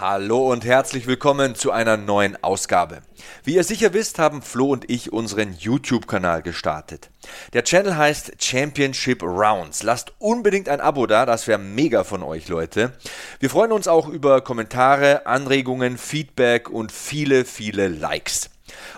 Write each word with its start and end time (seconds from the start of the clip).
Hallo 0.00 0.52
und 0.52 0.64
herzlich 0.64 1.08
willkommen 1.08 1.56
zu 1.56 1.72
einer 1.72 1.96
neuen 1.96 2.40
Ausgabe. 2.40 3.02
Wie 3.42 3.56
ihr 3.56 3.64
sicher 3.64 3.94
wisst, 3.94 4.20
haben 4.20 4.42
Flo 4.42 4.70
und 4.70 4.88
ich 4.88 5.12
unseren 5.12 5.54
YouTube-Kanal 5.58 6.42
gestartet. 6.42 7.10
Der 7.52 7.64
Channel 7.64 7.96
heißt 7.96 8.40
Championship 8.40 9.24
Rounds. 9.24 9.82
Lasst 9.82 10.12
unbedingt 10.20 10.68
ein 10.68 10.80
Abo 10.80 11.08
da, 11.08 11.26
das 11.26 11.48
wäre 11.48 11.58
mega 11.58 12.04
von 12.04 12.22
euch, 12.22 12.46
Leute. 12.46 12.92
Wir 13.40 13.50
freuen 13.50 13.72
uns 13.72 13.88
auch 13.88 14.06
über 14.06 14.40
Kommentare, 14.40 15.26
Anregungen, 15.26 15.98
Feedback 15.98 16.70
und 16.70 16.92
viele, 16.92 17.44
viele 17.44 17.88
Likes. 17.88 18.50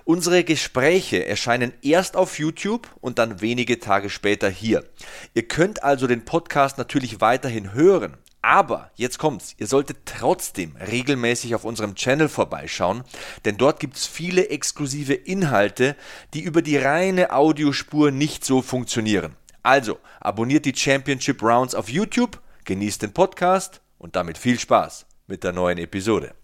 Unsere 0.04 0.44
Gespräche 0.44 1.24
erscheinen 1.24 1.72
erst 1.80 2.14
auf 2.14 2.38
YouTube 2.38 2.86
und 3.00 3.18
dann 3.18 3.40
wenige 3.40 3.80
Tage 3.80 4.10
später 4.10 4.50
hier. 4.50 4.84
Ihr 5.32 5.48
könnt 5.48 5.82
also 5.82 6.06
den 6.06 6.26
Podcast 6.26 6.76
natürlich 6.76 7.22
weiterhin 7.22 7.72
hören, 7.72 8.18
aber 8.42 8.90
jetzt 8.94 9.18
kommt's, 9.18 9.54
ihr 9.58 9.66
solltet 9.66 9.98
trotzdem 10.06 10.74
regelmäßig 10.76 11.54
auf 11.54 11.64
unserem 11.64 11.94
Channel 11.94 12.28
vorbeischauen, 12.28 13.04
denn 13.44 13.56
dort 13.56 13.80
gibt's 13.80 14.06
viele 14.06 14.48
exklusive 14.48 15.14
Inhalte, 15.14 15.96
die 16.32 16.40
über 16.40 16.62
die 16.62 16.78
reine 16.78 17.32
Audiospur 17.32 18.10
nicht 18.10 18.44
so 18.44 18.62
funktionieren. 18.62 19.36
Also, 19.62 19.98
abonniert 20.20 20.64
die 20.64 20.74
Championship 20.74 21.42
Rounds 21.42 21.74
auf 21.74 21.90
YouTube, 21.90 22.40
genießt 22.64 23.02
den 23.02 23.12
Podcast 23.12 23.82
und 23.98 24.16
damit 24.16 24.38
viel 24.38 24.58
Spaß 24.58 25.06
mit 25.26 25.44
der 25.44 25.52
neuen 25.52 25.78
Episode. 25.78 26.34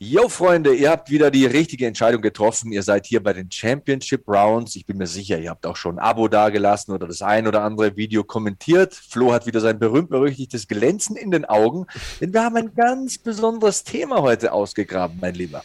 Yo, 0.00 0.28
Freunde, 0.28 0.74
ihr 0.74 0.90
habt 0.90 1.08
wieder 1.08 1.30
die 1.30 1.46
richtige 1.46 1.86
Entscheidung 1.86 2.20
getroffen. 2.20 2.72
Ihr 2.72 2.82
seid 2.82 3.06
hier 3.06 3.22
bei 3.22 3.32
den 3.32 3.48
Championship 3.48 4.26
Rounds. 4.26 4.74
Ich 4.74 4.86
bin 4.86 4.98
mir 4.98 5.06
sicher, 5.06 5.38
ihr 5.38 5.50
habt 5.50 5.64
auch 5.66 5.76
schon 5.76 6.00
ein 6.00 6.04
Abo 6.04 6.26
dagelassen 6.26 6.92
oder 6.92 7.06
das 7.06 7.22
ein 7.22 7.46
oder 7.46 7.62
andere 7.62 7.96
Video 7.96 8.24
kommentiert. 8.24 8.92
Flo 8.92 9.32
hat 9.32 9.46
wieder 9.46 9.60
sein 9.60 9.78
berühmt-berüchtigtes 9.78 10.66
Glänzen 10.66 11.14
in 11.14 11.30
den 11.30 11.44
Augen, 11.44 11.86
denn 12.20 12.34
wir 12.34 12.42
haben 12.42 12.56
ein 12.56 12.74
ganz 12.74 13.18
besonderes 13.18 13.84
Thema 13.84 14.20
heute 14.20 14.52
ausgegraben, 14.52 15.18
mein 15.20 15.34
Lieber. 15.36 15.62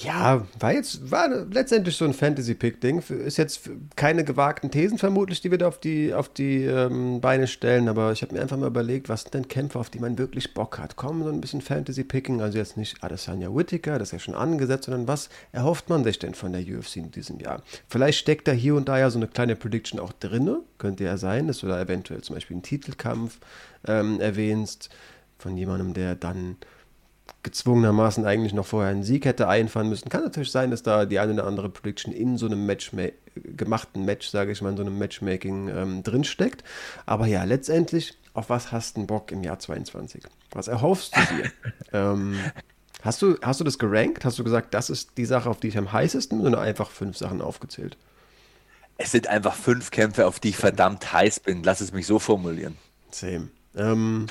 Ja, 0.00 0.46
war 0.60 0.72
jetzt, 0.72 1.10
war 1.10 1.28
letztendlich 1.50 1.96
so 1.96 2.04
ein 2.04 2.14
Fantasy-Pick-Ding. 2.14 3.02
Ist 3.08 3.36
jetzt 3.36 3.68
keine 3.96 4.22
gewagten 4.22 4.70
Thesen 4.70 4.96
vermutlich, 4.96 5.40
die 5.40 5.50
wir 5.50 5.58
da 5.58 5.66
auf 5.66 5.80
die, 5.80 6.14
auf 6.14 6.28
die 6.28 6.64
ähm, 6.64 7.20
Beine 7.20 7.48
stellen, 7.48 7.88
aber 7.88 8.12
ich 8.12 8.22
habe 8.22 8.34
mir 8.34 8.40
einfach 8.40 8.56
mal 8.56 8.68
überlegt, 8.68 9.08
was 9.08 9.22
sind 9.22 9.34
denn 9.34 9.48
Kämpfe, 9.48 9.76
auf 9.78 9.90
die 9.90 9.98
man 9.98 10.16
wirklich 10.16 10.54
Bock 10.54 10.78
hat? 10.78 10.94
Kommen 10.94 11.24
so 11.24 11.30
ein 11.30 11.40
bisschen 11.40 11.62
Fantasy-Picking, 11.62 12.40
also 12.40 12.58
jetzt 12.58 12.76
nicht 12.76 13.02
Adesanya 13.02 13.52
Whittaker, 13.52 13.98
das 13.98 14.08
ist 14.08 14.12
ja 14.12 14.18
schon 14.20 14.34
angesetzt, 14.34 14.84
sondern 14.84 15.08
was 15.08 15.30
erhofft 15.50 15.88
man 15.88 16.04
sich 16.04 16.20
denn 16.20 16.34
von 16.34 16.52
der 16.52 16.62
UFC 16.62 16.98
in 16.98 17.10
diesem 17.10 17.40
Jahr? 17.40 17.62
Vielleicht 17.88 18.18
steckt 18.18 18.46
da 18.46 18.52
hier 18.52 18.76
und 18.76 18.88
da 18.88 18.98
ja 18.98 19.10
so 19.10 19.18
eine 19.18 19.26
kleine 19.26 19.56
Prediction 19.56 19.98
auch 19.98 20.12
drin, 20.12 20.58
könnte 20.78 21.02
ja 21.02 21.16
sein, 21.16 21.48
dass 21.48 21.58
du 21.58 21.66
da 21.66 21.80
eventuell 21.80 22.20
zum 22.20 22.36
Beispiel 22.36 22.54
einen 22.54 22.62
Titelkampf 22.62 23.40
ähm, 23.86 24.20
erwähnst 24.20 24.90
von 25.38 25.56
jemandem, 25.56 25.92
der 25.92 26.14
dann 26.14 26.56
gezwungenermaßen 27.42 28.24
eigentlich 28.24 28.52
noch 28.52 28.66
vorher 28.66 28.90
einen 28.90 29.04
Sieg 29.04 29.24
hätte 29.24 29.48
einfahren 29.48 29.88
müssen. 29.88 30.08
Kann 30.08 30.22
natürlich 30.22 30.50
sein, 30.50 30.70
dass 30.70 30.82
da 30.82 31.06
die 31.06 31.18
eine 31.18 31.32
oder 31.34 31.46
andere 31.46 31.68
Prediction 31.68 32.12
in 32.12 32.36
so 32.36 32.46
einem 32.46 32.66
Match 32.66 32.92
gemachten 33.34 34.04
Match, 34.04 34.28
sage 34.28 34.52
ich 34.52 34.62
mal, 34.62 34.70
in 34.70 34.76
so 34.76 34.82
einem 34.82 34.98
Matchmaking 34.98 35.68
ähm, 35.68 36.02
drinsteckt. 36.02 36.64
Aber 37.06 37.26
ja, 37.26 37.44
letztendlich, 37.44 38.18
auf 38.34 38.50
was 38.50 38.72
hast 38.72 38.96
du 38.96 39.06
Bock 39.06 39.32
im 39.32 39.42
Jahr 39.42 39.58
22? 39.58 40.24
Was 40.50 40.68
erhoffst 40.68 41.16
du 41.16 41.20
dir? 41.36 41.52
ähm, 41.92 42.38
hast, 43.02 43.22
du, 43.22 43.36
hast 43.42 43.60
du 43.60 43.64
das 43.64 43.78
gerankt? 43.78 44.24
Hast 44.24 44.38
du 44.38 44.44
gesagt, 44.44 44.74
das 44.74 44.90
ist 44.90 45.16
die 45.16 45.24
Sache, 45.24 45.48
auf 45.48 45.60
die 45.60 45.68
ich 45.68 45.78
am 45.78 45.92
heißesten 45.92 46.38
bin, 46.38 46.48
oder 46.48 46.60
einfach 46.60 46.90
fünf 46.90 47.16
Sachen 47.16 47.40
aufgezählt? 47.40 47.96
Es 48.96 49.12
sind 49.12 49.28
einfach 49.28 49.54
fünf 49.54 49.92
Kämpfe, 49.92 50.26
auf 50.26 50.40
die 50.40 50.48
ich 50.48 50.56
verdammt 50.56 51.12
heiß 51.12 51.40
bin. 51.40 51.62
Lass 51.62 51.80
es 51.80 51.92
mich 51.92 52.06
so 52.06 52.18
formulieren. 52.18 52.76
Same. 53.12 53.48
Ähm, 53.78 54.26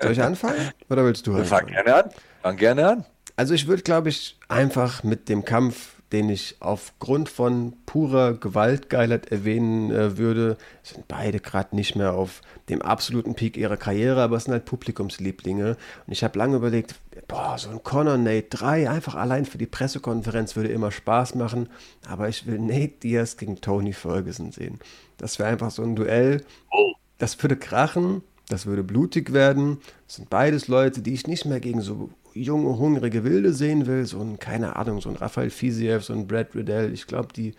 soll 0.00 0.12
ich 0.12 0.22
anfangen? 0.22 0.70
Oder 0.90 1.04
willst 1.04 1.26
du 1.26 1.34
anfangen? 1.34 1.48
Fang 1.48 1.66
gerne 1.66 1.94
an. 1.94 2.10
Fang 2.42 2.56
gerne 2.56 2.88
an. 2.88 3.04
Also 3.36 3.54
ich 3.54 3.66
würde, 3.66 3.82
glaube 3.82 4.10
ich, 4.10 4.38
einfach 4.48 5.02
mit 5.02 5.28
dem 5.28 5.44
Kampf, 5.44 5.94
den 6.12 6.28
ich 6.30 6.56
aufgrund 6.60 7.28
von 7.28 7.74
purer 7.86 8.34
Gewaltgeilheit 8.34 9.32
erwähnen 9.32 9.90
äh, 9.90 10.16
würde, 10.16 10.56
sind 10.84 11.08
beide 11.08 11.40
gerade 11.40 11.74
nicht 11.74 11.96
mehr 11.96 12.12
auf 12.12 12.42
dem 12.68 12.82
absoluten 12.82 13.34
Peak 13.34 13.56
ihrer 13.56 13.76
Karriere, 13.76 14.22
aber 14.22 14.36
es 14.36 14.44
sind 14.44 14.52
halt 14.52 14.64
Publikumslieblinge. 14.64 15.76
Und 16.06 16.12
ich 16.12 16.22
habe 16.22 16.38
lange 16.38 16.56
überlegt, 16.56 16.94
boah, 17.26 17.58
so 17.58 17.70
ein 17.70 17.82
Conor 17.82 18.16
Nate 18.16 18.46
3, 18.50 18.88
einfach 18.88 19.16
allein 19.16 19.44
für 19.44 19.58
die 19.58 19.66
Pressekonferenz 19.66 20.54
würde 20.54 20.68
immer 20.68 20.92
Spaß 20.92 21.34
machen, 21.34 21.68
aber 22.08 22.28
ich 22.28 22.46
will 22.46 22.60
Nate 22.60 23.00
Diaz 23.02 23.36
gegen 23.36 23.60
Tony 23.60 23.92
Ferguson 23.92 24.52
sehen. 24.52 24.78
Das 25.16 25.40
wäre 25.40 25.48
einfach 25.48 25.72
so 25.72 25.82
ein 25.82 25.96
Duell. 25.96 26.44
Oh. 26.70 26.92
Das 27.18 27.42
würde 27.42 27.56
krachen, 27.56 28.22
das 28.48 28.66
würde 28.66 28.82
blutig 28.82 29.32
werden. 29.32 29.78
Das 30.06 30.16
sind 30.16 30.30
beides 30.30 30.68
Leute, 30.68 31.00
die 31.00 31.14
ich 31.14 31.26
nicht 31.26 31.44
mehr 31.44 31.60
gegen 31.60 31.80
so 31.80 32.10
junge, 32.34 32.78
hungrige 32.78 33.24
Wilde 33.24 33.52
sehen 33.52 33.86
will. 33.86 34.04
So 34.04 34.20
ein, 34.20 34.38
keine 34.38 34.76
Ahnung, 34.76 35.00
so 35.00 35.08
ein 35.08 35.16
Raphael 35.16 35.50
Fisiev, 35.50 36.04
so 36.04 36.12
ein 36.12 36.26
Brad 36.26 36.54
Riddell. 36.54 36.92
Ich 36.92 37.06
glaube, 37.06 37.28
die 37.34 37.54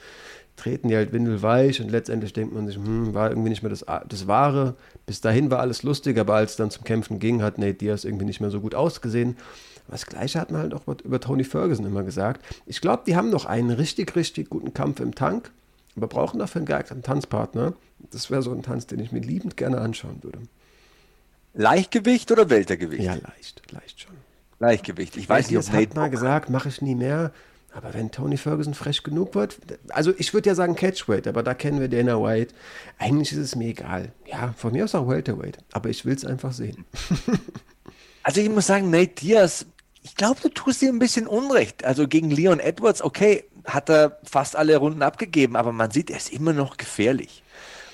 treten 0.55 0.87
die 0.87 0.95
halt 0.95 1.11
windelweich 1.11 1.81
und 1.81 1.91
letztendlich 1.91 2.33
denkt 2.33 2.53
man 2.53 2.67
sich, 2.67 2.77
hm, 2.77 3.13
war 3.13 3.29
irgendwie 3.29 3.49
nicht 3.49 3.61
mehr 3.61 3.69
das, 3.69 3.85
das 4.07 4.27
Wahre. 4.27 4.75
Bis 5.05 5.21
dahin 5.21 5.51
war 5.51 5.59
alles 5.59 5.83
lustig, 5.83 6.17
aber 6.17 6.35
als 6.35 6.51
es 6.51 6.57
dann 6.57 6.71
zum 6.71 6.83
Kämpfen 6.83 7.19
ging, 7.19 7.41
hat 7.41 7.57
Nate 7.57 7.73
Diaz 7.73 8.03
irgendwie 8.03 8.25
nicht 8.25 8.39
mehr 8.39 8.51
so 8.51 8.61
gut 8.61 8.75
ausgesehen. 8.75 9.37
Das 9.87 10.05
Gleiche 10.05 10.39
hat 10.39 10.51
man 10.51 10.61
halt 10.61 10.73
auch 10.73 10.83
über 11.03 11.19
Tony 11.19 11.43
Ferguson 11.43 11.85
immer 11.85 12.03
gesagt. 12.03 12.43
Ich 12.65 12.81
glaube, 12.81 13.03
die 13.05 13.15
haben 13.15 13.29
noch 13.29 13.45
einen 13.45 13.69
richtig, 13.69 14.15
richtig 14.15 14.49
guten 14.49 14.73
Kampf 14.73 14.99
im 14.99 15.13
Tank, 15.13 15.51
aber 15.95 16.07
brauchen 16.07 16.39
dafür 16.39 16.59
einen 16.59 16.67
geeigneten 16.67 17.03
Tanzpartner. 17.03 17.73
Das 18.11 18.31
wäre 18.31 18.41
so 18.41 18.51
ein 18.51 18.63
Tanz, 18.63 18.87
den 18.87 18.99
ich 18.99 19.11
mir 19.11 19.19
liebend 19.19 19.57
gerne 19.57 19.79
anschauen 19.79 20.23
würde. 20.23 20.39
Leichtgewicht 21.55 22.31
oder 22.31 22.49
Weltergewicht? 22.49 23.03
Ja, 23.03 23.13
leicht, 23.15 23.61
leicht 23.71 24.01
schon. 24.01 24.13
Leichtgewicht. 24.59 25.17
Ich 25.17 25.27
weiß 25.27 25.49
nicht, 25.49 25.57
ob 25.57 25.65
Nate 25.67 25.89
hat 25.89 25.95
mal 25.95 26.09
gesagt, 26.09 26.49
mache 26.49 26.69
ich 26.69 26.81
nie 26.81 26.95
mehr. 26.95 27.31
Aber 27.73 27.93
wenn 27.93 28.09
Tony 28.09 28.37
Ferguson 28.37 28.73
frech 28.73 29.03
genug 29.03 29.35
wird, 29.35 29.57
also 29.89 30.13
ich 30.17 30.33
würde 30.33 30.49
ja 30.49 30.55
sagen 30.55 30.75
Catchweight, 30.75 31.27
aber 31.27 31.43
da 31.43 31.53
kennen 31.53 31.81
wir 31.81 31.89
Dana 31.89 32.21
White. 32.21 32.53
Eigentlich 32.97 33.33
ist 33.33 33.39
es 33.39 33.55
mir 33.55 33.67
egal. 33.67 34.13
Ja, 34.25 34.53
von 34.55 34.71
mir 34.71 34.85
aus 34.85 34.95
auch 34.95 35.09
Welterweight, 35.09 35.57
aber 35.73 35.89
ich 35.89 36.05
will 36.05 36.15
es 36.15 36.23
einfach 36.23 36.53
sehen. 36.53 36.85
also 38.23 38.39
ich 38.39 38.49
muss 38.49 38.67
sagen, 38.67 38.91
Nate 38.91 39.15
Diaz, 39.15 39.65
ich 40.03 40.15
glaube, 40.15 40.39
du 40.41 40.47
tust 40.47 40.81
dir 40.81 40.89
ein 40.89 40.99
bisschen 40.99 41.27
Unrecht. 41.27 41.83
Also 41.83 42.07
gegen 42.07 42.31
Leon 42.31 42.61
Edwards, 42.61 43.01
okay, 43.01 43.43
hat 43.65 43.89
er 43.89 44.19
fast 44.23 44.55
alle 44.55 44.77
Runden 44.77 45.01
abgegeben, 45.01 45.57
aber 45.57 45.73
man 45.73 45.91
sieht, 45.91 46.09
er 46.09 46.17
ist 46.17 46.31
immer 46.31 46.53
noch 46.53 46.77
gefährlich. 46.77 47.43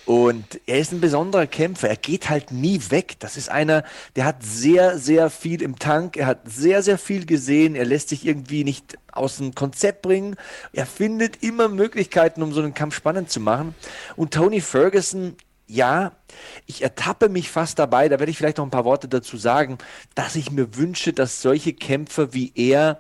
Und 0.06 0.60
er 0.66 0.80
ist 0.80 0.92
ein 0.92 1.02
besonderer 1.02 1.48
Kämpfer. 1.48 1.90
Er 1.90 1.96
geht 1.96 2.30
halt 2.30 2.52
nie 2.52 2.82
weg. 2.90 3.16
Das 3.20 3.38
ist 3.38 3.50
einer, 3.50 3.84
der 4.16 4.26
hat 4.26 4.44
sehr, 4.44 4.98
sehr 4.98 5.30
viel 5.30 5.62
im 5.62 5.78
Tank. 5.78 6.18
Er 6.18 6.26
hat 6.26 6.40
sehr, 6.46 6.82
sehr 6.82 6.98
viel 6.98 7.26
gesehen. 7.26 7.76
Er 7.76 7.86
lässt 7.86 8.10
sich 8.10 8.26
irgendwie 8.26 8.64
nicht 8.64 8.98
aus 9.12 9.38
dem 9.38 9.54
Konzept 9.54 10.02
bringen. 10.02 10.36
Er 10.74 10.86
findet 10.86 11.44
immer 11.44 11.68
Möglichkeiten, 11.68 12.42
um 12.42 12.52
so 12.52 12.62
einen 12.62 12.74
Kampf 12.74 12.96
spannend 12.96 13.30
zu 13.30 13.40
machen. 13.40 13.76
Und 14.16 14.34
Tony 14.34 14.62
Ferguson, 14.62 15.36
ja, 15.68 16.12
ich 16.66 16.82
ertappe 16.82 17.30
mich 17.30 17.50
fast 17.50 17.80
dabei, 17.80 18.10
da 18.10 18.20
werde 18.20 18.32
ich 18.32 18.38
vielleicht 18.38 18.58
noch 18.58 18.66
ein 18.66 18.72
paar 18.72 18.86
Worte 18.86 19.08
dazu 19.08 19.38
sagen, 19.38 19.78
dass 20.16 20.36
ich 20.36 20.52
mir 20.52 20.76
wünsche, 20.76 21.14
dass 21.14 21.42
solche 21.42 21.74
Kämpfer 21.74 22.34
wie 22.34 22.52
er 22.56 23.00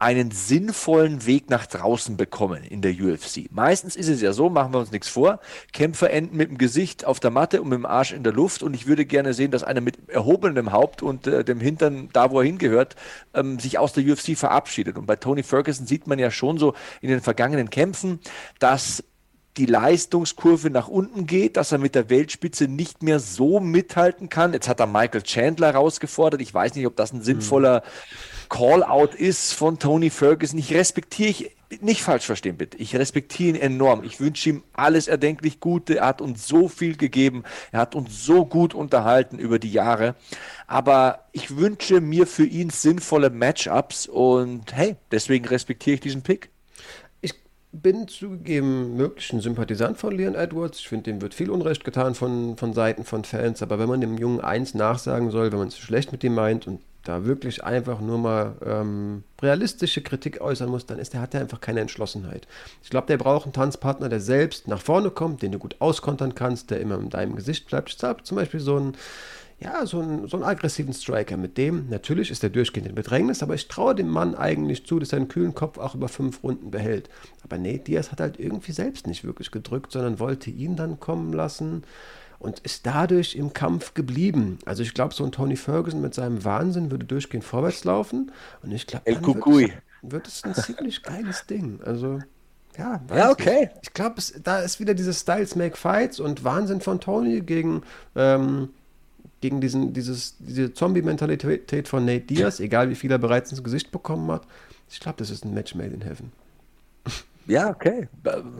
einen 0.00 0.30
sinnvollen 0.30 1.26
Weg 1.26 1.50
nach 1.50 1.66
draußen 1.66 2.16
bekommen 2.16 2.64
in 2.64 2.80
der 2.80 2.92
UFC. 2.92 3.50
Meistens 3.50 3.96
ist 3.96 4.08
es 4.08 4.22
ja 4.22 4.32
so, 4.32 4.48
machen 4.48 4.72
wir 4.72 4.78
uns 4.78 4.90
nichts 4.90 5.08
vor, 5.08 5.40
Kämpfer 5.74 6.10
enden 6.10 6.38
mit 6.38 6.48
dem 6.48 6.56
Gesicht 6.56 7.04
auf 7.04 7.20
der 7.20 7.30
Matte 7.30 7.60
und 7.60 7.68
mit 7.68 7.76
dem 7.76 7.84
Arsch 7.84 8.12
in 8.12 8.24
der 8.24 8.32
Luft 8.32 8.62
und 8.62 8.72
ich 8.72 8.86
würde 8.86 9.04
gerne 9.04 9.34
sehen, 9.34 9.50
dass 9.50 9.62
einer 9.62 9.82
mit 9.82 10.08
erhobenem 10.08 10.72
Haupt 10.72 11.02
und 11.02 11.26
äh, 11.26 11.44
dem 11.44 11.60
Hintern 11.60 12.08
da, 12.14 12.30
wo 12.30 12.40
er 12.40 12.46
hingehört, 12.46 12.96
ähm, 13.34 13.58
sich 13.58 13.78
aus 13.78 13.92
der 13.92 14.04
UFC 14.04 14.38
verabschiedet. 14.38 14.96
Und 14.96 15.04
bei 15.04 15.16
Tony 15.16 15.42
Ferguson 15.42 15.86
sieht 15.86 16.06
man 16.06 16.18
ja 16.18 16.30
schon 16.30 16.56
so 16.56 16.72
in 17.02 17.10
den 17.10 17.20
vergangenen 17.20 17.68
Kämpfen, 17.68 18.20
dass 18.58 19.04
die 19.58 19.66
Leistungskurve 19.66 20.70
nach 20.70 20.88
unten 20.88 21.26
geht, 21.26 21.58
dass 21.58 21.72
er 21.72 21.78
mit 21.78 21.94
der 21.94 22.08
Weltspitze 22.08 22.68
nicht 22.68 23.02
mehr 23.02 23.20
so 23.20 23.60
mithalten 23.60 24.30
kann. 24.30 24.54
Jetzt 24.54 24.68
hat 24.68 24.80
er 24.80 24.86
Michael 24.86 25.22
Chandler 25.22 25.74
rausgefordert. 25.74 26.40
Ich 26.40 26.54
weiß 26.54 26.74
nicht, 26.74 26.86
ob 26.86 26.96
das 26.96 27.12
ein 27.12 27.22
sinnvoller 27.22 27.82
Call-out 28.50 29.14
ist 29.14 29.54
von 29.54 29.78
Tony 29.78 30.10
Ferguson. 30.10 30.58
Ich 30.58 30.74
respektiere 30.74 31.30
ich 31.30 31.56
nicht 31.80 32.02
falsch 32.02 32.26
verstehen, 32.26 32.56
bitte. 32.56 32.76
Ich 32.78 32.96
respektiere 32.96 33.50
ihn 33.50 33.62
enorm. 33.62 34.02
Ich 34.02 34.20
wünsche 34.20 34.50
ihm 34.50 34.64
alles 34.72 35.06
erdenklich 35.06 35.60
Gute. 35.60 35.98
Er 35.98 36.06
hat 36.06 36.20
uns 36.20 36.46
so 36.48 36.68
viel 36.68 36.96
gegeben. 36.96 37.44
Er 37.70 37.80
hat 37.80 37.94
uns 37.94 38.24
so 38.24 38.44
gut 38.44 38.74
unterhalten 38.74 39.38
über 39.38 39.60
die 39.60 39.70
Jahre. 39.70 40.16
Aber 40.66 41.26
ich 41.32 41.56
wünsche 41.56 42.00
mir 42.00 42.26
für 42.26 42.44
ihn 42.44 42.70
sinnvolle 42.70 43.30
Matchups 43.30 44.06
und 44.06 44.74
hey, 44.74 44.96
deswegen 45.12 45.46
respektiere 45.46 45.94
ich 45.94 46.00
diesen 46.00 46.22
Pick 46.22 46.50
bin 47.72 48.08
zugegeben 48.08 48.96
möglichen 48.96 49.40
Sympathisant 49.40 49.96
von 49.96 50.16
Leon 50.16 50.34
Edwards. 50.34 50.80
Ich 50.80 50.88
finde, 50.88 51.04
dem 51.04 51.22
wird 51.22 51.34
viel 51.34 51.50
Unrecht 51.50 51.84
getan 51.84 52.14
von, 52.14 52.56
von 52.56 52.72
Seiten 52.72 53.04
von 53.04 53.24
Fans. 53.24 53.62
Aber 53.62 53.78
wenn 53.78 53.88
man 53.88 54.00
dem 54.00 54.18
Jungen 54.18 54.40
eins 54.40 54.74
nachsagen 54.74 55.30
soll, 55.30 55.52
wenn 55.52 55.58
man 55.58 55.68
es 55.68 55.78
schlecht 55.78 56.10
mit 56.12 56.24
ihm 56.24 56.34
meint 56.34 56.66
und 56.66 56.80
da 57.04 57.24
wirklich 57.24 57.64
einfach 57.64 58.00
nur 58.00 58.18
mal 58.18 58.56
ähm, 58.64 59.24
realistische 59.40 60.02
Kritik 60.02 60.40
äußern 60.40 60.68
muss, 60.68 60.84
dann 60.84 60.98
ist 60.98 61.14
der, 61.14 61.20
hat 61.20 61.32
er 61.34 61.40
einfach 61.40 61.60
keine 61.60 61.80
Entschlossenheit. 61.80 62.46
Ich 62.82 62.90
glaube, 62.90 63.06
der 63.06 63.16
braucht 63.16 63.46
einen 63.46 63.52
Tanzpartner, 63.54 64.08
der 64.08 64.20
selbst 64.20 64.68
nach 64.68 64.82
vorne 64.82 65.10
kommt, 65.10 65.42
den 65.42 65.52
du 65.52 65.58
gut 65.58 65.76
auskontern 65.78 66.34
kannst, 66.34 66.70
der 66.70 66.80
immer 66.80 66.98
in 66.98 67.08
deinem 67.08 67.36
Gesicht 67.36 67.68
bleibt. 67.68 67.88
Ich 67.90 67.98
glaube 67.98 68.22
zum 68.24 68.36
Beispiel 68.36 68.60
so 68.60 68.78
ein 68.78 68.94
ja, 69.60 69.84
so 69.84 70.00
einen, 70.00 70.26
so 70.26 70.36
einen 70.38 70.44
aggressiven 70.44 70.94
Striker. 70.94 71.36
Mit 71.36 71.58
dem, 71.58 71.88
natürlich 71.90 72.30
ist 72.30 72.42
er 72.42 72.50
durchgehend 72.50 72.88
in 72.88 72.94
Bedrängnis, 72.94 73.42
aber 73.42 73.54
ich 73.54 73.68
traue 73.68 73.94
dem 73.94 74.08
Mann 74.08 74.34
eigentlich 74.34 74.86
zu, 74.86 74.98
dass 74.98 75.12
er 75.12 75.18
einen 75.18 75.28
kühlen 75.28 75.54
Kopf 75.54 75.76
auch 75.78 75.94
über 75.94 76.08
fünf 76.08 76.42
Runden 76.42 76.70
behält. 76.70 77.10
Aber 77.44 77.58
nee, 77.58 77.78
Diaz 77.78 78.10
hat 78.10 78.20
halt 78.20 78.40
irgendwie 78.40 78.72
selbst 78.72 79.06
nicht 79.06 79.22
wirklich 79.22 79.50
gedrückt, 79.50 79.92
sondern 79.92 80.18
wollte 80.18 80.50
ihn 80.50 80.76
dann 80.76 80.98
kommen 80.98 81.32
lassen 81.34 81.84
und 82.38 82.60
ist 82.60 82.86
dadurch 82.86 83.36
im 83.36 83.52
Kampf 83.52 83.92
geblieben. 83.92 84.58
Also 84.64 84.82
ich 84.82 84.94
glaube, 84.94 85.12
so 85.12 85.24
ein 85.24 85.32
Tony 85.32 85.56
Ferguson 85.56 86.00
mit 86.00 86.14
seinem 86.14 86.42
Wahnsinn 86.42 86.90
würde 86.90 87.04
durchgehend 87.04 87.44
vorwärts 87.44 87.84
laufen 87.84 88.32
und 88.62 88.72
ich 88.72 88.86
glaube, 88.86 89.12
dann 89.12 89.22
wird, 89.22 89.72
wird 90.02 90.26
es 90.26 90.42
ein 90.42 90.54
ziemlich 90.54 91.02
geiles 91.04 91.46
Ding. 91.46 91.80
Also 91.84 92.20
ja, 92.78 93.02
ja 93.14 93.30
okay. 93.30 93.60
Nicht. 93.60 93.72
Ich 93.82 93.92
glaube, 93.92 94.22
da 94.42 94.60
ist 94.60 94.80
wieder 94.80 94.94
dieses 94.94 95.20
Styles 95.20 95.54
Make 95.54 95.76
Fights 95.76 96.18
und 96.18 96.42
Wahnsinn 96.42 96.80
von 96.80 96.98
Tony 96.98 97.42
gegen 97.42 97.82
ähm, 98.16 98.70
gegen 99.40 99.60
diesen, 99.60 99.92
dieses, 99.92 100.36
diese 100.38 100.72
Zombie-Mentalität 100.74 101.88
von 101.88 102.04
Nate 102.04 102.26
Diaz, 102.26 102.60
egal 102.60 102.90
wie 102.90 102.94
viel 102.94 103.10
er 103.10 103.18
bereits 103.18 103.50
ins 103.50 103.64
Gesicht 103.64 103.90
bekommen 103.90 104.30
hat. 104.30 104.46
Ich 104.90 105.00
glaube, 105.00 105.18
das 105.18 105.30
ist 105.30 105.44
ein 105.44 105.54
Match 105.54 105.74
made 105.74 105.94
in 105.94 106.02
heaven. 106.02 106.32
Ja, 107.46 107.68
okay. 107.70 108.06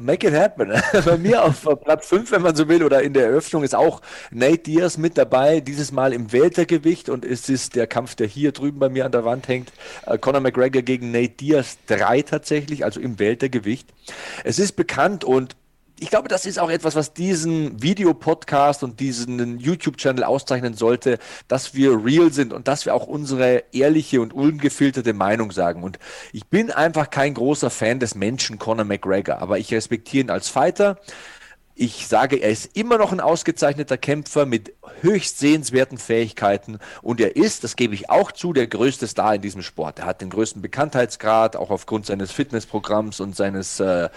Make 0.01 0.27
it 0.27 0.35
happen. 0.35 0.73
Bei 1.05 1.17
mir 1.17 1.45
auf 1.45 1.65
Platz 1.85 2.09
5, 2.09 2.33
wenn 2.33 2.43
man 2.43 2.57
so 2.57 2.67
will, 2.67 2.83
oder 2.83 3.03
in 3.03 3.13
der 3.13 3.27
Eröffnung 3.27 3.63
ist 3.63 3.75
auch 3.75 4.01
Nate 4.33 4.59
Diaz 4.59 4.97
mit 4.97 5.17
dabei, 5.17 5.61
dieses 5.61 5.93
Mal 5.93 6.13
im 6.13 6.33
Weltergewicht 6.33 7.09
und 7.09 7.25
es 7.25 7.49
ist 7.49 7.77
der 7.77 7.87
Kampf, 7.87 8.17
der 8.17 8.27
hier 8.27 8.51
drüben 8.51 8.81
bei 8.81 8.89
mir 8.89 9.05
an 9.05 9.13
der 9.13 9.25
Wand 9.25 9.47
hängt. 9.47 9.71
Äh, 10.07 10.19
Conor 10.19 10.41
McGregor 10.41 10.83
gegen 10.83 11.13
Nate 11.13 11.35
Diaz 11.35 11.79
3 11.87 12.23
tatsächlich, 12.23 12.85
also 12.85 12.99
im 12.99 13.21
Weltergewicht. 13.21 13.87
Es 14.43 14.59
ist 14.59 14.73
bekannt 14.73 15.23
und 15.23 15.55
ich 16.01 16.09
glaube, 16.09 16.29
das 16.29 16.47
ist 16.47 16.59
auch 16.59 16.71
etwas, 16.71 16.95
was 16.95 17.13
diesen 17.13 17.83
Videopodcast 17.83 18.83
und 18.83 19.01
diesen 19.01 19.59
YouTube-Channel 19.59 20.25
auszeichnen 20.25 20.73
sollte, 20.73 21.19
dass 21.47 21.75
wir 21.75 22.03
real 22.05 22.33
sind 22.33 22.55
und 22.55 22.69
dass 22.69 22.87
wir 22.87 22.95
auch 22.95 23.07
unsere 23.07 23.65
ehrliche 23.73 24.23
und 24.23 24.33
ungefilterte 24.33 25.13
Meinung 25.13 25.53
sagen. 25.53 25.83
Und 25.83 25.99
ich 26.33 26.47
bin 26.47 26.71
einfach 26.71 27.11
kein 27.11 27.35
großer 27.35 27.69
Fan 27.69 28.01
des 28.01 28.15
Menschen 28.15 28.59
Conor 28.59 28.87
McGregor, 28.87 29.39
aber 29.39 29.59
ich 29.59 29.73
respektiere 29.75 30.25
ihn 30.25 30.31
als 30.31 30.49
Fighter. 30.49 30.99
Ich 31.75 32.09
sage, 32.09 32.37
er 32.37 32.51
ist 32.51 32.77
immer 32.77 32.99
noch 32.99 33.13
ein 33.13 33.21
ausgezeichneter 33.21 33.97
Kämpfer 33.97 34.45
mit 34.45 34.75
höchst 35.01 35.39
sehenswerten 35.39 35.97
Fähigkeiten 35.97 36.79
und 37.01 37.21
er 37.21 37.37
ist, 37.37 37.65
das 37.65 37.75
gebe 37.77 37.95
ich 37.95 38.11
auch 38.11 38.33
zu, 38.33 38.53
der 38.53 38.67
größte 38.67 39.07
Star 39.07 39.37
in 39.37 39.41
diesem 39.41 39.63
Sport. 39.63 40.01
Er 40.01 40.05
hat 40.05 40.21
den 40.21 40.29
größten 40.29 40.61
Bekanntheitsgrad, 40.61 41.57
auch 41.57 41.71
aufgrund 41.71 42.05
seines 42.05 42.33
Fitnessprogramms 42.33 43.21
und 43.21 43.35
seines 43.35 43.81
äh, 43.81 44.11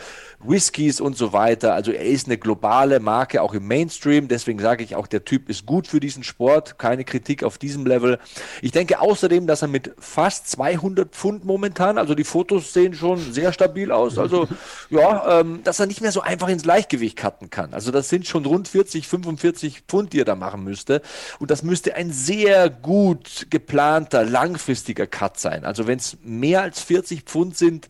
Whiskys 0.45 1.01
und 1.01 1.17
so 1.17 1.33
weiter. 1.33 1.73
Also 1.73 1.91
er 1.91 2.05
ist 2.05 2.27
eine 2.27 2.37
globale 2.37 2.99
Marke, 2.99 3.41
auch 3.41 3.53
im 3.53 3.67
Mainstream. 3.67 4.27
Deswegen 4.27 4.59
sage 4.59 4.83
ich 4.83 4.95
auch, 4.95 5.07
der 5.07 5.25
Typ 5.25 5.49
ist 5.49 5.65
gut 5.65 5.87
für 5.87 5.99
diesen 5.99 6.23
Sport. 6.23 6.77
Keine 6.77 7.03
Kritik 7.03 7.43
auf 7.43 7.57
diesem 7.57 7.85
Level. 7.85 8.19
Ich 8.61 8.71
denke 8.71 8.99
außerdem, 8.99 9.47
dass 9.47 9.61
er 9.61 9.67
mit 9.67 9.93
fast 9.99 10.49
200 10.49 11.13
Pfund 11.13 11.45
momentan, 11.45 11.97
also 11.97 12.15
die 12.15 12.23
Fotos 12.23 12.73
sehen 12.73 12.93
schon 12.93 13.19
sehr 13.33 13.53
stabil 13.53 13.91
aus. 13.91 14.17
Also 14.17 14.47
ja, 14.89 15.39
ähm, 15.39 15.61
dass 15.63 15.79
er 15.79 15.85
nicht 15.85 16.01
mehr 16.01 16.11
so 16.11 16.21
einfach 16.21 16.49
ins 16.49 16.65
Leichtgewicht 16.65 17.17
cutten 17.17 17.49
kann. 17.49 17.73
Also 17.73 17.91
das 17.91 18.09
sind 18.09 18.27
schon 18.27 18.45
rund 18.45 18.67
40, 18.67 19.07
45 19.07 19.81
Pfund, 19.87 20.13
die 20.13 20.21
er 20.21 20.25
da 20.25 20.35
machen 20.35 20.63
müsste. 20.63 21.01
Und 21.39 21.51
das 21.51 21.63
müsste 21.63 21.95
ein 21.95 22.11
sehr 22.11 22.69
gut 22.69 23.47
geplanter, 23.49 24.25
langfristiger 24.25 25.07
Cut 25.07 25.39
sein. 25.39 25.65
Also 25.65 25.87
wenn 25.87 25.99
es 25.99 26.17
mehr 26.23 26.61
als 26.61 26.81
40 26.81 27.23
Pfund 27.23 27.57
sind, 27.57 27.87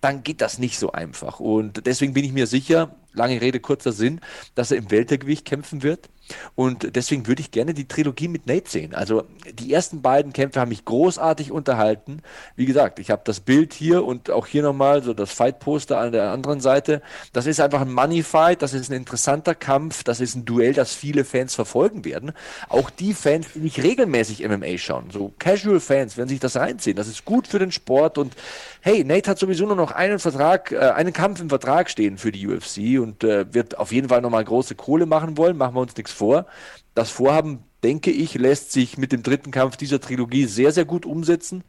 dann 0.00 0.22
geht 0.22 0.40
das 0.40 0.58
nicht 0.58 0.78
so 0.78 0.92
einfach. 0.92 1.40
Und 1.40 1.86
deswegen 1.86 2.12
bin 2.12 2.24
ich 2.24 2.32
mir 2.32 2.46
sicher, 2.46 2.94
lange 3.12 3.40
Rede, 3.40 3.60
kurzer 3.60 3.92
Sinn, 3.92 4.20
dass 4.54 4.70
er 4.70 4.78
im 4.78 4.90
Weltergewicht 4.90 5.44
kämpfen 5.44 5.82
wird. 5.82 6.08
Und 6.54 6.96
deswegen 6.96 7.26
würde 7.26 7.40
ich 7.40 7.50
gerne 7.50 7.74
die 7.74 7.88
Trilogie 7.88 8.28
mit 8.28 8.46
Nate 8.46 8.68
sehen. 8.68 8.94
Also 8.94 9.24
die 9.52 9.72
ersten 9.72 10.02
beiden 10.02 10.32
Kämpfe 10.32 10.60
haben 10.60 10.68
mich 10.68 10.84
großartig 10.84 11.52
unterhalten. 11.52 12.22
Wie 12.56 12.66
gesagt, 12.66 12.98
ich 12.98 13.10
habe 13.10 13.22
das 13.24 13.40
Bild 13.40 13.72
hier 13.72 14.04
und 14.04 14.30
auch 14.30 14.46
hier 14.46 14.62
nochmal 14.62 15.02
so 15.02 15.14
das 15.14 15.32
Fight-Poster 15.32 15.98
an 15.98 16.12
der 16.12 16.30
anderen 16.30 16.60
Seite. 16.60 17.02
Das 17.32 17.46
ist 17.46 17.60
einfach 17.60 17.80
ein 17.80 17.92
Money-Fight, 17.92 18.62
das 18.62 18.74
ist 18.74 18.90
ein 18.90 18.96
interessanter 18.96 19.54
Kampf, 19.54 20.04
das 20.04 20.20
ist 20.20 20.34
ein 20.34 20.44
Duell, 20.44 20.72
das 20.72 20.94
viele 20.94 21.24
Fans 21.24 21.54
verfolgen 21.54 22.04
werden. 22.04 22.32
Auch 22.68 22.90
die 22.90 23.14
Fans, 23.14 23.48
die 23.54 23.60
nicht 23.60 23.82
regelmäßig 23.82 24.46
MMA 24.46 24.78
schauen, 24.78 25.10
so 25.12 25.32
Casual-Fans, 25.38 26.16
werden 26.16 26.28
sich 26.28 26.40
das 26.40 26.56
reinziehen. 26.56 26.96
Das 26.96 27.08
ist 27.08 27.24
gut 27.24 27.46
für 27.46 27.58
den 27.58 27.72
Sport 27.72 28.18
und 28.18 28.34
hey, 28.80 29.04
Nate 29.04 29.30
hat 29.30 29.38
sowieso 29.38 29.66
nur 29.66 29.76
noch 29.76 29.92
einen 29.92 30.18
Vertrag, 30.18 30.72
äh, 30.72 30.78
einen 30.78 31.12
Kampf 31.12 31.40
im 31.40 31.48
Vertrag 31.48 31.90
stehen 31.90 32.18
für 32.18 32.32
die 32.32 32.46
UFC 32.46 33.00
und 33.00 33.24
äh, 33.24 33.52
wird 33.52 33.78
auf 33.78 33.92
jeden 33.92 34.08
Fall 34.08 34.20
nochmal 34.20 34.44
große 34.44 34.74
Kohle 34.74 35.06
machen 35.06 35.36
wollen, 35.36 35.56
machen 35.56 35.74
wir 35.74 35.80
uns 35.80 35.96
nichts 35.96 36.12
vor. 36.16 36.46
Das 36.94 37.10
Vorhaben, 37.10 37.62
denke 37.84 38.10
ich, 38.10 38.34
lässt 38.34 38.72
sich 38.72 38.98
mit 38.98 39.12
dem 39.12 39.22
dritten 39.22 39.50
Kampf 39.50 39.76
dieser 39.76 40.00
Trilogie 40.00 40.46
sehr, 40.46 40.72
sehr 40.72 40.84
gut 40.84 41.06
umsetzen. 41.06 41.62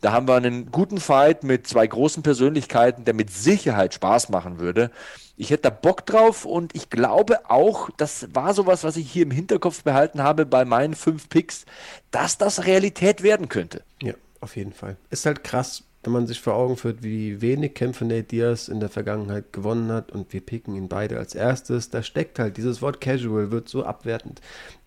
Da 0.00 0.12
haben 0.12 0.28
wir 0.28 0.36
einen 0.36 0.70
guten 0.70 0.98
Fight 0.98 1.42
mit 1.42 1.66
zwei 1.66 1.86
großen 1.86 2.22
Persönlichkeiten, 2.22 3.04
der 3.04 3.14
mit 3.14 3.30
Sicherheit 3.30 3.94
Spaß 3.94 4.28
machen 4.28 4.60
würde. 4.60 4.90
Ich 5.36 5.50
hätte 5.50 5.64
da 5.64 5.70
Bock 5.70 6.06
drauf 6.06 6.44
und 6.44 6.74
ich 6.74 6.90
glaube 6.90 7.50
auch, 7.50 7.90
das 7.96 8.28
war 8.32 8.54
sowas, 8.54 8.84
was 8.84 8.96
ich 8.96 9.10
hier 9.10 9.24
im 9.24 9.30
Hinterkopf 9.30 9.82
behalten 9.82 10.22
habe 10.22 10.46
bei 10.46 10.64
meinen 10.64 10.94
fünf 10.94 11.28
Picks, 11.28 11.64
dass 12.10 12.38
das 12.38 12.66
Realität 12.66 13.22
werden 13.22 13.48
könnte. 13.48 13.82
Ja, 14.02 14.14
auf 14.40 14.56
jeden 14.56 14.72
Fall. 14.72 14.96
Ist 15.10 15.26
halt 15.26 15.42
krass, 15.42 15.84
wenn 16.04 16.12
man 16.12 16.26
sich 16.26 16.40
vor 16.40 16.54
Augen 16.54 16.76
führt, 16.76 17.02
wie 17.02 17.40
wenig 17.40 17.74
Kämpfe 17.74 18.04
Nate 18.04 18.22
Diaz 18.22 18.68
in 18.68 18.78
der 18.80 18.88
Vergangenheit 18.88 19.52
gewonnen 19.52 19.90
hat 19.90 20.12
und 20.12 20.32
wir 20.32 20.40
picken 20.40 20.74
ihn 20.76 20.88
beide 20.88 21.18
als 21.18 21.34
erstes, 21.34 21.90
da 21.90 22.02
steckt 22.02 22.38
halt 22.38 22.56
dieses 22.56 22.80
Wort 22.80 23.00
Casual, 23.00 23.50
wird 23.50 23.68
so 23.68 23.84
abwertend 23.84 24.40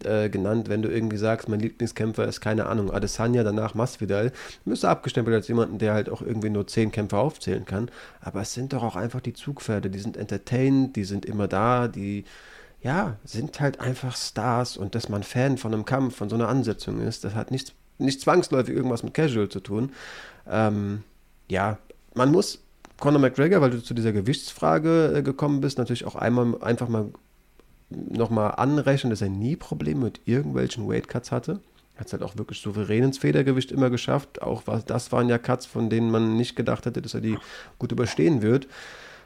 äh, 0.04 0.30
genannt, 0.30 0.70
wenn 0.70 0.82
du 0.82 0.90
irgendwie 0.90 1.18
sagst, 1.18 1.50
mein 1.50 1.60
Lieblingskämpfer 1.60 2.26
ist 2.26 2.40
keine 2.40 2.68
Ahnung, 2.68 2.92
Adesanya, 2.92 3.44
danach 3.44 3.74
Masvidal, 3.74 4.32
müsste 4.64 4.90
abgestempelt 4.90 5.36
als 5.36 5.48
jemanden, 5.50 5.80
der 5.80 5.94
halt 5.94 6.10
auch 6.10 6.22
irgendwie 6.22 6.50
nur 6.50 6.66
zehn 6.68 6.92
Kämpfe 6.92 7.18
aufzählen 7.18 7.66
kann, 7.66 7.92
aber 8.22 8.42
es 8.42 8.54
sind 8.54 8.72
doch 8.72 8.84
auch 8.84 8.96
einfach 8.96 9.22
die 9.22 9.34
Zugpferde, 9.34 9.90
die 9.90 10.00
sind 10.00 10.16
entertained, 10.16 10.96
die 10.96 11.04
sind 11.04 11.26
immer 11.26 11.48
da, 11.48 11.88
die 11.90 12.24
ja, 12.82 13.18
sind 13.24 13.60
halt 13.60 13.80
einfach 13.80 14.16
Stars 14.16 14.76
und 14.76 14.96
dass 14.96 15.08
man 15.08 15.24
Fan 15.24 15.58
von 15.58 15.74
einem 15.74 15.86
Kampf, 15.86 16.16
von 16.16 16.30
so 16.30 16.36
einer 16.36 16.50
Ansetzung 16.50 17.00
ist, 17.00 17.24
das 17.24 17.36
hat 17.36 17.52
nichts, 17.52 17.74
nicht 18.00 18.22
zwangsläufig 18.22 18.76
irgendwas 18.76 19.04
mit 19.04 19.14
Casual 19.14 19.50
zu 19.50 19.60
tun. 19.60 19.92
Ähm, 20.50 21.04
ja, 21.50 21.78
man 22.14 22.32
muss 22.32 22.60
Conor 23.00 23.20
McGregor, 23.20 23.62
weil 23.62 23.72
du 23.72 23.84
zu 23.84 23.94
dieser 23.94 24.12
Gewichtsfrage 24.14 25.14
äh, 25.18 25.22
gekommen 25.22 25.62
bist, 25.62 25.78
natürlich 25.78 26.06
auch 26.06 26.16
einmal 26.16 26.62
einfach 26.62 26.88
mal 26.88 27.08
nochmal 27.90 28.54
anrechnen, 28.56 29.10
dass 29.10 29.22
er 29.22 29.30
nie 29.30 29.56
Probleme 29.56 30.06
mit 30.06 30.22
irgendwelchen 30.26 30.88
Weightcuts 30.88 31.32
hatte. 31.32 31.60
Hat 31.98 32.08
es 32.08 32.14
halt 32.14 32.24
auch 32.24 32.38
wirklich 32.38 32.62
souverän 32.62 33.04
ins 33.04 33.18
Federgewicht 33.18 33.72
immer 33.72 33.90
geschafft. 33.90 34.42
Auch 34.42 34.64
was, 34.66 34.86
das 34.86 35.12
waren 35.12 35.30
ja 35.30 35.38
Cuts, 35.38 35.66
von 35.66 35.90
denen 35.90 36.10
man 36.10 36.38
nicht 36.38 36.56
gedacht 36.56 36.86
hätte, 36.86 37.02
dass 37.02 37.14
er 37.14 37.22
die 37.22 37.38
gut 37.80 37.92
überstehen 37.92 38.42
wird. 38.42 38.68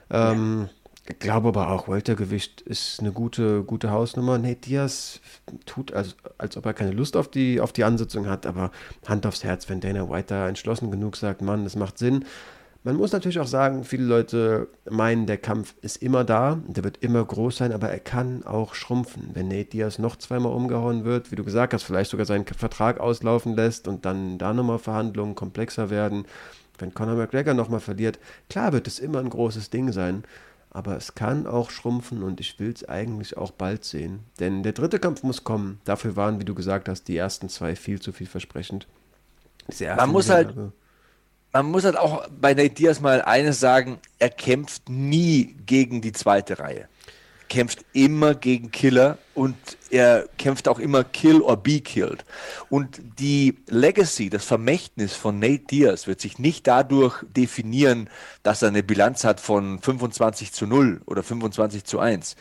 Ähm, 0.10 0.70
Ich 1.08 1.20
glaube 1.20 1.50
aber 1.50 1.70
auch, 1.70 1.88
Weltergewicht 1.88 2.62
ist 2.62 3.00
eine 3.00 3.12
gute, 3.12 3.64
gute 3.64 3.92
Hausnummer. 3.92 4.40
Nate 4.40 4.62
Diaz 4.62 5.20
tut, 5.68 5.94
als, 5.94 6.16
als 6.40 6.58
ob 6.58 6.66
er 6.66 6.74
keine 6.74 6.92
Lust 6.92 7.16
auf 7.16 7.28
die, 7.28 7.62
auf 7.62 7.74
die 7.74 7.84
Ansitzung 7.84 8.28
hat, 8.28 8.48
aber 8.48 8.72
Hand 9.06 9.28
aufs 9.28 9.44
Herz, 9.44 9.70
wenn 9.70 9.82
Dana 9.82 10.10
White 10.10 10.28
da 10.30 10.50
entschlossen 10.50 10.90
genug 10.90 11.16
sagt, 11.16 11.44
Mann, 11.44 11.64
das 11.64 11.76
macht 11.76 12.00
Sinn. 12.00 12.26
Man 12.84 12.96
muss 12.96 13.12
natürlich 13.12 13.40
auch 13.40 13.48
sagen, 13.48 13.84
viele 13.84 14.04
Leute 14.04 14.68
meinen, 14.90 15.28
der 15.28 15.38
Kampf 15.38 15.76
ist 15.82 15.98
immer 15.98 16.24
da, 16.24 16.60
der 16.68 16.84
wird 16.84 16.98
immer 17.02 17.24
groß 17.24 17.58
sein, 17.58 17.72
aber 17.72 17.90
er 17.90 18.00
kann 18.00 18.44
auch 18.44 18.74
schrumpfen. 18.74 19.30
Wenn 19.34 19.48
Nate 19.48 19.66
Diaz 19.66 20.00
noch 20.00 20.16
zweimal 20.16 20.54
umgehauen 20.54 21.06
wird, 21.06 21.32
wie 21.32 21.36
du 21.36 21.44
gesagt 21.44 21.76
hast, 21.76 21.84
vielleicht 21.84 22.10
sogar 22.10 22.26
seinen 22.26 22.46
Vertrag 22.46 23.00
auslaufen 23.00 23.56
lässt 23.56 23.88
und 23.88 24.06
dann 24.06 24.40
da 24.40 24.54
nochmal 24.54 24.80
Verhandlungen 24.80 25.36
komplexer 25.36 25.92
werden, 25.92 26.26
wenn 26.80 26.96
Conor 26.96 27.16
McGregor 27.16 27.54
nochmal 27.54 27.80
verliert, 27.80 28.18
klar 28.50 28.74
wird 28.74 28.88
es 28.88 28.98
immer 28.98 29.20
ein 29.20 29.30
großes 29.30 29.70
Ding 29.70 29.92
sein 29.92 30.24
aber 30.76 30.98
es 30.98 31.16
kann 31.16 31.48
auch 31.48 31.70
schrumpfen 31.70 32.22
und 32.22 32.42
ich 32.42 32.60
will 32.60 32.72
es 32.72 32.88
eigentlich 32.88 33.38
auch 33.38 33.52
bald 33.52 33.86
sehen. 33.86 34.20
Denn 34.40 34.62
der 34.62 34.74
dritte 34.74 35.00
Kampf 35.00 35.24
muss 35.24 35.46
kommen. 35.46 35.80
Dafür 35.86 36.16
waren, 36.16 36.40
wie 36.40 36.46
du 36.46 36.54
gesagt 36.54 36.90
hast, 36.90 37.06
die 37.06 37.16
ersten 37.16 37.48
zwei 37.48 37.76
viel 37.76 38.02
zu 38.02 38.12
vielversprechend. 38.12 38.86
Man 39.96 40.10
muss 40.10 40.30
halt, 40.30 40.54
man 41.54 41.66
muss 41.68 41.86
halt 41.86 41.98
auch 41.98 42.28
bei 42.30 42.54
Nate 42.54 42.72
Diaz 42.72 43.00
mal 43.00 43.22
eines 43.22 43.60
sagen, 43.60 44.00
er 44.20 44.30
kämpft 44.30 44.90
nie 44.90 45.56
gegen 45.66 46.02
die 46.02 46.12
zweite 46.12 46.60
Reihe 46.60 46.90
kämpft 47.50 47.86
immer 47.94 48.36
gegen 48.36 48.72
Killer 48.72 49.18
und 49.34 49.56
er 49.90 50.28
kämpft 50.38 50.68
auch 50.68 50.80
immer 50.80 51.04
Kill 51.04 51.42
or 51.42 51.58
Be 51.58 51.82
Killed. 51.82 52.26
Und 52.70 53.02
die 53.20 53.58
Legacy, 53.68 54.30
das 54.30 54.46
Vermächtnis 54.46 55.14
von 55.14 55.40
Nate 55.40 55.66
Diaz 55.66 56.08
wird 56.08 56.22
sich 56.22 56.40
nicht 56.40 56.68
dadurch 56.68 57.24
definieren, 57.36 58.10
dass 58.44 58.62
er 58.62 58.70
eine 58.70 58.84
Bilanz 58.84 59.24
hat 59.24 59.40
von 59.40 59.80
25 59.80 60.52
zu 60.52 60.66
0 60.66 61.02
oder 61.06 61.24
25 61.24 61.84
zu 61.84 62.00
1 62.00 62.36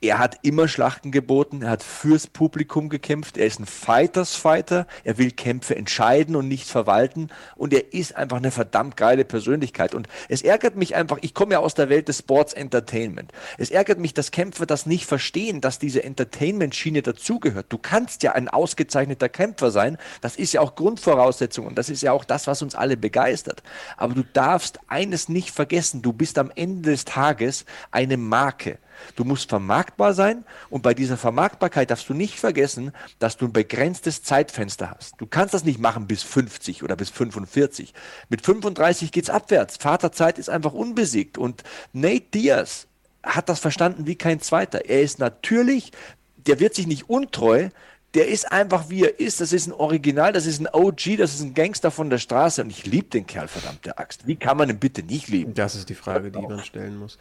er 0.00 0.18
hat 0.18 0.38
immer 0.42 0.68
Schlachten 0.68 1.10
geboten, 1.10 1.62
er 1.62 1.70
hat 1.70 1.82
fürs 1.82 2.28
Publikum 2.28 2.88
gekämpft, 2.88 3.36
er 3.36 3.46
ist 3.46 3.58
ein 3.58 3.66
Fighters-Fighter, 3.66 4.86
er 5.02 5.18
will 5.18 5.32
Kämpfe 5.32 5.74
entscheiden 5.74 6.36
und 6.36 6.46
nicht 6.46 6.68
verwalten 6.68 7.30
und 7.56 7.72
er 7.72 7.92
ist 7.92 8.14
einfach 8.14 8.36
eine 8.36 8.52
verdammt 8.52 8.96
geile 8.96 9.24
Persönlichkeit. 9.24 9.96
Und 9.96 10.06
es 10.28 10.42
ärgert 10.42 10.76
mich 10.76 10.94
einfach, 10.94 11.18
ich 11.22 11.34
komme 11.34 11.54
ja 11.54 11.58
aus 11.58 11.74
der 11.74 11.88
Welt 11.88 12.06
des 12.06 12.18
Sports 12.18 12.52
Entertainment. 12.52 13.32
Es 13.56 13.72
ärgert 13.72 13.98
mich, 13.98 14.14
dass 14.14 14.30
Kämpfer 14.30 14.66
das 14.66 14.86
nicht 14.86 15.04
verstehen, 15.04 15.60
dass 15.60 15.80
diese 15.80 16.04
Entertainment-Schiene 16.04 17.02
dazugehört. 17.02 17.66
Du 17.68 17.78
kannst 17.78 18.22
ja 18.22 18.32
ein 18.32 18.48
ausgezeichneter 18.48 19.28
Kämpfer 19.28 19.72
sein, 19.72 19.98
das 20.20 20.36
ist 20.36 20.52
ja 20.52 20.60
auch 20.60 20.76
Grundvoraussetzung 20.76 21.66
und 21.66 21.76
das 21.76 21.88
ist 21.88 22.02
ja 22.02 22.12
auch 22.12 22.24
das, 22.24 22.46
was 22.46 22.62
uns 22.62 22.76
alle 22.76 22.96
begeistert. 22.96 23.64
Aber 23.96 24.14
du 24.14 24.22
darfst 24.32 24.78
eines 24.86 25.28
nicht 25.28 25.50
vergessen, 25.50 26.02
du 26.02 26.12
bist 26.12 26.38
am 26.38 26.52
Ende 26.54 26.92
des 26.92 27.04
Tages 27.04 27.64
eine 27.90 28.16
Marke. 28.16 28.78
Du 29.16 29.24
musst 29.24 29.48
vermarktbar 29.48 30.14
sein 30.14 30.44
und 30.70 30.82
bei 30.82 30.94
dieser 30.94 31.16
Vermarktbarkeit 31.16 31.90
darfst 31.90 32.08
du 32.08 32.14
nicht 32.14 32.38
vergessen, 32.38 32.92
dass 33.18 33.36
du 33.36 33.46
ein 33.46 33.52
begrenztes 33.52 34.22
Zeitfenster 34.22 34.90
hast. 34.90 35.14
Du 35.18 35.26
kannst 35.26 35.54
das 35.54 35.64
nicht 35.64 35.78
machen 35.78 36.06
bis 36.06 36.22
50 36.22 36.82
oder 36.82 36.96
bis 36.96 37.10
45. 37.10 37.94
Mit 38.28 38.44
35 38.44 39.12
geht's 39.12 39.30
abwärts. 39.30 39.76
Vaterzeit 39.76 40.38
ist 40.38 40.50
einfach 40.50 40.72
unbesiegt 40.72 41.38
und 41.38 41.62
Nate 41.92 42.26
Diaz 42.34 42.86
hat 43.22 43.48
das 43.48 43.60
verstanden 43.60 44.06
wie 44.06 44.16
kein 44.16 44.40
zweiter. 44.40 44.86
Er 44.86 45.02
ist 45.02 45.18
natürlich, 45.18 45.92
der 46.36 46.60
wird 46.60 46.74
sich 46.74 46.86
nicht 46.86 47.08
untreu, 47.08 47.68
der 48.14 48.28
ist 48.28 48.50
einfach 48.50 48.88
wie 48.88 49.04
er 49.04 49.20
ist. 49.20 49.40
Das 49.40 49.52
ist 49.52 49.66
ein 49.66 49.72
Original, 49.72 50.32
das 50.32 50.46
ist 50.46 50.60
ein 50.60 50.68
OG, 50.72 51.18
das 51.18 51.34
ist 51.34 51.42
ein 51.42 51.54
Gangster 51.54 51.90
von 51.90 52.10
der 52.10 52.18
Straße 52.18 52.62
und 52.62 52.70
ich 52.70 52.86
liebe 52.86 53.08
den 53.08 53.26
Kerl, 53.26 53.48
verdammte 53.48 53.98
Axt. 53.98 54.26
Wie 54.26 54.36
kann 54.36 54.56
man 54.56 54.70
ihn 54.70 54.78
bitte 54.78 55.02
nicht 55.02 55.28
lieben? 55.28 55.54
Das 55.54 55.74
ist 55.74 55.88
die 55.88 55.94
Frage, 55.94 56.30
die 56.30 56.40
man 56.40 56.64
stellen 56.64 56.96
muss 56.96 57.18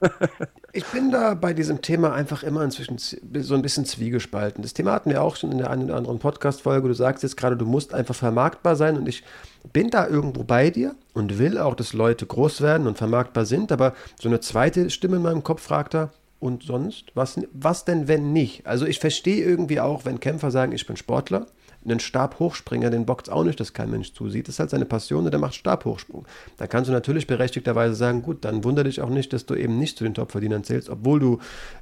ich 0.72 0.84
bin 0.86 1.10
da 1.10 1.34
bei 1.34 1.52
diesem 1.52 1.82
Thema 1.82 2.12
einfach 2.12 2.42
immer 2.42 2.62
inzwischen 2.62 2.98
so 2.98 3.54
ein 3.54 3.62
bisschen 3.62 3.84
zwiegespalten. 3.84 4.62
Das 4.62 4.74
Thema 4.74 4.92
hatten 4.92 5.10
wir 5.10 5.22
auch 5.22 5.36
schon 5.36 5.52
in 5.52 5.58
der 5.58 5.70
einen 5.70 5.84
oder 5.84 5.96
anderen 5.96 6.18
Podcast-Folge. 6.18 6.88
Du 6.88 6.94
sagst 6.94 7.22
jetzt 7.22 7.36
gerade, 7.36 7.56
du 7.56 7.66
musst 7.66 7.94
einfach 7.94 8.14
vermarktbar 8.14 8.76
sein 8.76 8.96
und 8.96 9.08
ich 9.08 9.24
bin 9.72 9.90
da 9.90 10.06
irgendwo 10.06 10.44
bei 10.44 10.70
dir 10.70 10.94
und 11.12 11.38
will 11.38 11.58
auch, 11.58 11.74
dass 11.74 11.92
Leute 11.92 12.26
groß 12.26 12.60
werden 12.60 12.86
und 12.86 12.98
vermarktbar 12.98 13.46
sind, 13.46 13.72
aber 13.72 13.94
so 14.20 14.28
eine 14.28 14.40
zweite 14.40 14.90
Stimme 14.90 15.16
in 15.16 15.22
meinem 15.22 15.42
Kopf 15.42 15.62
fragt 15.62 15.94
da, 15.94 16.10
und 16.40 16.62
sonst? 16.62 17.12
Was, 17.14 17.38
was 17.52 17.84
denn, 17.84 18.08
wenn 18.08 18.32
nicht? 18.32 18.66
Also 18.66 18.86
ich 18.86 18.98
verstehe 18.98 19.44
irgendwie 19.44 19.78
auch, 19.78 20.04
wenn 20.04 20.20
Kämpfer 20.20 20.50
sagen, 20.50 20.72
ich 20.72 20.86
bin 20.86 20.96
Sportler 20.96 21.46
einen 21.90 22.00
Stabhochspringer, 22.00 22.90
den 22.90 23.06
bockt 23.06 23.30
auch 23.30 23.44
nicht, 23.44 23.60
dass 23.60 23.72
kein 23.72 23.90
Mensch 23.90 24.12
zusieht. 24.12 24.48
Das 24.48 24.56
ist 24.56 24.60
halt 24.60 24.70
seine 24.70 24.84
Passion 24.84 25.24
und 25.24 25.30
der 25.30 25.40
macht 25.40 25.54
Stabhochsprung. 25.54 26.26
Da 26.56 26.66
kannst 26.66 26.88
du 26.88 26.92
natürlich 26.92 27.26
berechtigterweise 27.26 27.94
sagen, 27.94 28.22
gut, 28.22 28.44
dann 28.44 28.64
wundere 28.64 28.84
dich 28.84 29.00
auch 29.00 29.08
nicht, 29.08 29.32
dass 29.32 29.46
du 29.46 29.54
eben 29.54 29.78
nicht 29.78 29.98
zu 29.98 30.04
den 30.04 30.14
Topverdienern 30.14 30.64
zählst, 30.64 30.88
obwohl 30.88 31.20
du 31.20 31.38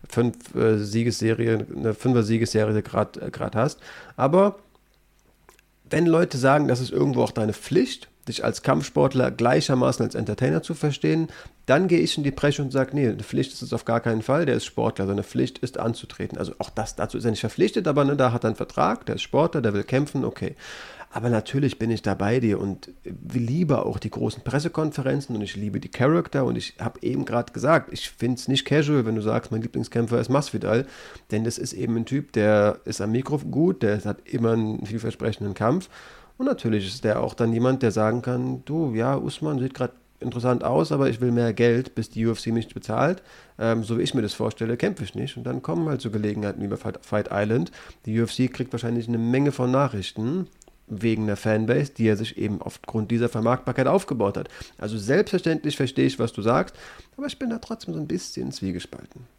fünf 0.09 0.55
äh, 0.55 0.79
Siegesserie, 0.79 1.67
eine 1.75 1.95
fünfer 1.95 2.23
Siegesserie 2.23 2.83
gerade 2.83 3.21
äh, 3.21 3.51
hast. 3.55 3.81
Aber 4.17 4.57
wenn 5.91 6.07
Leute 6.07 6.39
sagen, 6.39 6.69
das 6.69 6.81
ist 6.81 6.91
irgendwo 6.91 7.23
auch 7.23 7.33
deine 7.33 7.53
Pflicht, 7.53 8.09
dich 8.29 8.45
als 8.45 8.63
Kampfsportler 8.63 9.31
gleichermaßen 9.31 10.05
als 10.05 10.15
Entertainer 10.15 10.63
zu 10.63 10.75
verstehen, 10.75 11.29
dann 11.67 11.89
gehe 11.89 12.01
ich 12.01 12.17
in 12.17 12.25
die 12.25 12.31
Presse 12.31 12.63
und 12.63 12.71
sage, 12.73 12.95
nee, 12.95 13.09
eine 13.09 13.23
Pflicht 13.23 13.53
ist 13.53 13.63
es 13.63 13.73
auf 13.73 13.85
gar 13.85 14.01
keinen 14.01 14.23
Fall, 14.23 14.47
der 14.47 14.55
ist 14.55 14.65
Sportler, 14.65 15.07
seine 15.07 15.23
Pflicht 15.23 15.59
ist 15.59 15.79
anzutreten. 15.79 16.39
Also 16.39 16.53
auch 16.59 16.71
das, 16.71 16.97
dazu 16.97 17.19
ist 17.19 17.25
er 17.25 17.31
nicht 17.31 17.41
verpflichtet, 17.41 17.87
aber 17.87 18.05
ne, 18.05 18.17
da 18.17 18.33
hat 18.33 18.45
er 18.45 18.49
einen 18.49 18.57
Vertrag, 18.57 19.05
der 19.07 19.17
ist 19.17 19.23
Sportler, 19.23 19.61
der 19.61 19.75
will 19.75 19.85
kämpfen, 19.85 20.25
okay. 20.25 20.55
Aber 21.11 21.31
natürlich 21.31 21.79
bin 21.79 21.91
ich 21.91 22.03
da 22.03 22.15
bei 22.15 22.39
dir 22.39 22.61
und 22.61 22.91
liebe 23.05 23.85
auch 23.85 23.99
die 23.99 24.11
großen 24.11 24.43
Pressekonferenzen 24.45 25.35
und 25.35 25.41
ich 25.41 25.57
liebe 25.57 25.81
die 25.81 25.89
Charakter 25.89 26.45
und 26.45 26.57
ich 26.57 26.75
habe 26.79 27.01
eben 27.03 27.25
gerade 27.25 27.53
gesagt, 27.53 27.93
ich 27.93 28.11
finde 28.11 28.35
es 28.35 28.47
nicht 28.47 28.67
casual, 28.67 29.07
wenn 29.07 29.15
du 29.15 29.23
sagst, 29.23 29.51
mein 29.51 29.63
Lieblingskämpfer 29.63 30.21
ist 30.21 30.29
Masvidal, 30.29 30.87
denn 31.31 31.45
das 31.45 31.57
ist 31.57 31.73
eben 31.73 31.97
ein 31.97 32.05
Typ, 32.05 32.33
der 32.33 32.81
ist 32.85 33.01
am 33.01 33.13
Mikro 33.13 33.39
gut, 33.39 33.83
der 33.83 34.05
hat 34.05 34.19
immer 34.27 34.53
einen 34.53 34.85
vielversprechenden 34.85 35.55
Kampf 35.55 35.89
und 36.39 36.47
natürlich 36.47 36.87
ist 36.87 37.05
der 37.05 37.21
auch 37.21 37.35
dann 37.35 37.53
jemand, 37.53 37.83
der 37.83 37.91
sagen 37.91 38.23
kann, 38.23 38.63
du, 38.65 38.95
ja, 38.95 39.17
Usman 39.17 39.59
sieht 39.59 39.75
gerade 39.75 39.93
interessant 40.21 40.65
aus, 40.65 40.93
aber 40.93 41.09
ich 41.09 41.21
will 41.21 41.31
mehr 41.31 41.53
Geld, 41.53 41.95
bis 41.95 42.11
die 42.11 42.27
UFC 42.27 42.49
mich 42.49 42.73
bezahlt. 42.73 43.23
Ähm, 43.59 43.85
so 43.85 43.99
wie 43.99 44.03
ich 44.03 44.15
mir 44.15 44.23
das 44.23 44.35
vorstelle, 44.35 44.77
kämpfe 44.77 45.05
ich 45.05 45.15
nicht. 45.15 45.37
Und 45.37 45.45
dann 45.45 45.63
kommen 45.63 45.89
halt 45.89 46.01
so 46.01 46.11
Gelegenheiten 46.11 46.63
wie 46.63 46.69
bei 46.69 46.77
Fight 46.77 47.29
Island. 47.33 47.71
Die 48.07 48.21
UFC 48.21 48.53
kriegt 48.53 48.73
wahrscheinlich 48.73 49.09
eine 49.09 49.19
Menge 49.19 49.53
von 49.53 49.71
Nachrichten 49.71 50.47
wegen 50.87 51.27
der 51.27 51.37
Fanbase, 51.37 51.93
die 51.93 52.09
er 52.09 52.17
sich 52.17 52.39
eben 52.39 52.63
aufgrund 52.63 53.11
dieser 53.11 53.29
Vermarktbarkeit 53.29 53.87
aufgebaut 53.87 54.37
hat. 54.37 54.49
Also 54.79 54.97
selbstverständlich 54.97 55.77
verstehe 55.77 56.07
ich, 56.07 56.19
was 56.19 56.33
du 56.33 56.43
sagst, 56.43 56.75
aber 57.17 57.27
ich 57.27 57.39
bin 57.39 57.51
da 57.51 57.59
trotzdem 57.59 57.95
so 57.95 58.01
ein 58.01 58.09
bisschen 58.09 58.53
zwiegespalten. 58.53 59.38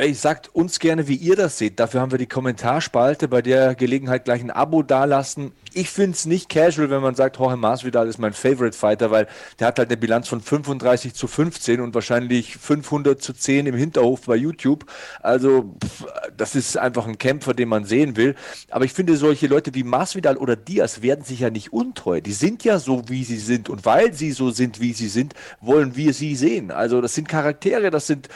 Ey, 0.00 0.14
sagt 0.14 0.48
uns 0.54 0.78
gerne, 0.78 1.08
wie 1.08 1.14
ihr 1.16 1.36
das 1.36 1.58
seht. 1.58 1.78
Dafür 1.78 2.00
haben 2.00 2.10
wir 2.10 2.16
die 2.16 2.24
Kommentarspalte. 2.24 3.28
Bei 3.28 3.42
der 3.42 3.74
Gelegenheit 3.74 4.24
gleich 4.24 4.40
ein 4.40 4.50
Abo 4.50 4.82
dalassen. 4.82 5.52
Ich 5.74 5.90
finde 5.90 6.12
es 6.12 6.24
nicht 6.24 6.48
casual, 6.48 6.88
wenn 6.88 7.02
man 7.02 7.14
sagt, 7.14 7.36
Jorge 7.36 7.58
Masvidal 7.58 8.08
ist 8.08 8.16
mein 8.16 8.32
Favorite 8.32 8.74
Fighter, 8.74 9.10
weil 9.10 9.28
der 9.58 9.66
hat 9.66 9.78
halt 9.78 9.90
eine 9.90 9.98
Bilanz 9.98 10.26
von 10.26 10.40
35 10.40 11.12
zu 11.12 11.26
15 11.26 11.82
und 11.82 11.94
wahrscheinlich 11.94 12.56
500 12.56 13.20
zu 13.20 13.34
10 13.34 13.66
im 13.66 13.74
Hinterhof 13.74 14.22
bei 14.22 14.36
YouTube. 14.36 14.86
Also, 15.20 15.76
pff, 15.84 16.06
das 16.34 16.54
ist 16.54 16.78
einfach 16.78 17.06
ein 17.06 17.18
Kämpfer, 17.18 17.52
den 17.52 17.68
man 17.68 17.84
sehen 17.84 18.16
will. 18.16 18.36
Aber 18.70 18.86
ich 18.86 18.94
finde, 18.94 19.18
solche 19.18 19.48
Leute 19.48 19.74
wie 19.74 19.84
Masvidal 19.84 20.38
oder 20.38 20.56
Diaz 20.56 21.02
werden 21.02 21.26
sich 21.26 21.40
ja 21.40 21.50
nicht 21.50 21.74
untreu. 21.74 22.22
Die 22.22 22.32
sind 22.32 22.64
ja 22.64 22.78
so, 22.78 23.10
wie 23.10 23.24
sie 23.24 23.36
sind. 23.36 23.68
Und 23.68 23.84
weil 23.84 24.14
sie 24.14 24.32
so 24.32 24.50
sind, 24.50 24.80
wie 24.80 24.94
sie 24.94 25.08
sind, 25.08 25.34
wollen 25.60 25.94
wir 25.94 26.14
sie 26.14 26.36
sehen. 26.36 26.70
Also, 26.70 27.02
das 27.02 27.14
sind 27.14 27.28
Charaktere, 27.28 27.90
das 27.90 28.06
sind 28.06 28.30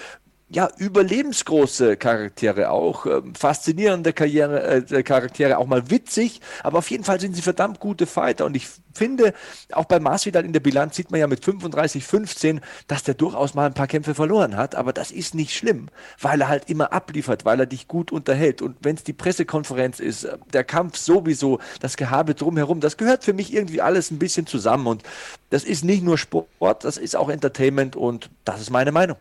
ja, 0.55 0.69
überlebensgroße 0.79 1.97
Charaktere 1.97 2.71
auch, 2.71 3.07
äh, 3.07 3.23
faszinierende 3.37 4.13
Karriere, 4.13 4.85
äh, 4.89 5.03
Charaktere, 5.03 5.59
auch 5.59 5.67
mal 5.67 5.91
witzig, 5.91 6.41
aber 6.63 6.79
auf 6.79 6.91
jeden 6.91 7.03
Fall 7.03 7.19
sind 7.19 7.35
sie 7.35 7.43
verdammt 7.43 7.81
gute 7.81 8.07
Fighter. 8.07 8.45
Und 8.45 8.55
ich 8.55 8.69
finde, 8.95 9.35
auch 9.73 9.87
bei 9.87 9.99
Masvidal 9.99 10.45
in 10.45 10.53
der 10.53 10.61
Bilanz 10.61 10.95
sieht 10.95 11.11
man 11.11 11.19
ja 11.19 11.27
mit 11.27 11.45
35, 11.45 12.05
15, 12.05 12.61
dass 12.87 13.03
der 13.03 13.15
durchaus 13.15 13.55
mal 13.55 13.67
ein 13.67 13.75
paar 13.75 13.89
Kämpfe 13.89 14.15
verloren 14.15 14.57
hat, 14.57 14.77
aber 14.77 14.93
das 14.93 15.11
ist 15.11 15.35
nicht 15.35 15.53
schlimm, 15.53 15.89
weil 16.21 16.41
er 16.41 16.49
halt 16.49 16.71
immer 16.71 16.93
abliefert, 16.93 17.45
weil 17.45 17.59
er 17.59 17.67
dich 17.67 17.89
gut 17.89 18.13
unterhält. 18.13 18.63
Und 18.63 18.77
wenn 18.83 18.95
es 18.95 19.03
die 19.03 19.13
Pressekonferenz 19.13 19.99
ist, 19.99 20.23
äh, 20.23 20.39
der 20.53 20.63
Kampf 20.63 20.99
sowieso, 20.99 21.59
das 21.81 21.97
Gehabe 21.97 22.37
drumherum, 22.37 22.79
das 22.79 22.97
gehört 22.97 23.25
für 23.25 23.33
mich 23.33 23.53
irgendwie 23.53 23.81
alles 23.81 24.13
ein 24.13 24.21
bisschen 24.21 24.47
zusammen. 24.47 24.87
Und 24.87 25.03
das 25.51 25.65
ist 25.65 25.85
nicht 25.85 26.05
nur 26.05 26.17
Sport, 26.17 26.85
das 26.85 26.97
ist 26.97 27.17
auch 27.17 27.29
Entertainment 27.29 27.97
und 27.97 28.31
das 28.45 28.61
ist 28.61 28.71
meine 28.71 28.93
Meinung 28.93 29.17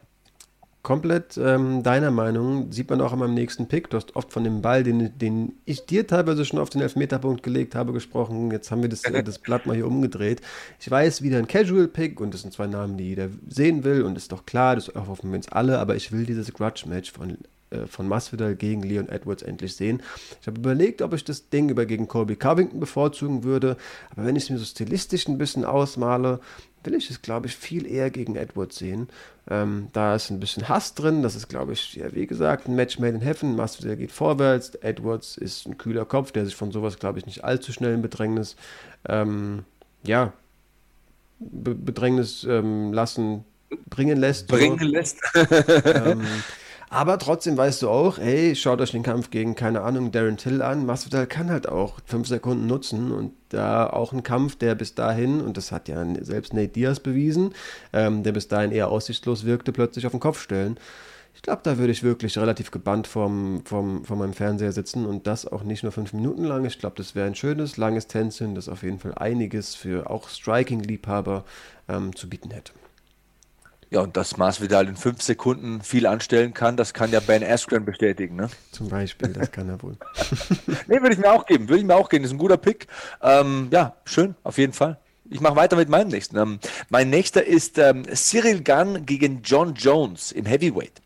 komplett 0.83 1.37
ähm, 1.37 1.81
deiner 1.81 2.11
Meinung. 2.11 2.71
Sieht 2.71 2.89
man 2.89 3.01
auch 3.01 3.13
an 3.13 3.19
meinem 3.19 3.33
nächsten 3.33 3.67
Pick. 3.67 3.89
Du 3.89 3.97
hast 3.97 4.15
oft 4.15 4.31
von 4.31 4.43
dem 4.43 4.61
Ball, 4.61 4.83
den, 4.83 5.17
den 5.17 5.53
ich 5.65 5.85
dir 5.85 6.05
teilweise 6.05 6.43
schon 6.45 6.59
auf 6.59 6.69
den 6.69 6.81
Elfmeterpunkt 6.81 7.41
gelegt 7.41 7.73
habe, 7.73 7.93
gesprochen. 7.93 8.51
Jetzt 8.51 8.69
haben 8.69 8.81
wir 8.81 8.89
das, 8.89 9.01
das 9.25 9.39
Blatt 9.39 9.65
mal 9.65 9.75
hier 9.75 9.87
umgedreht. 9.87 10.41
Ich 10.79 10.91
weiß, 10.91 11.21
wieder 11.21 11.39
ein 11.39 11.47
Casual-Pick 11.47 12.19
und 12.19 12.33
das 12.33 12.41
sind 12.41 12.53
zwei 12.53 12.67
Namen, 12.67 12.97
die 12.97 13.05
jeder 13.05 13.29
sehen 13.47 13.83
will 13.85 14.03
und 14.03 14.17
ist 14.17 14.33
doch 14.33 14.45
klar, 14.45 14.75
das 14.75 14.89
hoffen 14.89 15.31
wir 15.31 15.37
uns 15.37 15.49
alle, 15.49 15.79
aber 15.79 15.95
ich 15.95 16.11
will 16.11 16.25
dieses 16.25 16.53
Grudge-Match 16.53 17.13
von 17.13 17.37
äh, 17.73 17.87
von 17.87 18.07
Masvidal 18.07 18.55
gegen 18.55 18.83
Leon 18.83 19.09
Edwards 19.09 19.43
endlich 19.43 19.75
sehen. 19.75 20.01
Ich 20.41 20.47
habe 20.47 20.59
überlegt, 20.59 21.01
ob 21.01 21.13
ich 21.13 21.23
das 21.23 21.49
Ding 21.49 21.69
über 21.69 21.85
gegen 21.85 22.07
Colby 22.07 22.35
Covington 22.35 22.79
bevorzugen 22.79 23.43
würde, 23.43 23.77
aber 24.11 24.25
wenn 24.25 24.35
ich 24.35 24.43
es 24.43 24.49
mir 24.49 24.57
so 24.57 24.65
stilistisch 24.65 25.27
ein 25.27 25.37
bisschen 25.37 25.65
ausmale, 25.65 26.39
will 26.83 26.95
ich 26.95 27.09
es, 27.09 27.21
glaube 27.21 27.47
ich, 27.47 27.55
viel 27.55 27.85
eher 27.89 28.09
gegen 28.09 28.35
Edwards 28.35 28.77
sehen. 28.77 29.07
Ähm, 29.49 29.87
da 29.93 30.15
ist 30.15 30.29
ein 30.29 30.39
bisschen 30.39 30.69
Hass 30.69 30.93
drin. 30.93 31.21
Das 31.21 31.35
ist, 31.35 31.49
glaube 31.49 31.73
ich, 31.73 31.95
ja, 31.95 32.13
wie 32.13 32.27
gesagt, 32.27 32.67
ein 32.67 32.75
Match 32.75 32.99
made 32.99 33.15
in 33.15 33.21
heaven. 33.21 33.55
Masvidal 33.55 33.97
geht 33.97 34.11
vorwärts. 34.11 34.75
Edwards 34.75 35.37
ist 35.37 35.65
ein 35.65 35.77
kühler 35.77 36.05
Kopf, 36.05 36.31
der 36.31 36.45
sich 36.45 36.55
von 36.55 36.71
sowas, 36.71 36.99
glaube 36.99 37.19
ich, 37.19 37.25
nicht 37.25 37.43
allzu 37.43 37.71
schnell 37.71 37.93
in 37.93 38.01
Bedrängnis, 38.01 38.55
ähm, 39.07 39.63
ja, 40.03 40.33
Be 41.39 41.75
Bedrängnis 41.75 42.45
ähm, 42.45 42.93
lassen, 42.93 43.43
bringen 43.89 44.17
lässt. 44.17 44.47
Bringen 44.47 44.79
so. 44.79 44.85
lässt. 44.85 45.19
aber 46.93 47.17
trotzdem 47.17 47.57
weißt 47.57 47.81
du 47.81 47.89
auch, 47.89 48.19
hey, 48.19 48.55
schaut 48.55 48.79
euch 48.79 48.91
den 48.91 49.01
Kampf 49.01 49.31
gegen, 49.31 49.55
keine 49.55 49.81
Ahnung, 49.81 50.11
Darren 50.11 50.37
Till 50.37 50.61
an. 50.61 50.85
Masvidal 50.85 51.25
kann 51.25 51.49
halt 51.49 51.67
auch 51.67 51.99
fünf 52.05 52.27
Sekunden 52.27 52.67
nutzen 52.67 53.11
und 53.11 53.33
da 53.49 53.87
auch 53.87 54.13
ein 54.13 54.21
Kampf, 54.21 54.57
der 54.57 54.75
bis 54.75 54.93
dahin, 54.93 55.41
und 55.41 55.57
das 55.57 55.71
hat 55.71 55.87
ja 55.87 56.05
selbst 56.21 56.53
Nate 56.53 56.67
Diaz 56.67 56.99
bewiesen, 56.99 57.53
ähm, 57.93 58.21
der 58.21 58.31
bis 58.31 58.47
dahin 58.47 58.71
eher 58.71 58.89
aussichtslos 58.89 59.43
wirkte, 59.43 59.71
plötzlich 59.71 60.05
auf 60.05 60.11
den 60.11 60.19
Kopf 60.19 60.39
stellen. 60.39 60.79
Ich 61.33 61.41
glaube, 61.41 61.61
da 61.63 61.79
würde 61.79 61.91
ich 61.91 62.03
wirklich 62.03 62.37
relativ 62.37 62.69
gebannt 62.69 63.07
vom, 63.07 63.63
vom, 63.65 64.05
vor 64.05 64.15
meinem 64.15 64.33
Fernseher 64.33 64.71
sitzen 64.71 65.07
und 65.07 65.25
das 65.25 65.47
auch 65.47 65.63
nicht 65.63 65.81
nur 65.81 65.91
fünf 65.91 66.13
Minuten 66.13 66.43
lang. 66.43 66.63
Ich 66.65 66.77
glaube, 66.77 66.95
das 66.97 67.15
wäre 67.15 67.25
ein 67.25 67.35
schönes, 67.35 67.77
langes 67.77 68.05
Tänzchen, 68.05 68.53
das 68.53 68.69
auf 68.69 68.83
jeden 68.83 68.99
Fall 68.99 69.15
einiges 69.15 69.73
für 69.73 70.11
auch 70.11 70.29
Striking-Liebhaber 70.29 71.43
ähm, 71.89 72.15
zu 72.15 72.29
bieten 72.29 72.51
hätte. 72.51 72.71
Ja, 73.93 74.01
und 74.01 74.17
dass 74.17 74.37
Masvidal 74.37 74.87
in 74.87 74.95
fünf 74.95 75.21
Sekunden 75.21 75.83
viel 75.83 76.07
anstellen 76.07 76.55
kann, 76.55 76.75
das 76.77 76.95
kann 76.95 77.11
ja 77.11 77.19
Ben 77.19 77.43
Askren 77.43 77.85
bestätigen, 77.85 78.35
ne? 78.35 78.49
Zum 78.71 78.89
Beispiel, 78.89 79.29
das 79.29 79.51
kann 79.51 79.69
er 79.69 79.83
wohl. 79.83 79.97
nee, 80.87 80.99
würde 80.99 81.13
ich 81.13 81.19
mir 81.19 81.31
auch 81.31 81.45
geben, 81.45 81.69
würde 81.69 81.81
ich 81.81 81.85
mir 81.85 81.95
auch 81.95 82.09
geben. 82.09 82.23
Das 82.23 82.31
ist 82.31 82.35
ein 82.35 82.39
guter 82.39 82.57
Pick. 82.57 82.87
Ähm, 83.21 83.67
ja, 83.69 83.95
schön, 84.03 84.33
auf 84.41 84.57
jeden 84.57 84.73
Fall. 84.73 84.97
Ich 85.29 85.41
mache 85.41 85.55
weiter 85.55 85.75
mit 85.75 85.89
meinem 85.89 86.07
nächsten. 86.07 86.37
Ähm, 86.37 86.59
mein 86.89 87.11
nächster 87.11 87.45
ist 87.45 87.77
ähm, 87.77 88.03
Cyril 88.11 88.63
Gunn 88.63 89.05
gegen 89.05 89.43
John 89.43 89.75
Jones 89.75 90.31
im 90.31 90.47
Heavyweight. 90.47 90.99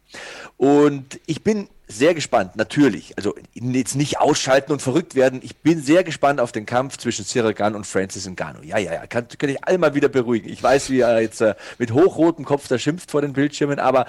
Und 0.58 1.20
ich 1.28 1.44
bin 1.44 1.70
sehr 1.88 2.14
gespannt, 2.14 2.56
natürlich. 2.56 3.16
Also 3.16 3.36
jetzt 3.54 3.96
nicht 3.96 4.20
ausschalten 4.20 4.72
und 4.72 4.82
verrückt 4.82 5.16
werden. 5.16 5.40
Ich 5.44 5.56
bin 5.58 5.82
sehr 5.82 6.04
gespannt 6.04 6.40
auf 6.40 6.52
den 6.52 6.66
Kampf 6.66 6.98
zwischen 6.98 7.26
Cyril 7.26 7.54
Gunn 7.54 7.76
und 7.76 7.88
Francis 7.88 8.28
Ngannou. 8.28 8.64
Ja, 8.64 8.78
ja, 8.78 8.94
ja, 8.94 9.08
kann, 9.08 9.28
kann 9.38 9.50
ich 9.50 9.78
mal 9.78 9.94
wieder 9.94 10.10
beruhigen. 10.10 10.50
Ich 10.50 10.62
weiß, 10.62 10.90
wie 10.90 11.00
er 11.00 11.22
jetzt 11.22 11.42
äh, 11.42 11.56
mit 11.78 11.94
hochrotem 11.94 12.44
Kopf 12.44 12.68
da 12.68 12.78
schimpft 12.78 13.12
vor 13.12 13.22
den 13.22 13.34
Bildschirmen, 13.34 13.80
aber 13.80 14.08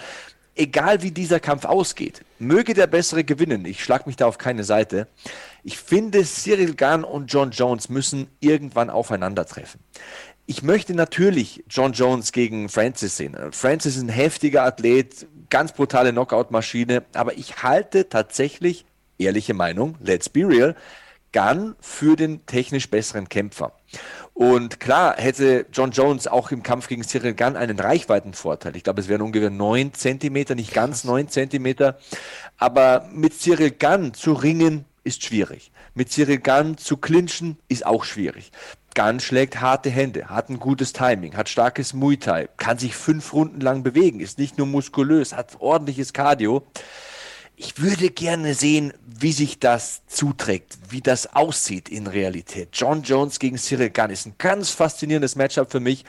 egal 0.56 1.02
wie 1.02 1.12
dieser 1.12 1.38
Kampf 1.38 1.66
ausgeht, 1.66 2.22
möge 2.38 2.74
der 2.74 2.88
Bessere 2.88 3.22
gewinnen. 3.22 3.64
Ich 3.64 3.84
schlag 3.84 4.06
mich 4.06 4.16
da 4.16 4.26
auf 4.26 4.38
keine 4.38 4.64
Seite. 4.64 5.06
Ich 5.62 5.78
finde, 5.78 6.24
Cyril 6.24 6.74
Gunn 6.74 7.04
und 7.04 7.32
John 7.32 7.52
Jones 7.52 7.88
müssen 7.88 8.28
irgendwann 8.40 8.90
aufeinandertreffen. 8.90 9.80
Ich 10.46 10.62
möchte 10.62 10.94
natürlich 10.94 11.62
John 11.68 11.92
Jones 11.92 12.32
gegen 12.32 12.70
Francis 12.70 13.18
sehen. 13.18 13.36
Francis 13.52 13.96
ist 13.96 14.02
ein 14.02 14.08
heftiger 14.08 14.64
Athlet, 14.64 15.26
ganz 15.50 15.72
brutale 15.72 16.12
Knockout-Maschine, 16.12 17.04
aber 17.14 17.36
ich 17.36 17.62
halte 17.62 18.08
tatsächlich, 18.08 18.84
ehrliche 19.18 19.54
Meinung, 19.54 19.96
let's 20.00 20.28
be 20.28 20.46
real, 20.46 20.74
Gunn 21.32 21.76
für 21.80 22.16
den 22.16 22.46
technisch 22.46 22.90
besseren 22.90 23.28
Kämpfer. 23.28 23.72
Und 24.34 24.80
klar 24.80 25.16
hätte 25.16 25.66
John 25.72 25.90
Jones 25.90 26.26
auch 26.26 26.50
im 26.52 26.62
Kampf 26.62 26.88
gegen 26.88 27.02
Cyril 27.02 27.34
Gunn 27.34 27.56
einen 27.56 27.78
Reichweitenvorteil. 27.78 28.76
Ich 28.76 28.84
glaube, 28.84 29.00
es 29.00 29.08
wären 29.08 29.22
ungefähr 29.22 29.50
neun 29.50 29.92
Zentimeter, 29.92 30.54
nicht 30.54 30.72
ganz 30.72 31.04
neun 31.04 31.28
Zentimeter. 31.28 31.98
Aber 32.56 33.08
mit 33.12 33.38
Cyril 33.38 33.72
Gunn 33.72 34.14
zu 34.14 34.32
ringen 34.32 34.84
ist 35.04 35.24
schwierig. 35.24 35.72
Mit 35.94 36.12
Cyril 36.12 36.38
Gunn 36.38 36.78
zu 36.78 36.96
clinchen 36.96 37.58
ist 37.68 37.84
auch 37.84 38.04
schwierig. 38.04 38.52
Gunn 38.98 39.20
schlägt 39.20 39.60
harte 39.60 39.90
Hände, 39.90 40.28
hat 40.28 40.48
ein 40.48 40.58
gutes 40.58 40.92
Timing, 40.92 41.36
hat 41.36 41.48
starkes 41.48 41.94
Muay 41.94 42.16
Thai, 42.16 42.48
kann 42.56 42.78
sich 42.78 42.96
fünf 42.96 43.32
Runden 43.32 43.60
lang 43.60 43.84
bewegen, 43.84 44.18
ist 44.18 44.38
nicht 44.38 44.58
nur 44.58 44.66
muskulös, 44.66 45.32
hat 45.36 45.60
ordentliches 45.60 46.12
Cardio. 46.12 46.66
Ich 47.54 47.80
würde 47.80 48.10
gerne 48.10 48.54
sehen, 48.54 48.92
wie 49.06 49.30
sich 49.30 49.60
das 49.60 50.04
zuträgt, 50.08 50.78
wie 50.90 51.00
das 51.00 51.36
aussieht 51.36 51.88
in 51.88 52.08
Realität. 52.08 52.70
John 52.72 53.04
Jones 53.04 53.38
gegen 53.38 53.56
Cyril 53.56 53.90
Gunn 53.90 54.10
ist 54.10 54.26
ein 54.26 54.34
ganz 54.36 54.70
faszinierendes 54.70 55.36
Matchup 55.36 55.70
für 55.70 55.78
mich. 55.78 56.04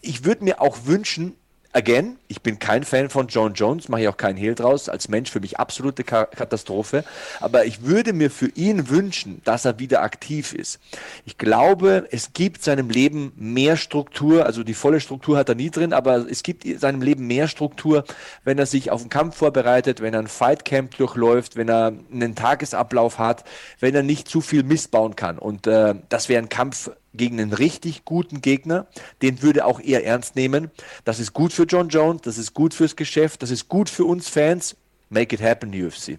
Ich 0.00 0.24
würde 0.24 0.42
mir 0.42 0.60
auch 0.60 0.78
wünschen, 0.86 1.36
again, 1.72 2.18
ich 2.28 2.42
bin 2.42 2.58
kein 2.58 2.84
Fan 2.84 3.08
von 3.08 3.28
John 3.28 3.54
Jones, 3.54 3.88
mache 3.88 4.02
ich 4.02 4.08
auch 4.08 4.16
keinen 4.16 4.36
Hehl 4.36 4.54
draus, 4.54 4.88
als 4.88 5.08
Mensch 5.08 5.30
für 5.30 5.40
mich 5.40 5.58
absolute 5.58 6.04
Katastrophe, 6.04 7.04
aber 7.40 7.64
ich 7.64 7.82
würde 7.82 8.12
mir 8.12 8.30
für 8.30 8.48
ihn 8.48 8.88
wünschen, 8.88 9.40
dass 9.44 9.64
er 9.64 9.78
wieder 9.78 10.02
aktiv 10.02 10.52
ist. 10.52 10.80
Ich 11.24 11.38
glaube, 11.38 12.06
es 12.10 12.32
gibt 12.32 12.62
seinem 12.62 12.90
Leben 12.90 13.32
mehr 13.36 13.76
Struktur, 13.76 14.46
also 14.46 14.62
die 14.62 14.74
volle 14.74 15.00
Struktur 15.00 15.38
hat 15.38 15.48
er 15.48 15.54
nie 15.54 15.70
drin, 15.70 15.92
aber 15.92 16.26
es 16.30 16.42
gibt 16.42 16.66
seinem 16.80 17.02
Leben 17.02 17.26
mehr 17.26 17.48
Struktur, 17.48 18.04
wenn 18.44 18.58
er 18.58 18.66
sich 18.66 18.90
auf 18.90 19.00
einen 19.00 19.10
Kampf 19.10 19.36
vorbereitet, 19.36 20.00
wenn 20.00 20.14
er 20.14 20.20
ein 20.20 20.28
Fightcamp 20.28 20.96
durchläuft, 20.96 21.56
wenn 21.56 21.68
er 21.68 21.92
einen 22.12 22.34
Tagesablauf 22.34 23.18
hat, 23.18 23.44
wenn 23.80 23.94
er 23.94 24.02
nicht 24.02 24.28
zu 24.28 24.40
viel 24.40 24.62
missbauen 24.62 25.16
kann 25.16 25.38
und 25.38 25.66
äh, 25.66 25.94
das 26.08 26.28
wäre 26.28 26.42
ein 26.42 26.48
Kampf 26.48 26.90
gegen 27.14 27.40
einen 27.40 27.52
richtig 27.52 28.04
guten 28.04 28.40
Gegner, 28.40 28.86
den 29.20 29.42
würde 29.42 29.64
auch 29.64 29.80
eher 29.80 30.04
ernst 30.04 30.36
nehmen. 30.36 30.70
Das 31.04 31.20
ist 31.20 31.32
gut 31.32 31.52
für 31.52 31.64
John 31.64 31.88
Jones, 31.88 32.22
das 32.22 32.38
ist 32.38 32.54
gut 32.54 32.74
fürs 32.74 32.96
Geschäft, 32.96 33.42
das 33.42 33.50
ist 33.50 33.68
gut 33.68 33.88
für 33.88 34.04
uns 34.04 34.28
Fans. 34.28 34.76
Make 35.08 35.34
it 35.34 35.42
happen, 35.42 35.70
UFC. 35.70 36.18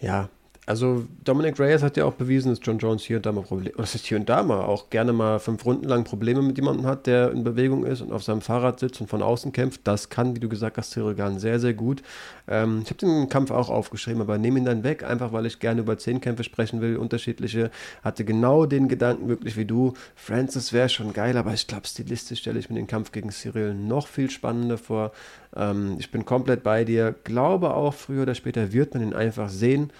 Ja, 0.00 0.28
also 0.68 1.06
Dominic 1.24 1.58
Reyes 1.58 1.82
hat 1.82 1.96
ja 1.96 2.04
auch 2.04 2.12
bewiesen, 2.12 2.50
dass 2.50 2.60
John 2.62 2.76
Jones 2.76 3.02
hier 3.02 3.16
und 3.16 3.24
da 3.24 3.32
mal 3.32 3.42
Probleme, 3.42 3.74
oder 3.74 3.84
ist 3.84 4.04
hier 4.04 4.18
und 4.18 4.28
da 4.28 4.42
mal 4.42 4.60
auch 4.60 4.90
gerne 4.90 5.14
mal 5.14 5.38
fünf 5.38 5.64
Runden 5.64 5.88
lang 5.88 6.04
Probleme 6.04 6.42
mit 6.42 6.58
jemandem 6.58 6.84
hat, 6.84 7.06
der 7.06 7.32
in 7.32 7.42
Bewegung 7.42 7.86
ist 7.86 8.02
und 8.02 8.12
auf 8.12 8.22
seinem 8.22 8.42
Fahrrad 8.42 8.78
sitzt 8.78 9.00
und 9.00 9.06
von 9.06 9.22
außen 9.22 9.52
kämpft. 9.52 9.80
Das 9.84 10.10
kann, 10.10 10.36
wie 10.36 10.40
du 10.40 10.48
gesagt 10.50 10.76
hast, 10.76 10.90
Cyril 10.90 11.14
Gahn 11.14 11.38
sehr, 11.38 11.58
sehr 11.58 11.72
gut. 11.72 12.02
Ähm, 12.46 12.82
ich 12.84 12.90
habe 12.90 12.98
den 12.98 13.30
Kampf 13.30 13.50
auch 13.50 13.70
aufgeschrieben, 13.70 14.20
aber 14.20 14.36
nehme 14.36 14.58
ihn 14.58 14.66
dann 14.66 14.84
weg, 14.84 15.04
einfach 15.04 15.32
weil 15.32 15.46
ich 15.46 15.58
gerne 15.58 15.80
über 15.80 15.96
zehn 15.96 16.20
Kämpfe 16.20 16.44
sprechen 16.44 16.82
will, 16.82 16.98
unterschiedliche. 16.98 17.70
Hatte 18.04 18.26
genau 18.26 18.66
den 18.66 18.88
Gedanken 18.88 19.26
wirklich 19.26 19.56
wie 19.56 19.64
du. 19.64 19.94
Francis 20.16 20.74
wäre 20.74 20.90
schon 20.90 21.14
geil, 21.14 21.38
aber 21.38 21.54
ich 21.54 21.66
glaube, 21.66 21.86
stilistisch 21.86 22.40
stelle 22.40 22.58
ich 22.58 22.68
mir 22.68 22.76
den 22.76 22.86
Kampf 22.86 23.10
gegen 23.12 23.30
Cyril 23.30 23.72
noch 23.72 24.06
viel 24.06 24.28
spannender 24.28 24.76
vor. 24.76 25.12
Ähm, 25.56 25.96
ich 25.98 26.10
bin 26.10 26.26
komplett 26.26 26.62
bei 26.62 26.84
dir. 26.84 27.14
Glaube 27.24 27.72
auch, 27.72 27.94
früher 27.94 28.24
oder 28.24 28.34
später 28.34 28.70
wird 28.74 28.92
man 28.92 29.02
ihn 29.02 29.14
einfach 29.14 29.48
sehen. 29.48 29.90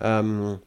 Ähm, 0.00 0.58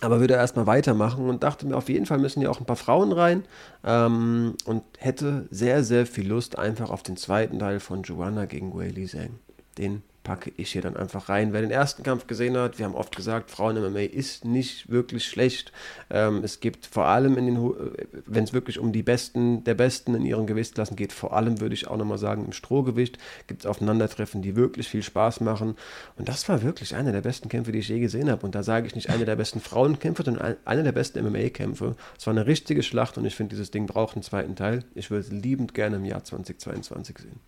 aber 0.00 0.20
würde 0.20 0.34
erstmal 0.34 0.66
weitermachen 0.66 1.28
und 1.28 1.42
dachte 1.42 1.66
mir, 1.66 1.76
auf 1.76 1.88
jeden 1.88 2.06
Fall 2.06 2.18
müssen 2.18 2.42
ja 2.42 2.50
auch 2.50 2.60
ein 2.60 2.66
paar 2.66 2.76
Frauen 2.76 3.12
rein 3.12 3.44
ähm, 3.84 4.54
und 4.64 4.82
hätte 4.98 5.46
sehr, 5.50 5.84
sehr 5.84 6.06
viel 6.06 6.28
Lust 6.28 6.58
einfach 6.58 6.90
auf 6.90 7.02
den 7.02 7.16
zweiten 7.16 7.58
Teil 7.58 7.80
von 7.80 8.02
Joanna 8.02 8.44
gegen 8.44 8.74
Whaley 8.74 9.06
Zhang. 9.06 9.38
Den 9.78 10.02
packe 10.24 10.52
ich 10.56 10.72
hier 10.72 10.82
dann 10.82 10.96
einfach 10.96 11.28
rein. 11.28 11.52
Wer 11.52 11.60
den 11.60 11.70
ersten 11.70 12.02
Kampf 12.02 12.26
gesehen 12.26 12.56
hat, 12.56 12.78
wir 12.78 12.86
haben 12.86 12.94
oft 12.94 13.14
gesagt, 13.14 13.50
Frauen-MMA 13.50 14.00
ist 14.00 14.44
nicht 14.44 14.90
wirklich 14.90 15.26
schlecht. 15.26 15.70
Ähm, 16.10 16.42
es 16.42 16.60
gibt 16.60 16.86
vor 16.86 17.04
allem 17.04 17.36
in 17.36 17.46
den, 17.46 17.56
äh, 17.56 18.06
wenn 18.26 18.42
es 18.42 18.52
wirklich 18.52 18.78
um 18.78 18.92
die 18.92 19.02
Besten 19.02 19.62
der 19.64 19.74
Besten 19.74 20.14
in 20.14 20.24
ihren 20.24 20.46
Gewichtsklassen 20.46 20.96
geht, 20.96 21.12
vor 21.12 21.34
allem 21.34 21.60
würde 21.60 21.74
ich 21.74 21.86
auch 21.86 21.96
nochmal 21.96 22.18
sagen, 22.18 22.46
im 22.46 22.52
Strohgewicht 22.52 23.18
gibt 23.46 23.60
es 23.60 23.66
Aufeinandertreffen, 23.66 24.42
die 24.42 24.56
wirklich 24.56 24.88
viel 24.88 25.02
Spaß 25.02 25.40
machen. 25.42 25.76
Und 26.16 26.28
das 26.28 26.48
war 26.48 26.62
wirklich 26.62 26.96
einer 26.96 27.12
der 27.12 27.20
besten 27.20 27.48
Kämpfe, 27.48 27.70
die 27.70 27.80
ich 27.80 27.88
je 27.88 28.00
gesehen 28.00 28.30
habe. 28.30 28.44
Und 28.46 28.54
da 28.54 28.62
sage 28.62 28.86
ich 28.86 28.94
nicht 28.94 29.10
einer 29.10 29.26
der 29.26 29.36
besten 29.36 29.60
Frauenkämpfe, 29.60 30.24
sondern 30.24 30.56
einer 30.64 30.82
der 30.82 30.92
besten 30.92 31.22
MMA-Kämpfe. 31.22 31.96
Es 32.18 32.26
war 32.26 32.32
eine 32.32 32.46
richtige 32.46 32.82
Schlacht 32.82 33.18
und 33.18 33.26
ich 33.26 33.34
finde, 33.34 33.54
dieses 33.54 33.70
Ding 33.70 33.86
braucht 33.86 34.16
einen 34.16 34.22
zweiten 34.22 34.56
Teil. 34.56 34.84
Ich 34.94 35.10
würde 35.10 35.26
es 35.26 35.30
liebend 35.30 35.74
gerne 35.74 35.96
im 35.96 36.06
Jahr 36.06 36.24
2022 36.24 37.18
sehen. 37.18 37.40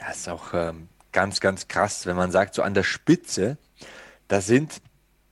Ja, 0.00 0.10
ist 0.10 0.28
auch 0.28 0.54
ähm, 0.54 0.88
ganz, 1.12 1.40
ganz 1.40 1.68
krass, 1.68 2.06
wenn 2.06 2.16
man 2.16 2.30
sagt, 2.30 2.54
so 2.54 2.62
an 2.62 2.74
der 2.74 2.82
Spitze, 2.82 3.56
da 4.28 4.40
sind 4.40 4.80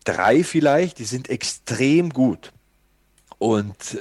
drei 0.04 0.44
vielleicht, 0.44 0.98
die 0.98 1.04
sind 1.04 1.28
extrem 1.28 2.10
gut. 2.10 2.52
Und 3.38 3.98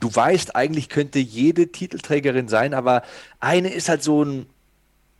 du 0.00 0.14
weißt, 0.14 0.54
eigentlich 0.54 0.88
könnte 0.88 1.18
jede 1.18 1.72
Titelträgerin 1.72 2.48
sein, 2.48 2.74
aber 2.74 3.02
eine 3.40 3.72
ist 3.72 3.88
halt 3.88 4.02
so 4.02 4.24
ein 4.24 4.46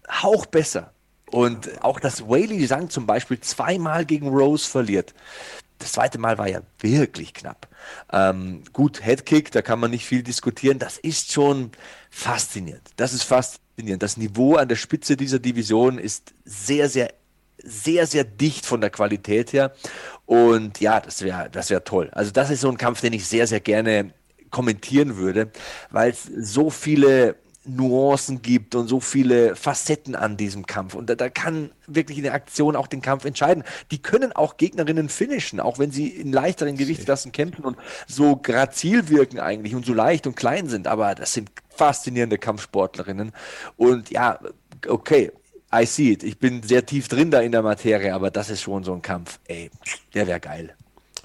Hauch 0.08 0.46
besser. 0.46 0.92
Und 1.30 1.82
auch 1.82 2.00
dass 2.00 2.28
Whaley 2.28 2.66
Sang 2.66 2.88
zum 2.88 3.06
Beispiel 3.06 3.40
zweimal 3.40 4.06
gegen 4.06 4.28
Rose 4.28 4.68
verliert. 4.68 5.14
Das 5.78 5.92
zweite 5.92 6.18
Mal 6.18 6.38
war 6.38 6.48
ja 6.48 6.61
wirklich 6.80 7.34
knapp. 7.34 7.68
Ähm, 8.12 8.62
gut, 8.72 9.04
Headkick, 9.04 9.52
da 9.52 9.62
kann 9.62 9.78
man 9.78 9.90
nicht 9.90 10.06
viel 10.06 10.22
diskutieren. 10.22 10.78
Das 10.78 10.98
ist 10.98 11.32
schon 11.32 11.70
faszinierend. 12.11 12.88
Das 12.96 13.12
ist 13.12 13.24
faszinierend 13.24 13.67
faszinierend. 13.78 14.02
Das 14.02 14.16
Niveau 14.16 14.56
an 14.56 14.68
der 14.68 14.76
Spitze 14.76 15.16
dieser 15.16 15.38
Division 15.38 15.98
ist 15.98 16.34
sehr, 16.44 16.88
sehr, 16.88 17.12
sehr, 17.58 18.06
sehr 18.06 18.24
dicht 18.24 18.66
von 18.66 18.80
der 18.80 18.90
Qualität 18.90 19.52
her. 19.52 19.72
Und 20.26 20.80
ja, 20.80 21.00
das 21.00 21.22
wäre 21.22 21.48
das 21.50 21.70
wär 21.70 21.84
toll. 21.84 22.10
Also 22.12 22.32
das 22.32 22.50
ist 22.50 22.60
so 22.60 22.68
ein 22.68 22.76
Kampf, 22.76 23.00
den 23.00 23.12
ich 23.12 23.26
sehr, 23.26 23.46
sehr 23.46 23.60
gerne 23.60 24.12
kommentieren 24.50 25.16
würde, 25.16 25.50
weil 25.90 26.10
es 26.10 26.24
so 26.24 26.70
viele 26.70 27.36
Nuancen 27.64 28.40
gibt 28.40 28.74
und 28.74 28.88
so 28.88 28.98
viele 28.98 29.54
Facetten 29.54 30.14
an 30.14 30.38
diesem 30.38 30.64
Kampf. 30.64 30.94
Und 30.94 31.10
da, 31.10 31.14
da 31.14 31.28
kann 31.28 31.70
wirklich 31.86 32.18
eine 32.18 32.32
Aktion 32.32 32.76
auch 32.76 32.86
den 32.86 33.02
Kampf 33.02 33.26
entscheiden. 33.26 33.62
Die 33.90 34.00
können 34.00 34.32
auch 34.32 34.56
Gegnerinnen 34.56 35.10
finishen, 35.10 35.60
auch 35.60 35.78
wenn 35.78 35.90
sie 35.90 36.08
in 36.08 36.32
leichteren 36.32 36.76
Gewichtsklassen 36.76 37.30
kämpfen 37.30 37.64
und 37.64 37.76
so 38.06 38.36
grazil 38.36 39.10
wirken 39.10 39.38
eigentlich 39.38 39.74
und 39.74 39.84
so 39.84 39.92
leicht 39.92 40.26
und 40.26 40.34
klein 40.34 40.68
sind. 40.68 40.86
Aber 40.86 41.14
das 41.14 41.34
sind 41.34 41.50
faszinierende 41.78 42.38
Kampfsportlerinnen. 42.38 43.32
Und 43.76 44.10
ja, 44.10 44.38
okay, 44.86 45.32
I 45.74 45.86
see 45.86 46.12
it. 46.12 46.22
Ich 46.22 46.38
bin 46.38 46.62
sehr 46.62 46.84
tief 46.84 47.08
drin 47.08 47.30
da 47.30 47.40
in 47.40 47.52
der 47.52 47.62
Materie, 47.62 48.14
aber 48.14 48.30
das 48.30 48.50
ist 48.50 48.62
schon 48.62 48.84
so 48.84 48.92
ein 48.92 49.02
Kampf. 49.02 49.38
Ey, 49.46 49.70
der 50.14 50.26
wäre 50.26 50.40
geil. 50.40 50.74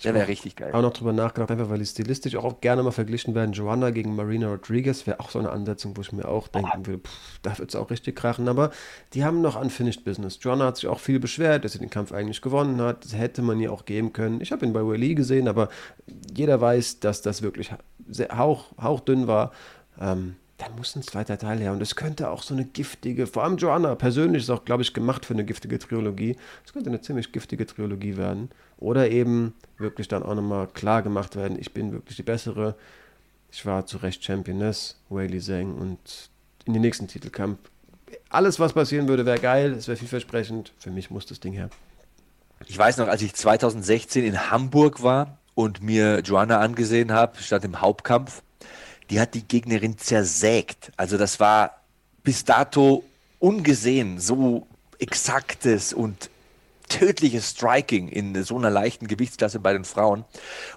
Der 0.03 0.13
wäre 0.13 0.27
richtig 0.27 0.57
geil. 0.57 0.73
Auch 0.73 0.81
noch 0.81 0.91
drüber 0.91 1.13
nachgedacht, 1.13 1.49
einfach 1.49 1.69
weil 1.69 1.79
die 1.79 1.85
stilistisch 1.85 2.35
auch 2.35 2.59
gerne 2.59 2.83
mal 2.83 2.91
verglichen 2.91 3.35
werden. 3.35 3.53
Joanna 3.53 3.91
gegen 3.91 4.15
Marina 4.15 4.49
Rodriguez 4.49 5.07
wäre 5.07 5.21
auch 5.21 5.29
so 5.29 5.39
eine 5.39 5.49
Ansetzung, 5.49 5.95
wo 5.95 6.01
ich 6.01 6.11
mir 6.11 6.27
auch 6.27 6.49
denken 6.49 6.85
würde, 6.85 7.03
pff, 7.03 7.39
da 7.41 7.57
wird 7.57 7.69
es 7.69 7.75
auch 7.75 7.89
richtig 7.89 8.17
krachen. 8.17 8.49
Aber 8.49 8.71
die 9.13 9.23
haben 9.23 9.41
noch 9.41 9.59
Unfinished 9.59 10.03
Business. 10.03 10.39
Joanna 10.41 10.65
hat 10.65 10.75
sich 10.75 10.87
auch 10.87 10.99
viel 10.99 11.19
beschwert, 11.21 11.63
dass 11.63 11.73
sie 11.73 11.79
den 11.79 11.89
Kampf 11.89 12.11
eigentlich 12.11 12.41
gewonnen 12.41 12.81
hat. 12.81 13.05
Das 13.05 13.15
hätte 13.15 13.41
man 13.41 13.61
ihr 13.61 13.71
auch 13.71 13.85
geben 13.85 14.11
können. 14.11 14.41
Ich 14.41 14.51
habe 14.51 14.65
ihn 14.65 14.73
bei 14.73 14.85
Wiley 14.85 15.15
gesehen, 15.15 15.47
aber 15.47 15.69
jeder 16.35 16.59
weiß, 16.59 16.99
dass 16.99 17.21
das 17.21 17.41
wirklich 17.41 17.71
sehr 18.09 18.37
hauch, 18.37 18.71
hauchdünn 18.81 19.27
war. 19.27 19.53
Ähm, 19.99 20.35
da 20.63 20.75
muss 20.75 20.95
ein 20.95 21.03
zweiter 21.03 21.37
Teil 21.37 21.59
her. 21.59 21.71
Und 21.71 21.81
es 21.81 21.95
könnte 21.95 22.29
auch 22.29 22.43
so 22.43 22.53
eine 22.53 22.65
giftige, 22.65 23.27
vor 23.27 23.43
allem 23.43 23.57
Joanna 23.57 23.95
persönlich 23.95 24.43
ist 24.43 24.49
auch, 24.49 24.65
glaube 24.65 24.83
ich, 24.83 24.93
gemacht 24.93 25.25
für 25.25 25.33
eine 25.33 25.45
giftige 25.45 25.79
Trilogie. 25.79 26.35
Es 26.65 26.73
könnte 26.73 26.89
eine 26.89 27.01
ziemlich 27.01 27.31
giftige 27.31 27.65
Trilogie 27.65 28.17
werden. 28.17 28.49
Oder 28.77 29.09
eben 29.09 29.53
wirklich 29.77 30.07
dann 30.07 30.23
auch 30.23 30.35
nochmal 30.35 30.67
klar 30.67 31.01
gemacht 31.01 31.35
werden, 31.35 31.57
ich 31.59 31.73
bin 31.73 31.91
wirklich 31.91 32.17
die 32.17 32.23
bessere. 32.23 32.75
Ich 33.51 33.65
war 33.65 33.85
zu 33.85 33.97
Recht 33.97 34.23
Championess, 34.23 34.97
Whaley 35.09 35.39
Zhang 35.39 35.75
und 35.75 36.29
in 36.65 36.73
den 36.73 36.81
nächsten 36.81 37.07
Titelkampf. 37.07 37.59
Alles, 38.29 38.59
was 38.59 38.73
passieren 38.73 39.07
würde, 39.07 39.25
wäre 39.25 39.39
geil, 39.39 39.73
es 39.73 39.87
wäre 39.87 39.97
vielversprechend. 39.97 40.73
Für 40.77 40.91
mich 40.91 41.09
muss 41.11 41.25
das 41.25 41.39
Ding 41.39 41.53
her. 41.53 41.69
Ich 42.67 42.77
weiß 42.77 42.97
noch, 42.97 43.07
als 43.07 43.21
ich 43.21 43.33
2016 43.33 44.23
in 44.23 44.49
Hamburg 44.49 45.03
war 45.03 45.37
und 45.55 45.81
mir 45.81 46.19
Joanna 46.19 46.59
angesehen 46.59 47.11
habe, 47.11 47.37
statt 47.39 47.63
im 47.65 47.81
Hauptkampf, 47.81 48.41
die 49.09 49.19
hat 49.19 49.33
die 49.33 49.47
Gegnerin 49.47 49.97
zersägt. 49.97 50.91
Also 50.97 51.17
das 51.17 51.39
war 51.39 51.81
bis 52.23 52.45
dato 52.45 53.03
ungesehen, 53.39 54.19
so 54.19 54.67
exaktes 54.99 55.93
und 55.93 56.29
tödliches 56.93 57.49
Striking 57.49 58.07
in 58.07 58.43
so 58.43 58.55
einer 58.55 58.69
leichten 58.69 59.07
Gewichtsklasse 59.07 59.59
bei 59.59 59.73
den 59.73 59.83
Frauen. 59.83 60.25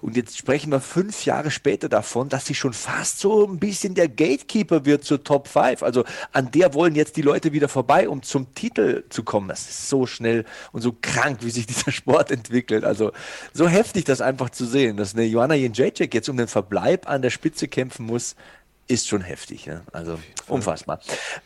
Und 0.01 0.17
jetzt 0.17 0.37
sprechen 0.37 0.71
wir 0.71 0.79
fünf 0.79 1.25
Jahre 1.25 1.51
später 1.51 1.89
davon, 1.89 2.27
dass 2.27 2.47
sie 2.47 2.55
schon 2.55 2.73
fast 2.73 3.19
so 3.19 3.45
ein 3.45 3.59
bisschen 3.59 3.93
der 3.93 4.09
Gatekeeper 4.09 4.85
wird 4.85 5.03
zur 5.03 5.23
Top 5.23 5.47
5. 5.47 5.83
Also 5.83 6.05
an 6.31 6.49
der 6.49 6.73
wollen 6.73 6.95
jetzt 6.95 7.17
die 7.17 7.21
Leute 7.21 7.53
wieder 7.53 7.69
vorbei, 7.69 8.09
um 8.09 8.23
zum 8.23 8.55
Titel 8.55 9.03
zu 9.09 9.23
kommen. 9.23 9.47
Das 9.47 9.69
ist 9.69 9.89
so 9.89 10.07
schnell 10.07 10.43
und 10.71 10.81
so 10.81 10.95
krank, 10.99 11.39
wie 11.41 11.51
sich 11.51 11.67
dieser 11.67 11.91
Sport 11.97 12.31
entwickelt. 12.31 12.83
Also 12.83 13.11
so 13.53 13.67
heftig, 13.67 14.05
das 14.05 14.19
einfach 14.19 14.49
zu 14.49 14.65
sehen, 14.65 14.97
dass 14.97 15.13
eine 15.13 15.25
Joanna 15.25 15.53
Jędrzejczyk 15.53 16.13
jetzt 16.15 16.29
um 16.29 16.37
den 16.37 16.47
Verbleib 16.47 17.07
an 17.07 17.21
der 17.21 17.29
Spitze 17.29 17.67
kämpfen 17.67 18.07
muss 18.07 18.35
ist 18.87 19.07
schon 19.07 19.21
heftig. 19.21 19.65
Ja? 19.65 19.81
Also 19.91 20.19
unfassbar. 20.47 20.99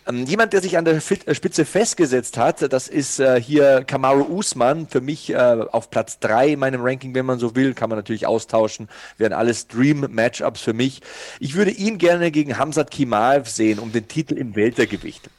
Ähm, 0.08 0.26
jemand, 0.26 0.54
der 0.54 0.62
sich 0.62 0.78
an 0.78 0.86
der 0.86 0.96
äh, 0.96 1.36
Spitze 1.36 1.66
festgesetzt 1.66 2.38
hat, 2.38 2.72
das 2.72 2.88
ist 2.88 3.20
äh, 3.20 3.42
hier 3.42 3.84
Kamaru 3.86 4.24
Usman. 4.38 4.88
Für 4.88 5.02
mich 5.02 5.32
äh, 5.32 5.36
auf 5.36 5.90
Platz 5.90 6.20
3 6.20 6.50
in 6.50 6.60
meinem 6.60 6.82
Ranking, 6.82 7.16
wenn 7.16 7.26
man 7.26 7.40
so 7.40 7.56
will. 7.56 7.74
Kann 7.74 7.90
man 7.90 7.98
natürlich 7.98 8.28
austauschen. 8.28 8.90
Wären 9.18 9.34
alles 9.34 9.68
Dream-Matchups 9.68 10.62
für 10.62 10.74
mich. 10.74 11.02
Ich 11.40 11.56
würde 11.56 11.72
ihn 11.72 11.98
gerne 11.98 12.32
gegen 12.32 12.58
Hamzat 12.58 12.92
Kimaev 12.92 13.50
sehen, 13.50 13.80
um 13.80 13.92
den 13.92 14.08
Titel 14.08 14.36
im 14.38 14.56
Weltergewicht. 14.56 15.30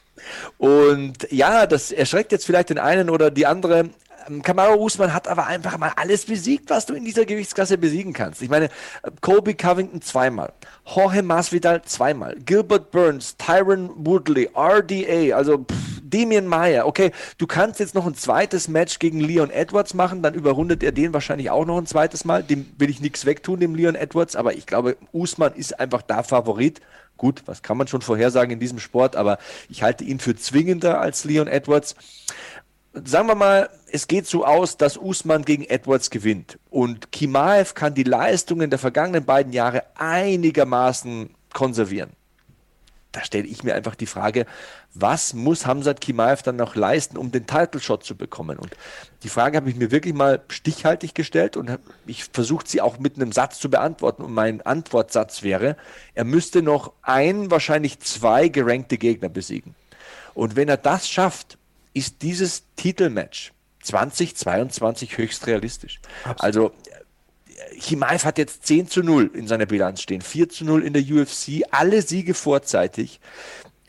Und 0.57 1.31
ja, 1.31 1.65
das 1.65 1.91
erschreckt 1.91 2.31
jetzt 2.31 2.45
vielleicht 2.45 2.69
den 2.69 2.79
einen 2.79 3.09
oder 3.09 3.31
die 3.31 3.45
andere. 3.45 3.89
Ähm, 4.27 4.41
Kamaru 4.41 4.85
Usman 4.85 5.13
hat 5.13 5.27
aber 5.27 5.47
einfach 5.47 5.77
mal 5.77 5.91
alles 5.95 6.25
besiegt, 6.25 6.69
was 6.69 6.85
du 6.85 6.93
in 6.93 7.05
dieser 7.05 7.25
Gewichtsklasse 7.25 7.77
besiegen 7.77 8.13
kannst. 8.13 8.41
Ich 8.41 8.49
meine, 8.49 8.69
Kobe 9.21 9.53
Covington 9.55 10.01
zweimal, 10.01 10.53
Jorge 10.85 11.23
Masvidal 11.23 11.81
zweimal, 11.83 12.35
Gilbert 12.45 12.91
Burns, 12.91 13.37
Tyron 13.37 13.89
Woodley, 13.95 14.49
RDA, 14.55 15.35
also 15.35 15.59
pff, 15.59 15.93
Damien 16.13 16.47
Meyer. 16.47 16.85
Okay, 16.85 17.11
du 17.37 17.47
kannst 17.47 17.79
jetzt 17.79 17.95
noch 17.95 18.05
ein 18.05 18.13
zweites 18.13 18.67
Match 18.67 18.99
gegen 18.99 19.19
Leon 19.19 19.49
Edwards 19.49 19.93
machen, 19.93 20.21
dann 20.21 20.35
überrundet 20.35 20.83
er 20.83 20.91
den 20.91 21.13
wahrscheinlich 21.13 21.49
auch 21.49 21.65
noch 21.65 21.77
ein 21.77 21.87
zweites 21.87 22.23
Mal. 22.23 22.43
Dem 22.43 22.67
will 22.77 22.89
ich 22.89 23.01
nichts 23.01 23.25
wegtun, 23.25 23.59
dem 23.59 23.73
Leon 23.73 23.95
Edwards, 23.95 24.35
aber 24.35 24.53
ich 24.53 24.67
glaube, 24.67 24.97
Usman 25.11 25.53
ist 25.55 25.79
einfach 25.79 26.03
da 26.03 26.21
Favorit. 26.23 26.81
Gut, 27.17 27.43
was 27.45 27.61
kann 27.61 27.77
man 27.77 27.87
schon 27.87 28.01
vorhersagen 28.01 28.51
in 28.51 28.59
diesem 28.59 28.79
Sport, 28.79 29.15
aber 29.15 29.37
ich 29.69 29.83
halte 29.83 30.03
ihn 30.03 30.19
für 30.19 30.35
zwingender 30.35 30.99
als 30.99 31.25
Leon 31.25 31.47
Edwards 31.47 31.95
sagen 32.93 33.27
wir 33.27 33.35
mal, 33.35 33.69
es 33.91 34.07
geht 34.07 34.27
so 34.27 34.45
aus, 34.45 34.77
dass 34.77 34.97
Usman 34.97 35.43
gegen 35.45 35.63
Edwards 35.63 36.09
gewinnt 36.09 36.59
und 36.69 37.11
Kimaev 37.11 37.73
kann 37.73 37.93
die 37.93 38.03
Leistungen 38.03 38.69
der 38.69 38.79
vergangenen 38.79 39.25
beiden 39.25 39.53
Jahre 39.53 39.83
einigermaßen 39.95 41.29
konservieren. 41.53 42.11
Da 43.11 43.23
stelle 43.23 43.45
ich 43.45 43.63
mir 43.63 43.75
einfach 43.75 43.93
die 43.93 44.07
Frage, 44.07 44.47
was 44.95 45.35
muss 45.35 45.67
Hamzat 45.67 46.01
Kimaev 46.01 46.41
dann 46.41 46.55
noch 46.55 46.75
leisten, 46.75 47.15
um 47.15 47.31
den 47.31 47.45
Title 47.45 47.79
Shot 47.79 48.03
zu 48.03 48.15
bekommen? 48.15 48.57
Und 48.57 48.75
die 49.21 49.29
Frage 49.29 49.57
habe 49.57 49.69
ich 49.69 49.75
mir 49.75 49.91
wirklich 49.91 50.15
mal 50.15 50.41
stichhaltig 50.47 51.13
gestellt 51.13 51.55
und 51.55 51.77
ich 52.07 52.23
versucht 52.23 52.67
sie 52.67 52.81
auch 52.81 52.97
mit 52.97 53.15
einem 53.15 53.31
Satz 53.31 53.59
zu 53.59 53.69
beantworten. 53.69 54.23
Und 54.23 54.33
mein 54.33 54.61
Antwortsatz 54.63 55.43
wäre, 55.43 55.77
er 56.15 56.23
müsste 56.23 56.63
noch 56.63 56.91
ein, 57.03 57.51
wahrscheinlich 57.51 57.99
zwei 57.99 58.47
gerankte 58.47 58.97
Gegner 58.97 59.29
besiegen. 59.29 59.75
Und 60.33 60.55
wenn 60.55 60.67
er 60.67 60.77
das 60.77 61.07
schafft, 61.07 61.59
ist 61.93 62.21
dieses 62.21 62.63
Titelmatch 62.75 63.53
2022 63.83 65.17
höchst 65.17 65.47
realistisch. 65.47 65.99
Absolut. 66.23 66.41
Also 66.41 66.71
Himaev 67.75 68.25
hat 68.25 68.37
jetzt 68.37 68.65
10 68.65 68.87
zu 68.87 69.03
0 69.03 69.31
in 69.33 69.47
seiner 69.47 69.65
Bilanz 69.65 70.01
stehen, 70.01 70.21
4 70.21 70.49
zu 70.49 70.65
0 70.65 70.83
in 70.83 70.93
der 70.93 71.03
UFC, 71.03 71.63
alle 71.71 72.01
Siege 72.01 72.33
vorzeitig. 72.33 73.19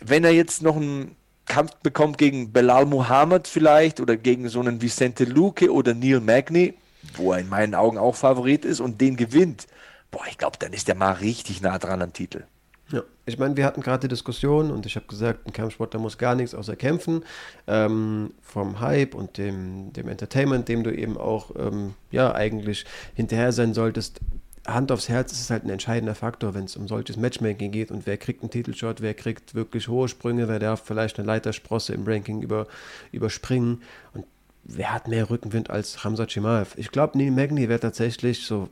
Wenn 0.00 0.24
er 0.24 0.32
jetzt 0.32 0.62
noch 0.62 0.76
einen 0.76 1.16
Kampf 1.46 1.74
bekommt 1.76 2.18
gegen 2.18 2.52
Belal 2.52 2.86
Muhammad 2.86 3.48
vielleicht 3.48 4.00
oder 4.00 4.16
gegen 4.16 4.48
so 4.48 4.60
einen 4.60 4.80
Vicente 4.82 5.24
Luque 5.24 5.72
oder 5.72 5.94
Neil 5.94 6.20
Magny, 6.20 6.74
wo 7.16 7.32
er 7.32 7.40
in 7.40 7.48
meinen 7.48 7.74
Augen 7.74 7.98
auch 7.98 8.16
Favorit 8.16 8.64
ist 8.64 8.80
und 8.80 9.00
den 9.00 9.16
gewinnt, 9.16 9.66
boah, 10.10 10.24
ich 10.28 10.38
glaube, 10.38 10.58
dann 10.58 10.72
ist 10.72 10.88
er 10.88 10.94
mal 10.94 11.12
richtig 11.12 11.60
nah 11.60 11.78
dran 11.78 12.02
am 12.02 12.12
Titel. 12.12 12.44
Ja, 12.90 13.02
ich 13.24 13.38
meine, 13.38 13.56
wir 13.56 13.64
hatten 13.64 13.80
gerade 13.80 14.02
die 14.02 14.08
Diskussion 14.08 14.70
und 14.70 14.84
ich 14.84 14.96
habe 14.96 15.06
gesagt, 15.06 15.46
ein 15.46 15.52
Kampfsportler 15.52 15.98
muss 15.98 16.18
gar 16.18 16.34
nichts 16.34 16.54
außer 16.54 16.76
kämpfen. 16.76 17.24
Ähm, 17.66 18.32
vom 18.42 18.80
Hype 18.80 19.14
und 19.14 19.38
dem, 19.38 19.92
dem 19.94 20.08
Entertainment, 20.08 20.68
dem 20.68 20.84
du 20.84 20.94
eben 20.94 21.16
auch 21.16 21.50
ähm, 21.56 21.94
ja 22.10 22.34
eigentlich 22.34 22.84
hinterher 23.14 23.52
sein 23.52 23.72
solltest. 23.72 24.20
Hand 24.66 24.92
aufs 24.92 25.08
Herz 25.08 25.32
ist 25.32 25.40
es 25.40 25.50
halt 25.50 25.64
ein 25.64 25.70
entscheidender 25.70 26.14
Faktor, 26.14 26.54
wenn 26.54 26.64
es 26.64 26.76
um 26.76 26.88
solches 26.88 27.16
Matchmaking 27.16 27.70
geht 27.70 27.90
und 27.90 28.06
wer 28.06 28.16
kriegt 28.16 28.42
einen 28.42 28.50
Titelshot, 28.50 29.00
wer 29.00 29.14
kriegt 29.14 29.54
wirklich 29.54 29.88
hohe 29.88 30.08
Sprünge, 30.08 30.48
wer 30.48 30.58
darf 30.58 30.82
vielleicht 30.84 31.18
eine 31.18 31.26
Leitersprosse 31.26 31.92
im 31.92 32.06
Ranking 32.06 32.40
über, 32.40 32.66
überspringen 33.12 33.82
und 34.14 34.24
wer 34.62 34.94
hat 34.94 35.08
mehr 35.08 35.28
Rückenwind 35.28 35.68
als 35.68 36.02
Hamza 36.02 36.26
Chimaev. 36.26 36.78
Ich 36.78 36.90
glaube, 36.90 37.18
Neil 37.18 37.30
Magny 37.30 37.68
wäre 37.68 37.80
tatsächlich 37.80 38.46
so 38.46 38.70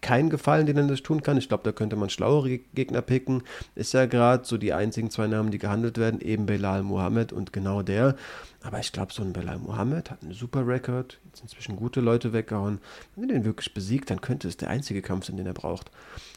keinen 0.00 0.30
Gefallen, 0.30 0.66
den 0.66 0.76
er 0.76 0.86
das 0.86 1.02
tun 1.02 1.22
kann. 1.22 1.36
Ich 1.36 1.48
glaube, 1.48 1.64
da 1.64 1.72
könnte 1.72 1.96
man 1.96 2.10
schlauere 2.10 2.58
Gegner 2.74 3.02
picken. 3.02 3.42
Ist 3.74 3.94
ja 3.94 4.06
gerade 4.06 4.44
so 4.44 4.56
die 4.56 4.72
einzigen 4.72 5.10
zwei 5.10 5.26
Namen, 5.26 5.50
die 5.50 5.58
gehandelt 5.58 5.98
werden, 5.98 6.20
eben 6.20 6.46
Belal 6.46 6.82
Mohammed 6.82 7.32
und 7.32 7.52
genau 7.52 7.82
der. 7.82 8.16
Aber 8.62 8.78
ich 8.78 8.92
glaube, 8.92 9.12
so 9.12 9.22
ein 9.22 9.32
Belal 9.32 9.58
Mohammed 9.58 10.10
hat 10.10 10.22
einen 10.22 10.34
super 10.34 10.66
Rekord, 10.66 11.18
jetzt 11.24 11.40
inzwischen 11.40 11.76
gute 11.76 12.02
Leute 12.02 12.34
weggehauen. 12.34 12.78
Wenn 13.16 13.30
er 13.30 13.36
den 13.36 13.44
wirklich 13.46 13.72
besiegt, 13.72 14.10
dann 14.10 14.20
könnte 14.20 14.48
es 14.48 14.58
der 14.58 14.68
einzige 14.68 15.00
Kampf 15.00 15.26
sein, 15.26 15.38
den 15.38 15.46
er 15.46 15.54
braucht. 15.54 15.90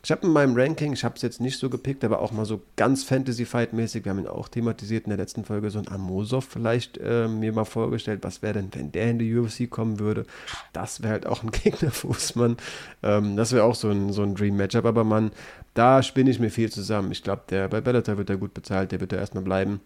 Ich 0.05 0.11
habe 0.11 0.25
in 0.25 0.31
meinem 0.31 0.55
Ranking, 0.55 0.93
ich 0.93 1.03
habe 1.03 1.15
es 1.15 1.21
jetzt 1.21 1.41
nicht 1.41 1.59
so 1.59 1.69
gepickt, 1.69 2.01
aber 2.05 2.19
auch 2.19 2.31
mal 2.31 2.45
so 2.45 2.61
ganz 2.77 3.03
Fantasy-Fight-mäßig, 3.03 4.05
wir 4.05 4.11
haben 4.11 4.19
ihn 4.19 4.27
auch 4.27 4.47
thematisiert 4.47 5.03
in 5.03 5.09
der 5.09 5.17
letzten 5.17 5.43
Folge, 5.43 5.69
so 5.69 5.79
ein 5.79 5.89
Amosov 5.89 6.45
vielleicht 6.45 6.97
äh, 6.97 7.27
mir 7.27 7.51
mal 7.51 7.65
vorgestellt, 7.65 8.21
was 8.23 8.41
wäre 8.41 8.53
denn, 8.53 8.69
wenn 8.73 8.93
der 8.93 9.11
in 9.11 9.19
die 9.19 9.35
UFC 9.35 9.69
kommen 9.69 9.99
würde. 9.99 10.25
Das 10.71 11.03
wäre 11.03 11.11
halt 11.11 11.27
auch 11.27 11.43
ein 11.43 11.51
Gegner 11.63 11.91
für 11.91 12.07
Usman. 12.07 12.55
Ähm, 13.01 13.35
das 13.35 13.51
wäre 13.51 13.65
auch 13.65 13.75
so 13.75 13.89
ein, 13.89 14.13
so 14.13 14.23
ein 14.23 14.35
Dream-Matchup, 14.35 14.85
aber 14.85 15.03
man, 15.03 15.31
da 15.73 16.01
spinne 16.01 16.29
ich 16.29 16.39
mir 16.39 16.51
viel 16.51 16.71
zusammen. 16.71 17.11
Ich 17.11 17.21
glaube, 17.21 17.43
der 17.49 17.67
bei 17.67 17.81
Bellator 17.81 18.17
wird 18.17 18.29
er 18.29 18.37
gut 18.37 18.53
bezahlt, 18.53 18.93
der 18.93 19.01
wird 19.01 19.11
da 19.11 19.17
erstmal 19.17 19.43
bleiben 19.43 19.81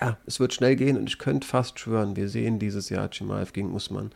ja, 0.00 0.16
es 0.26 0.40
wird 0.40 0.54
schnell 0.54 0.76
gehen 0.76 0.96
und 0.96 1.08
ich 1.08 1.18
könnte 1.18 1.46
fast 1.46 1.78
schwören, 1.78 2.16
wir 2.16 2.28
sehen 2.28 2.58
dieses 2.58 2.88
Jahr 2.88 3.08
Chimaev 3.10 3.52
gegen 3.52 3.74
Usman. 3.74 4.12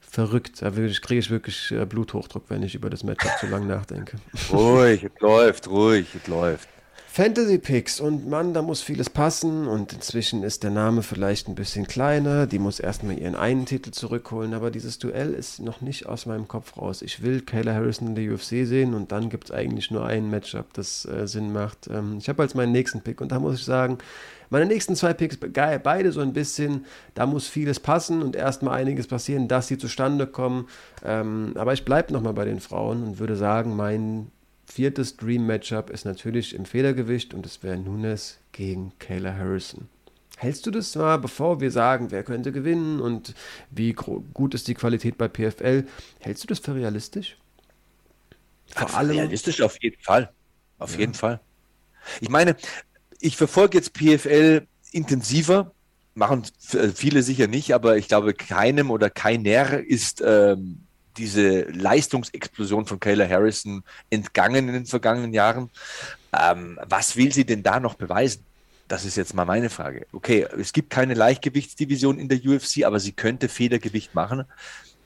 Verrückt. 0.00 0.62
Da 0.62 0.70
kriege 0.70 1.18
ich 1.18 1.30
wirklich 1.30 1.70
äh, 1.70 1.84
Bluthochdruck, 1.84 2.44
wenn 2.48 2.62
ich 2.62 2.74
über 2.74 2.88
das 2.88 3.04
Matchup 3.04 3.32
zu 3.38 3.46
lange 3.46 3.66
nachdenke. 3.66 4.16
Ruhig, 4.50 5.04
es 5.04 5.20
läuft, 5.20 5.68
ruhig, 5.68 6.06
es 6.14 6.26
läuft. 6.26 6.68
Fantasy 7.10 7.58
Picks 7.58 8.00
und 8.00 8.28
Mann, 8.28 8.54
da 8.54 8.62
muss 8.62 8.80
vieles 8.80 9.10
passen 9.10 9.66
und 9.66 9.92
inzwischen 9.92 10.44
ist 10.44 10.62
der 10.62 10.70
Name 10.70 11.02
vielleicht 11.02 11.48
ein 11.48 11.56
bisschen 11.56 11.88
kleiner. 11.88 12.46
Die 12.46 12.60
muss 12.60 12.78
erstmal 12.78 13.18
ihren 13.18 13.34
einen 13.34 13.66
Titel 13.66 13.90
zurückholen, 13.90 14.54
aber 14.54 14.70
dieses 14.70 15.00
Duell 15.00 15.32
ist 15.34 15.58
noch 15.58 15.80
nicht 15.80 16.06
aus 16.06 16.26
meinem 16.26 16.46
Kopf 16.46 16.76
raus. 16.76 17.02
Ich 17.02 17.22
will 17.22 17.40
Kayla 17.40 17.74
Harrison 17.74 18.08
in 18.08 18.14
der 18.14 18.32
UFC 18.32 18.66
sehen 18.66 18.94
und 18.94 19.10
dann 19.10 19.30
gibt 19.30 19.46
es 19.46 19.50
eigentlich 19.50 19.90
nur 19.90 20.04
ein 20.04 20.30
Matchup, 20.30 20.72
das 20.74 21.06
äh, 21.06 21.26
Sinn 21.26 21.52
macht. 21.52 21.88
Ähm, 21.90 22.18
ich 22.20 22.28
habe 22.28 22.42
als 22.42 22.54
meinen 22.54 22.72
nächsten 22.72 23.00
Pick 23.00 23.20
und 23.20 23.32
da 23.32 23.40
muss 23.40 23.56
ich 23.56 23.64
sagen, 23.64 23.98
meine 24.50 24.66
nächsten 24.66 24.94
zwei 24.94 25.12
Picks, 25.12 25.38
geil, 25.52 25.80
beide 25.82 26.12
so 26.12 26.20
ein 26.20 26.34
bisschen, 26.34 26.84
da 27.14 27.26
muss 27.26 27.48
vieles 27.48 27.80
passen 27.80 28.22
und 28.22 28.36
erstmal 28.36 28.78
einiges 28.78 29.08
passieren, 29.08 29.48
dass 29.48 29.66
sie 29.66 29.78
zustande 29.78 30.26
kommen. 30.26 30.68
Ähm, 31.04 31.54
aber 31.56 31.72
ich 31.72 31.84
bleibe 31.84 32.12
nochmal 32.12 32.34
bei 32.34 32.44
den 32.44 32.60
Frauen 32.60 33.02
und 33.02 33.18
würde 33.18 33.34
sagen, 33.34 33.74
mein 33.74 34.30
viertes 34.70 35.16
Dream-Matchup 35.16 35.90
ist 35.90 36.04
natürlich 36.04 36.54
im 36.54 36.64
Federgewicht 36.64 37.34
und 37.34 37.46
es 37.46 37.62
wäre 37.62 37.78
Nunes 37.78 38.38
gegen 38.52 38.92
Kayla 38.98 39.34
Harrison. 39.34 39.88
Hältst 40.36 40.66
du 40.66 40.70
das 40.70 40.94
mal, 40.94 41.18
bevor 41.18 41.60
wir 41.60 41.70
sagen, 41.70 42.10
wer 42.10 42.22
könnte 42.22 42.52
gewinnen 42.52 43.00
und 43.00 43.34
wie 43.70 43.92
gut 43.92 44.54
ist 44.54 44.68
die 44.68 44.74
Qualität 44.74 45.18
bei 45.18 45.28
PFL, 45.28 45.84
hältst 46.20 46.44
du 46.44 46.48
das 46.48 46.60
für 46.60 46.74
realistisch? 46.74 47.36
Vor 48.66 48.94
allem. 48.94 49.16
Realistisch 49.16 49.60
auf 49.62 49.82
jeden 49.82 50.00
Fall. 50.00 50.30
Auf 50.78 50.92
ja. 50.92 51.00
jeden 51.00 51.14
Fall. 51.14 51.40
Ich 52.20 52.28
meine, 52.28 52.56
ich 53.20 53.36
verfolge 53.36 53.78
jetzt 53.78 53.94
PFL 53.94 54.66
intensiver, 54.92 55.72
machen 56.14 56.44
viele 56.94 57.22
sicher 57.22 57.46
nicht, 57.46 57.74
aber 57.74 57.96
ich 57.96 58.06
glaube, 58.06 58.34
keinem 58.34 58.90
oder 58.90 59.10
keiner 59.10 59.80
ist 59.80 60.22
ähm, 60.24 60.84
diese 61.18 61.62
Leistungsexplosion 61.62 62.86
von 62.86 63.00
Kayla 63.00 63.28
Harrison 63.28 63.82
entgangen 64.10 64.68
in 64.68 64.74
den 64.74 64.86
vergangenen 64.86 65.34
Jahren. 65.34 65.70
Ähm, 66.32 66.78
was 66.86 67.16
will 67.16 67.32
sie 67.32 67.44
denn 67.44 67.62
da 67.62 67.80
noch 67.80 67.94
beweisen? 67.94 68.44
Das 68.86 69.04
ist 69.04 69.16
jetzt 69.16 69.34
mal 69.34 69.44
meine 69.44 69.68
Frage. 69.68 70.06
Okay, 70.12 70.46
es 70.58 70.72
gibt 70.72 70.90
keine 70.90 71.14
Leichtgewichtsdivision 71.14 72.18
in 72.18 72.28
der 72.28 72.38
UFC, 72.38 72.84
aber 72.84 73.00
sie 73.00 73.12
könnte 73.12 73.48
Federgewicht 73.48 74.14
machen. 74.14 74.44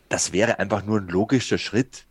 Das 0.09 0.33
wäre 0.33 0.59
einfach 0.61 0.85
nur 0.85 1.01
ein 1.01 1.09
logischer 1.09 1.59
Schritt 1.59 2.05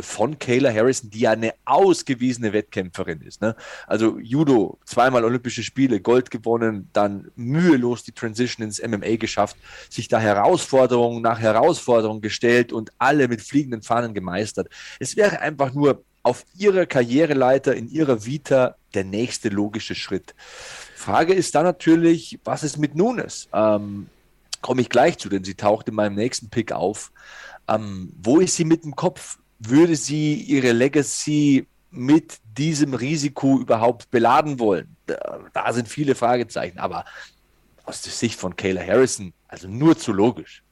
von 0.00 0.38
Kayla 0.38 0.72
Harrison, 0.72 1.10
die 1.10 1.20
ja 1.20 1.32
eine 1.32 1.54
ausgewiesene 1.64 2.52
Wettkämpferin 2.52 3.20
ist. 3.22 3.40
Ne? 3.40 3.54
Also 3.86 4.18
Judo, 4.18 4.78
zweimal 4.84 5.24
Olympische 5.24 5.62
Spiele, 5.62 6.00
Gold 6.00 6.30
gewonnen, 6.30 6.88
dann 6.92 7.30
mühelos 7.36 8.02
die 8.02 8.12
Transition 8.12 8.64
ins 8.64 8.82
MMA 8.82 9.16
geschafft, 9.16 9.56
sich 9.90 10.08
da 10.08 10.18
Herausforderungen 10.18 11.22
nach 11.22 11.38
Herausforderungen 11.38 12.20
gestellt 12.20 12.72
und 12.72 12.92
alle 12.98 13.28
mit 13.28 13.42
fliegenden 13.42 13.82
Fahnen 13.82 14.14
gemeistert. 14.14 14.68
Es 14.98 15.16
wäre 15.16 15.40
einfach 15.40 15.72
nur 15.72 16.02
auf 16.22 16.44
ihrer 16.56 16.86
Karriereleiter, 16.86 17.74
in 17.74 17.88
ihrer 17.88 18.26
Vita 18.26 18.76
der 18.94 19.04
nächste 19.04 19.48
logische 19.48 19.94
Schritt. 19.94 20.34
Frage 20.96 21.32
ist 21.32 21.54
dann 21.54 21.64
natürlich, 21.64 22.38
was 22.44 22.64
ist 22.64 22.76
mit 22.76 22.94
Nunes? 22.94 23.48
Ähm, 23.52 24.08
Komme 24.60 24.80
ich 24.80 24.88
gleich 24.88 25.18
zu, 25.18 25.28
denn 25.28 25.44
sie 25.44 25.54
taucht 25.54 25.88
in 25.88 25.94
meinem 25.94 26.16
nächsten 26.16 26.50
Pick 26.50 26.72
auf. 26.72 27.12
Ähm, 27.68 28.12
wo 28.20 28.40
ist 28.40 28.56
sie 28.56 28.64
mit 28.64 28.84
dem 28.84 28.96
Kopf? 28.96 29.38
Würde 29.58 29.96
sie 29.96 30.34
ihre 30.34 30.72
Legacy 30.72 31.66
mit 31.90 32.38
diesem 32.56 32.94
Risiko 32.94 33.58
überhaupt 33.58 34.10
beladen 34.10 34.58
wollen? 34.58 34.96
Da, 35.06 35.40
da 35.52 35.72
sind 35.72 35.88
viele 35.88 36.14
Fragezeichen, 36.14 36.78
aber 36.78 37.04
aus 37.84 38.02
der 38.02 38.12
Sicht 38.12 38.38
von 38.38 38.56
Kayla 38.56 38.82
Harrison, 38.82 39.32
also 39.48 39.68
nur 39.68 39.96
zu 39.96 40.12
logisch. 40.12 40.62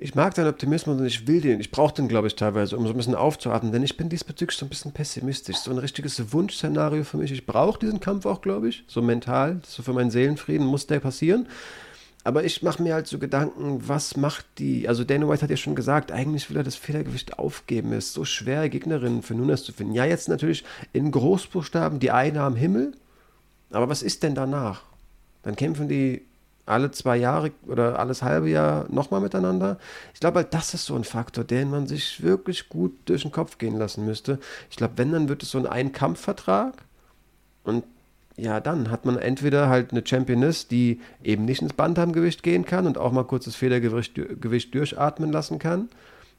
Ich 0.00 0.14
mag 0.14 0.32
deinen 0.34 0.48
Optimismus 0.48 1.00
und 1.00 1.06
ich 1.06 1.26
will 1.26 1.40
den. 1.40 1.58
Ich 1.58 1.72
brauche 1.72 1.92
den, 1.92 2.06
glaube 2.06 2.28
ich, 2.28 2.36
teilweise, 2.36 2.76
um 2.76 2.86
so 2.86 2.92
ein 2.92 2.96
bisschen 2.96 3.16
aufzuatmen, 3.16 3.72
denn 3.72 3.82
ich 3.82 3.96
bin 3.96 4.08
diesbezüglich 4.08 4.56
so 4.56 4.64
ein 4.64 4.68
bisschen 4.68 4.92
pessimistisch. 4.92 5.56
So 5.56 5.72
ein 5.72 5.78
richtiges 5.78 6.32
Wunschszenario 6.32 7.02
für 7.02 7.16
mich. 7.16 7.32
Ich 7.32 7.46
brauche 7.46 7.80
diesen 7.80 7.98
Kampf 7.98 8.24
auch, 8.24 8.40
glaube 8.40 8.68
ich, 8.68 8.84
so 8.86 9.02
mental, 9.02 9.60
so 9.66 9.82
für 9.82 9.92
meinen 9.92 10.12
Seelenfrieden 10.12 10.64
muss 10.64 10.86
der 10.86 11.00
passieren. 11.00 11.48
Aber 12.28 12.44
ich 12.44 12.62
mache 12.62 12.82
mir 12.82 12.92
halt 12.92 13.06
so 13.06 13.18
Gedanken, 13.18 13.88
was 13.88 14.14
macht 14.14 14.44
die, 14.58 14.86
also 14.86 15.02
Dana 15.02 15.26
White 15.26 15.40
hat 15.40 15.48
ja 15.48 15.56
schon 15.56 15.74
gesagt, 15.74 16.12
eigentlich 16.12 16.50
will 16.50 16.58
er 16.58 16.62
das 16.62 16.76
Fehlergewicht 16.76 17.38
aufgeben. 17.38 17.94
Es 17.94 18.08
ist 18.08 18.12
so 18.12 18.26
schwer, 18.26 18.68
Gegnerinnen 18.68 19.22
für 19.22 19.34
Nunes 19.34 19.64
zu 19.64 19.72
finden. 19.72 19.94
Ja, 19.94 20.04
jetzt 20.04 20.28
natürlich 20.28 20.62
in 20.92 21.10
Großbuchstaben 21.10 22.00
die 22.00 22.10
eine 22.10 22.42
am 22.42 22.54
Himmel, 22.54 22.92
aber 23.70 23.88
was 23.88 24.02
ist 24.02 24.24
denn 24.24 24.34
danach? 24.34 24.82
Dann 25.42 25.56
kämpfen 25.56 25.88
die 25.88 26.20
alle 26.66 26.90
zwei 26.90 27.16
Jahre 27.16 27.50
oder 27.66 27.98
alles 27.98 28.22
halbe 28.22 28.50
Jahr 28.50 28.84
nochmal 28.90 29.22
miteinander. 29.22 29.78
Ich 30.12 30.20
glaube 30.20 30.40
halt, 30.40 30.52
das 30.52 30.74
ist 30.74 30.84
so 30.84 30.96
ein 30.96 31.04
Faktor, 31.04 31.44
den 31.44 31.70
man 31.70 31.86
sich 31.86 32.22
wirklich 32.22 32.68
gut 32.68 32.92
durch 33.06 33.22
den 33.22 33.32
Kopf 33.32 33.56
gehen 33.56 33.78
lassen 33.78 34.04
müsste. 34.04 34.38
Ich 34.68 34.76
glaube, 34.76 34.98
wenn, 34.98 35.12
dann 35.12 35.30
wird 35.30 35.44
es 35.44 35.50
so 35.50 35.56
ein 35.56 35.66
Ein-Kampf-Vertrag 35.66 36.74
und 37.64 37.84
ja, 38.38 38.60
dann 38.60 38.90
hat 38.90 39.04
man 39.04 39.18
entweder 39.18 39.68
halt 39.68 39.90
eine 39.90 40.06
Championess, 40.06 40.68
die 40.68 41.00
eben 41.24 41.44
nicht 41.44 41.60
ins 41.60 41.72
Bantamgewicht 41.72 42.44
gehen 42.44 42.64
kann 42.64 42.86
und 42.86 42.96
auch 42.96 43.10
mal 43.10 43.24
kurz 43.24 43.46
das 43.46 43.56
Federgewicht 43.56 44.14
Gewicht 44.14 44.72
durchatmen 44.74 45.32
lassen 45.32 45.58
kann. 45.58 45.88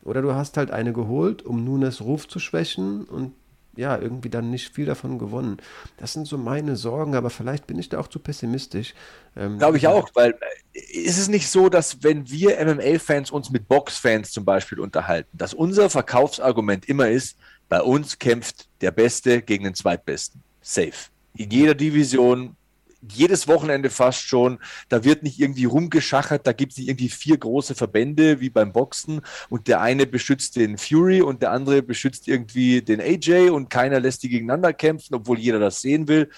Oder 0.03 0.21
du 0.21 0.33
hast 0.33 0.55
halt 0.55 0.71
eine 0.71 0.93
geholt, 0.93 1.43
um 1.43 1.65
Nunes 1.65 2.01
Ruf 2.01 2.25
zu 2.27 2.39
schwächen 2.39 3.03
und 3.03 3.33
ja, 3.75 3.97
irgendwie 3.97 4.29
dann 4.29 4.49
nicht 4.49 4.73
viel 4.73 4.85
davon 4.85 5.19
gewonnen. 5.19 5.57
Das 5.97 6.13
sind 6.13 6.25
so 6.25 6.38
meine 6.38 6.77
Sorgen, 6.77 7.15
aber 7.15 7.29
vielleicht 7.29 7.67
bin 7.67 7.77
ich 7.77 7.89
da 7.89 7.99
auch 7.99 8.07
zu 8.07 8.19
pessimistisch. 8.19 8.93
Ähm, 9.35 9.57
Glaube 9.57 9.77
ich 9.77 9.88
auch, 9.88 10.09
weil 10.15 10.35
äh, 10.73 10.79
ist 10.79 11.17
es 11.17 11.27
nicht 11.27 11.49
so, 11.49 11.67
dass 11.67 12.01
wenn 12.01 12.29
wir 12.29 12.65
MMA-Fans 12.65 13.29
uns 13.29 13.51
mit 13.51 13.67
Box-Fans 13.67 14.31
zum 14.31 14.45
Beispiel 14.45 14.79
unterhalten, 14.79 15.29
dass 15.38 15.53
unser 15.53 15.89
Verkaufsargument 15.89 16.88
immer 16.88 17.09
ist, 17.09 17.38
bei 17.67 17.81
uns 17.81 18.19
kämpft 18.19 18.69
der 18.81 18.91
Beste 18.91 19.41
gegen 19.41 19.65
den 19.65 19.75
Zweitbesten. 19.75 20.41
Safe 20.62 21.09
in 21.35 21.49
jeder 21.51 21.75
Division, 21.75 22.55
jedes 23.01 23.47
Wochenende 23.47 23.89
fast 23.89 24.21
schon. 24.21 24.59
Da 24.89 25.03
wird 25.03 25.23
nicht 25.23 25.39
irgendwie 25.39 25.65
rumgeschachert, 25.65 26.45
da 26.45 26.51
gibt 26.51 26.73
es 26.73 26.77
nicht 26.77 26.89
irgendwie 26.89 27.09
vier 27.09 27.37
große 27.37 27.75
Verbände 27.75 28.39
wie 28.41 28.49
beim 28.49 28.73
Boxen 28.73 29.21
und 29.49 29.67
der 29.67 29.81
eine 29.81 30.05
beschützt 30.05 30.55
den 30.55 30.77
Fury 30.77 31.21
und 31.21 31.41
der 31.41 31.51
andere 31.51 31.81
beschützt 31.81 32.27
irgendwie 32.27 32.81
den 32.81 32.99
AJ 32.99 33.49
und 33.49 33.69
keiner 33.69 33.99
lässt 33.99 34.23
die 34.23 34.29
gegeneinander 34.29 34.73
kämpfen, 34.73 35.15
obwohl 35.15 35.39
jeder 35.39 35.59
das 35.59 35.81
sehen 35.81 36.07
will 36.07 36.29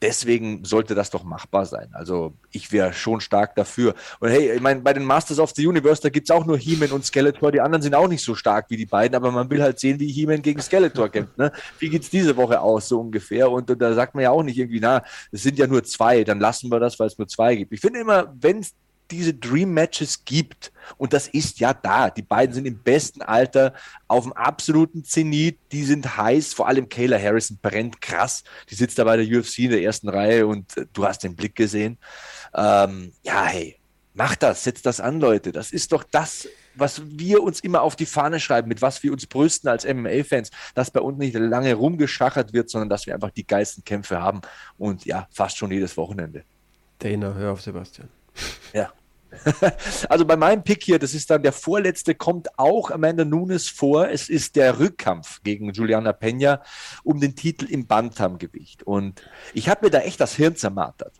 deswegen 0.00 0.64
sollte 0.64 0.94
das 0.94 1.10
doch 1.10 1.24
machbar 1.24 1.66
sein. 1.66 1.88
Also 1.92 2.34
ich 2.50 2.72
wäre 2.72 2.92
schon 2.92 3.20
stark 3.20 3.56
dafür. 3.56 3.94
Und 4.20 4.30
hey, 4.30 4.52
ich 4.52 4.60
meine, 4.60 4.80
bei 4.80 4.92
den 4.92 5.04
Masters 5.04 5.38
of 5.38 5.52
the 5.56 5.66
Universe, 5.66 6.00
da 6.00 6.08
gibt 6.08 6.28
es 6.30 6.34
auch 6.34 6.46
nur 6.46 6.56
He-Man 6.56 6.92
und 6.92 7.04
Skeletor. 7.04 7.50
Die 7.52 7.60
anderen 7.60 7.82
sind 7.82 7.94
auch 7.94 8.08
nicht 8.08 8.24
so 8.24 8.34
stark 8.34 8.66
wie 8.70 8.76
die 8.76 8.86
beiden, 8.86 9.16
aber 9.16 9.30
man 9.32 9.50
will 9.50 9.62
halt 9.62 9.78
sehen, 9.78 9.98
wie 9.98 10.10
He-Man 10.10 10.42
gegen 10.42 10.60
Skeletor 10.60 11.08
kämpft. 11.08 11.36
Ne? 11.36 11.52
Wie 11.78 11.94
es 11.94 12.10
diese 12.10 12.36
Woche 12.36 12.60
aus, 12.60 12.88
so 12.88 13.00
ungefähr? 13.00 13.50
Und, 13.50 13.70
und 13.70 13.80
da 13.80 13.92
sagt 13.94 14.14
man 14.14 14.22
ja 14.22 14.30
auch 14.30 14.42
nicht 14.42 14.58
irgendwie, 14.58 14.80
na, 14.80 15.02
es 15.32 15.42
sind 15.42 15.58
ja 15.58 15.66
nur 15.66 15.82
zwei, 15.84 16.24
dann 16.24 16.40
lassen 16.40 16.70
wir 16.70 16.80
das, 16.80 16.98
weil 16.98 17.08
es 17.08 17.18
nur 17.18 17.28
zwei 17.28 17.56
gibt. 17.56 17.72
Ich 17.72 17.80
finde 17.80 18.00
immer, 18.00 18.32
wenn 18.40 18.64
diese 19.10 19.34
Dream 19.34 19.72
Matches 19.72 20.24
gibt. 20.24 20.72
Und 20.96 21.12
das 21.12 21.28
ist 21.28 21.60
ja 21.60 21.74
da. 21.74 22.10
Die 22.10 22.22
beiden 22.22 22.54
sind 22.54 22.66
im 22.66 22.78
besten 22.78 23.22
Alter 23.22 23.74
auf 24.06 24.24
dem 24.24 24.32
absoluten 24.32 25.04
Zenit. 25.04 25.58
Die 25.72 25.84
sind 25.84 26.16
heiß. 26.16 26.54
Vor 26.54 26.68
allem 26.68 26.88
Kayla 26.88 27.18
Harrison 27.18 27.58
brennt 27.60 28.00
krass. 28.00 28.44
Die 28.70 28.74
sitzt 28.74 28.98
da 28.98 29.04
bei 29.04 29.16
der 29.16 29.26
UFC 29.26 29.60
in 29.60 29.70
der 29.70 29.82
ersten 29.82 30.08
Reihe 30.08 30.46
und 30.46 30.76
äh, 30.76 30.86
du 30.92 31.04
hast 31.04 31.24
den 31.24 31.36
Blick 31.36 31.54
gesehen. 31.54 31.98
Ähm, 32.54 33.12
ja, 33.22 33.44
hey, 33.44 33.78
mach 34.14 34.36
das, 34.36 34.64
setz 34.64 34.82
das 34.82 35.00
an, 35.00 35.20
Leute. 35.20 35.52
Das 35.52 35.72
ist 35.72 35.92
doch 35.92 36.04
das, 36.04 36.48
was 36.74 37.02
wir 37.04 37.42
uns 37.42 37.60
immer 37.60 37.82
auf 37.82 37.96
die 37.96 38.06
Fahne 38.06 38.40
schreiben, 38.40 38.68
mit 38.68 38.82
was 38.82 39.02
wir 39.02 39.12
uns 39.12 39.26
brüsten 39.26 39.68
als 39.68 39.84
MMA-Fans, 39.86 40.50
dass 40.74 40.90
bei 40.90 41.00
uns 41.00 41.18
nicht 41.18 41.34
lange 41.34 41.74
rumgeschachert 41.74 42.52
wird, 42.52 42.70
sondern 42.70 42.88
dass 42.88 43.06
wir 43.06 43.14
einfach 43.14 43.30
die 43.30 43.46
geilsten 43.46 43.84
Kämpfe 43.84 44.20
haben. 44.20 44.40
Und 44.76 45.04
ja, 45.04 45.28
fast 45.30 45.56
schon 45.56 45.70
jedes 45.70 45.96
Wochenende. 45.96 46.44
Dana, 46.98 47.34
hör 47.34 47.52
auf 47.52 47.62
Sebastian. 47.62 48.08
Ja. 48.72 48.92
Also 50.08 50.24
bei 50.24 50.36
meinem 50.36 50.62
Pick 50.62 50.82
hier, 50.82 50.98
das 50.98 51.14
ist 51.14 51.30
dann 51.30 51.42
der 51.42 51.52
vorletzte, 51.52 52.14
kommt 52.14 52.58
auch 52.58 52.90
Amanda 52.90 53.24
Nunes 53.24 53.68
vor. 53.68 54.08
Es 54.08 54.28
ist 54.28 54.56
der 54.56 54.78
Rückkampf 54.78 55.42
gegen 55.42 55.72
Juliana 55.72 56.10
Peña 56.10 56.60
um 57.04 57.20
den 57.20 57.34
Titel 57.34 57.66
im 57.66 57.86
Bantamgewicht. 57.86 58.82
Und 58.82 59.22
ich 59.54 59.68
habe 59.68 59.86
mir 59.86 59.90
da 59.90 60.00
echt 60.00 60.20
das 60.20 60.34
Hirn 60.34 60.56
zermartert. 60.56 61.12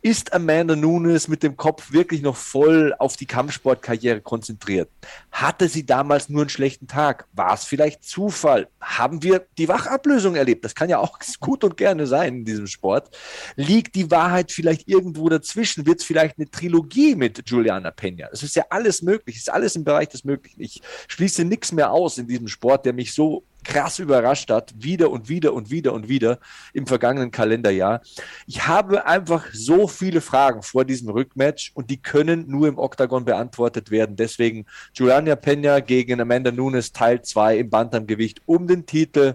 Ist 0.00 0.32
Amanda 0.32 0.76
Nunes 0.76 1.28
mit 1.28 1.42
dem 1.42 1.56
Kopf 1.56 1.92
wirklich 1.92 2.22
noch 2.22 2.36
voll 2.36 2.94
auf 2.98 3.16
die 3.16 3.26
Kampfsportkarriere 3.26 4.20
konzentriert? 4.20 4.88
Hatte 5.32 5.68
sie 5.68 5.84
damals 5.84 6.28
nur 6.28 6.42
einen 6.42 6.50
schlechten 6.50 6.86
Tag? 6.86 7.26
War 7.32 7.54
es 7.54 7.64
vielleicht 7.64 8.04
Zufall? 8.04 8.68
Haben 8.80 9.22
wir 9.22 9.46
die 9.58 9.68
Wachablösung 9.68 10.36
erlebt? 10.36 10.64
Das 10.64 10.74
kann 10.74 10.88
ja 10.88 10.98
auch 10.98 11.18
gut 11.40 11.64
und 11.64 11.76
gerne 11.76 12.06
sein 12.06 12.38
in 12.38 12.44
diesem 12.44 12.66
Sport. 12.66 13.16
Liegt 13.56 13.94
die 13.94 14.10
Wahrheit 14.10 14.52
vielleicht 14.52 14.88
irgendwo 14.88 15.28
dazwischen? 15.28 15.86
Wird 15.86 16.00
es 16.00 16.06
vielleicht 16.06 16.38
eine 16.38 16.50
Trilogie 16.50 17.14
mit 17.14 17.42
Juliana 17.48 17.90
Peña? 17.90 18.28
Das 18.30 18.42
ist 18.42 18.56
ja 18.56 18.64
alles 18.70 19.02
möglich, 19.02 19.36
ist 19.36 19.50
alles 19.50 19.76
im 19.76 19.84
Bereich 19.84 20.08
des 20.08 20.24
Möglichen. 20.24 20.60
Ich 20.60 20.80
schließe 21.08 21.44
nichts 21.44 21.72
mehr 21.72 21.90
aus 21.90 22.18
in 22.18 22.26
diesem 22.26 22.48
Sport, 22.48 22.86
der 22.86 22.92
mich 22.92 23.12
so 23.12 23.44
krass 23.68 23.98
überrascht 23.98 24.50
hat, 24.50 24.72
wieder 24.78 25.10
und 25.10 25.28
wieder 25.28 25.52
und 25.52 25.70
wieder 25.70 25.92
und 25.92 26.08
wieder 26.08 26.38
im 26.72 26.86
vergangenen 26.86 27.30
Kalenderjahr. 27.30 28.00
Ich 28.46 28.66
habe 28.66 29.06
einfach 29.06 29.44
so 29.52 29.86
viele 29.86 30.22
Fragen 30.22 30.62
vor 30.62 30.86
diesem 30.86 31.10
Rückmatch 31.10 31.72
und 31.74 31.90
die 31.90 32.00
können 32.00 32.48
nur 32.48 32.66
im 32.66 32.78
Oktagon 32.78 33.26
beantwortet 33.26 33.90
werden. 33.90 34.16
Deswegen 34.16 34.64
Juliana 34.94 35.36
Pena 35.36 35.80
gegen 35.80 36.18
Amanda 36.18 36.50
Nunes 36.50 36.92
Teil 36.92 37.20
2 37.20 37.58
im 37.58 37.70
Bantamgewicht 37.70 38.40
um 38.46 38.66
den 38.66 38.86
Titel. 38.86 39.34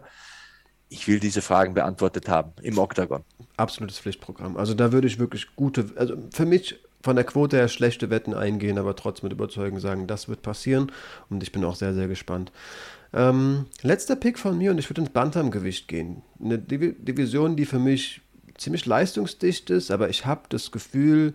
ich 0.89 1.08
will 1.08 1.19
diese 1.19 1.41
Fragen 1.41 1.76
beantwortet 1.76 2.28
haben 2.28 2.54
im 2.62 2.78
Oktagon. 2.78 3.24
Absolutes 3.58 4.00
Pflichtprogramm. 4.00 4.58
Also 4.58 4.74
da 4.74 4.91
würde 4.91 5.08
ich 5.08 5.19
wirklich 5.19 5.56
gute, 5.56 5.86
also 5.96 6.15
für 6.32 6.46
mich 6.46 6.80
von 7.04 7.15
der 7.15 7.26
Quote 7.26 7.58
her 7.58 7.67
schlechte 7.67 8.10
Wetten 8.10 8.34
eingehen, 8.34 8.80
aber 8.80 8.96
trotzdem 8.96 9.28
mit 9.28 9.34
Überzeugung 9.34 9.80
sagen, 9.80 10.08
das 10.08 10.28
wird 10.28 10.41
passieren 10.41 10.91
und 11.30 11.43
ich 11.43 11.52
bin 11.52 11.63
auch 11.65 11.76
sehr, 11.76 11.93
sehr 11.93 12.08
gespannt. 12.08 12.52
Ähm, 13.13 13.65
letzter 13.82 14.15
Pick 14.15 14.39
von 14.39 14.58
mir 14.58 14.71
und 14.71 14.80
ich 14.80 14.89
würde 14.89 15.02
ins 15.02 15.12
Bantamgewicht 15.12 15.88
gehen. 15.88 16.23
Eine 16.43 16.58
Division, 16.58 17.56
die 17.56 17.65
für 17.65 17.80
mich 17.80 18.21
ziemlich 18.58 18.86
leistungsdicht 18.86 19.69
ist, 19.69 19.91
aber 19.91 20.10
ich 20.10 20.26
habe 20.26 20.43
das 20.49 20.71
Gefühl, 20.71 21.34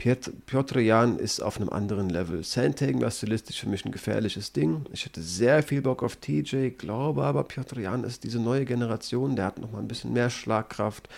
Piotr 0.00 0.80
Jan 0.80 1.18
ist 1.18 1.40
auf 1.40 1.58
einem 1.58 1.68
anderen 1.68 2.08
Level. 2.08 2.42
Sandhagen 2.42 3.02
war 3.02 3.10
stilistisch 3.10 3.60
für 3.60 3.68
mich 3.68 3.84
ein 3.84 3.92
gefährliches 3.92 4.52
Ding. 4.52 4.86
Ich 4.92 5.04
hatte 5.04 5.20
sehr 5.20 5.62
viel 5.62 5.82
Bock 5.82 6.02
auf 6.02 6.16
TJ, 6.16 6.70
glaube 6.70 7.22
aber, 7.22 7.44
Piotr 7.44 7.80
Jan 7.80 8.04
ist 8.04 8.24
diese 8.24 8.40
neue 8.40 8.64
Generation, 8.64 9.36
der 9.36 9.44
hat 9.44 9.58
nochmal 9.58 9.82
ein 9.82 9.88
bisschen 9.88 10.14
mehr 10.14 10.30
Schlagkraft. 10.30 11.10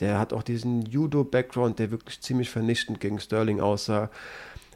Der 0.00 0.18
hat 0.18 0.34
auch 0.34 0.42
diesen 0.42 0.82
Judo-Background, 0.82 1.78
der 1.78 1.90
wirklich 1.90 2.20
ziemlich 2.20 2.50
vernichtend 2.50 3.00
gegen 3.00 3.20
Sterling 3.20 3.60
aussah. 3.60 4.10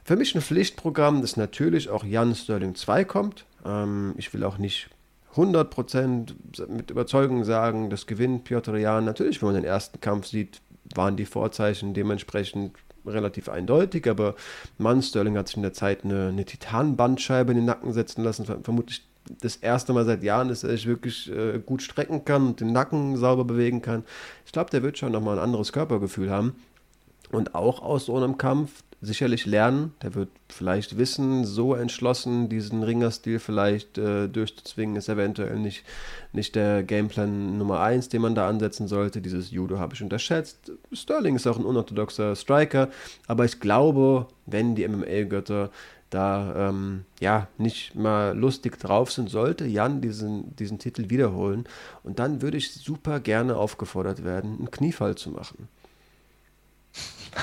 Für 0.05 0.17
mich 0.17 0.35
ein 0.35 0.41
Pflichtprogramm, 0.41 1.21
dass 1.21 1.37
natürlich 1.37 1.91
auch 1.91 2.05
Jan 2.05 2.35
Sterling 2.35 2.75
2 2.75 3.05
kommt. 3.05 3.45
Ähm, 3.65 4.15
ich 4.17 4.33
will 4.33 4.45
auch 4.45 4.59
nicht 4.59 4.91
100% 5.35 6.35
mit 6.69 6.91
Überzeugung 6.91 7.45
sagen, 7.45 7.91
das 7.91 8.07
gewinnt 8.07 8.45
Piotr 8.45 8.77
Jan. 8.77 9.05
Natürlich, 9.05 9.41
wenn 9.41 9.49
man 9.49 9.63
den 9.63 9.65
ersten 9.65 10.01
Kampf 10.01 10.27
sieht, 10.27 10.61
waren 10.95 11.17
die 11.17 11.27
Vorzeichen 11.27 11.95
dementsprechend 11.95 12.73
relativ 13.07 13.49
eindeutig, 13.49 14.09
aber 14.09 14.35
Mann, 14.79 15.03
Sterling 15.03 15.37
hat 15.37 15.49
sich 15.49 15.57
in 15.57 15.63
der 15.63 15.73
Zeit 15.73 16.05
eine, 16.05 16.29
eine 16.29 16.45
Titanbandscheibe 16.45 17.53
in 17.53 17.59
den 17.59 17.65
Nacken 17.65 17.93
setzen 17.93 18.25
lassen. 18.25 18.45
Vermutlich 18.45 19.07
das 19.41 19.57
erste 19.57 19.93
Mal 19.93 20.05
seit 20.05 20.23
Jahren, 20.23 20.49
dass 20.49 20.65
er 20.65 20.71
sich 20.71 20.87
wirklich 20.87 21.31
äh, 21.31 21.61
gut 21.65 21.83
strecken 21.83 22.25
kann 22.25 22.49
und 22.49 22.61
den 22.61 22.73
Nacken 22.73 23.17
sauber 23.17 23.45
bewegen 23.45 23.83
kann. 23.83 24.05
Ich 24.45 24.53
glaube, 24.53 24.71
der 24.71 24.83
wird 24.83 24.99
schon 24.99 25.13
nochmal 25.13 25.39
ein 25.39 25.45
anderes 25.45 25.73
Körpergefühl 25.73 26.31
haben. 26.31 26.57
Und 27.31 27.55
auch 27.55 27.81
aus 27.81 28.07
so 28.07 28.17
einem 28.17 28.39
Kampf 28.39 28.83
sicherlich 29.03 29.47
lernen. 29.47 29.95
Der 30.03 30.15
wird 30.15 30.29
vielleicht 30.49 30.99
wissen, 30.99 31.45
so 31.45 31.75
entschlossen 31.75 32.49
diesen 32.49 32.83
Ringerstil 32.83 33.39
vielleicht 33.39 33.97
äh, 33.99 34.29
durchzuzwingen, 34.29 34.97
ist 34.97 35.09
eventuell 35.09 35.59
nicht, 35.59 35.85
nicht 36.33 36.55
der 36.55 36.83
Gameplan 36.83 37.57
Nummer 37.57 37.81
1, 37.81 38.11
den 38.11 38.23
man 38.23 38.35
da 38.35 38.49
ansetzen 38.49 38.89
sollte. 38.89 39.23
Dieses 39.23 39.51
Judo 39.51 39.79
habe 39.79 39.95
ich 39.95 40.03
unterschätzt. 40.03 40.73
Sterling 40.93 41.37
ist 41.37 41.47
auch 41.47 41.59
ein 41.59 41.65
unorthodoxer 41.65 42.37
Striker, 42.37 42.89
aber 43.27 43.45
ich 43.45 43.61
glaube, 43.61 44.27
wenn 44.47 44.75
die 44.75 44.87
MMA-Götter 44.87 45.71
da 46.11 46.69
ähm, 46.69 47.05
ja 47.21 47.47
nicht 47.57 47.95
mal 47.95 48.37
lustig 48.37 48.79
drauf 48.79 49.13
sind, 49.13 49.31
sollte 49.31 49.65
Jan 49.65 50.01
diesen, 50.01 50.55
diesen 50.57 50.79
Titel 50.79 51.09
wiederholen. 51.09 51.65
Und 52.03 52.19
dann 52.19 52.43
würde 52.43 52.57
ich 52.57 52.73
super 52.73 53.21
gerne 53.21 53.57
aufgefordert 53.57 54.25
werden, 54.25 54.59
einen 54.59 54.71
Kniefall 54.71 55.15
zu 55.15 55.31
machen. 55.31 55.69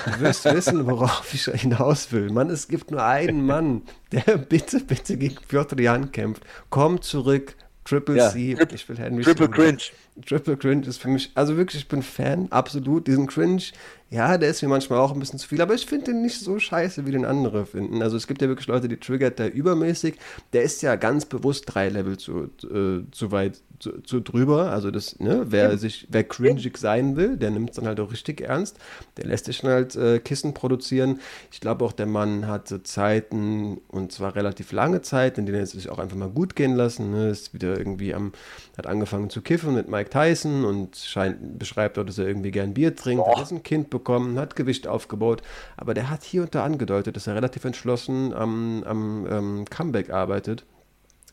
Du 0.05 0.19
wirst 0.19 0.45
wissen, 0.45 0.85
worauf 0.85 1.33
ich 1.33 1.45
hinaus 1.45 2.11
will. 2.11 2.29
Mann, 2.29 2.49
es 2.49 2.67
gibt 2.67 2.91
nur 2.91 3.03
einen 3.03 3.45
Mann, 3.45 3.83
der 4.11 4.37
bitte, 4.37 4.79
bitte 4.81 5.17
gegen 5.17 5.37
Piotr 5.47 5.79
Jan 5.79 6.11
kämpft. 6.11 6.43
Komm 6.69 7.01
zurück, 7.01 7.55
Triple 7.87 8.17
ja, 8.17 8.29
C. 8.29 8.57
ich 8.73 8.89
will 8.89 8.97
Henry 8.97 9.23
Triple 9.23 9.49
Cringe. 9.49 9.77
Triple 10.25 10.57
Cringe 10.57 10.85
ist 10.87 11.01
für 11.01 11.07
mich, 11.07 11.31
also 11.35 11.55
wirklich, 11.55 11.83
ich 11.83 11.87
bin 11.87 12.03
Fan, 12.03 12.51
absolut. 12.51 13.07
Diesen 13.07 13.27
Cringe, 13.27 13.63
ja, 14.09 14.37
der 14.37 14.49
ist 14.49 14.61
mir 14.61 14.69
manchmal 14.69 14.99
auch 14.99 15.11
ein 15.11 15.19
bisschen 15.19 15.37
zu 15.37 15.47
viel, 15.47 15.61
aber 15.61 15.73
ich 15.73 15.85
finde 15.85 16.05
den 16.05 16.21
nicht 16.21 16.39
so 16.39 16.59
scheiße, 16.59 17.05
wie 17.05 17.11
den 17.11 17.25
andere 17.25 17.65
finden. 17.65 18.01
Also 18.01 18.15
es 18.15 18.25
gibt 18.25 18.41
ja 18.41 18.47
wirklich 18.47 18.67
Leute, 18.67 18.87
die 18.87 18.97
triggert 18.97 19.37
der 19.37 19.53
übermäßig. 19.53 20.15
Der 20.53 20.63
ist 20.63 20.81
ja 20.81 20.95
ganz 20.95 21.25
bewusst 21.25 21.65
drei 21.67 21.89
Level 21.89 22.17
zu, 22.17 22.49
äh, 22.63 23.03
zu 23.11 23.31
weit 23.31 23.61
zu, 23.79 24.01
zu, 24.01 24.21
drüber. 24.21 24.71
Also 24.71 24.91
das, 24.91 25.19
ne, 25.19 25.45
wer 25.49 25.77
sich, 25.77 26.07
wer 26.09 26.23
cringig 26.23 26.77
sein 26.77 27.15
will, 27.15 27.37
der 27.37 27.51
nimmt 27.51 27.71
es 27.71 27.75
dann 27.75 27.85
halt 27.85 27.99
auch 27.99 28.11
richtig 28.11 28.41
ernst. 28.41 28.77
Der 29.17 29.25
lässt 29.25 29.45
sich 29.45 29.59
dann 29.61 29.71
halt 29.71 29.95
äh, 29.95 30.19
Kissen 30.19 30.53
produzieren. 30.53 31.19
Ich 31.51 31.59
glaube 31.59 31.85
auch, 31.85 31.91
der 31.91 32.05
Mann 32.05 32.47
hatte 32.47 32.83
Zeiten, 32.83 33.79
und 33.87 34.11
zwar 34.11 34.35
relativ 34.35 34.71
lange 34.71 35.01
Zeit, 35.01 35.37
in 35.37 35.45
denen 35.45 35.59
er 35.59 35.65
sich 35.65 35.89
auch 35.89 35.99
einfach 35.99 36.17
mal 36.17 36.29
gut 36.29 36.55
gehen 36.55 36.75
lassen. 36.75 37.11
Ne? 37.11 37.29
Ist 37.29 37.53
wieder 37.53 37.77
irgendwie 37.77 38.13
am, 38.13 38.31
hat 38.77 38.87
angefangen 38.87 39.29
zu 39.29 39.41
kiffen 39.41 39.75
mit 39.75 39.89
Mike 39.89 40.09
Tyson 40.09 40.65
und 40.65 40.95
scheint, 40.95 41.59
beschreibt 41.59 41.97
dort, 41.97 42.09
dass 42.09 42.17
er 42.17 42.27
irgendwie 42.27 42.51
gern 42.51 42.73
Bier 42.73 42.95
trinkt, 42.95 43.23
Boah. 43.23 43.39
hat 43.39 43.51
ein 43.51 43.63
Kind 43.63 43.89
bekommen, 43.97 44.37
hat 44.39 44.55
Gewicht 44.55 44.87
aufgebaut. 44.87 45.41
Aber 45.75 45.93
der 45.93 46.09
hat 46.09 46.23
hier 46.23 46.43
und 46.43 46.55
da 46.55 46.63
angedeutet, 46.63 47.15
dass 47.15 47.27
er 47.27 47.35
relativ 47.35 47.65
entschlossen 47.65 48.33
am, 48.33 48.83
am 48.83 49.27
ähm, 49.29 49.65
Comeback 49.69 50.09
arbeitet 50.09 50.65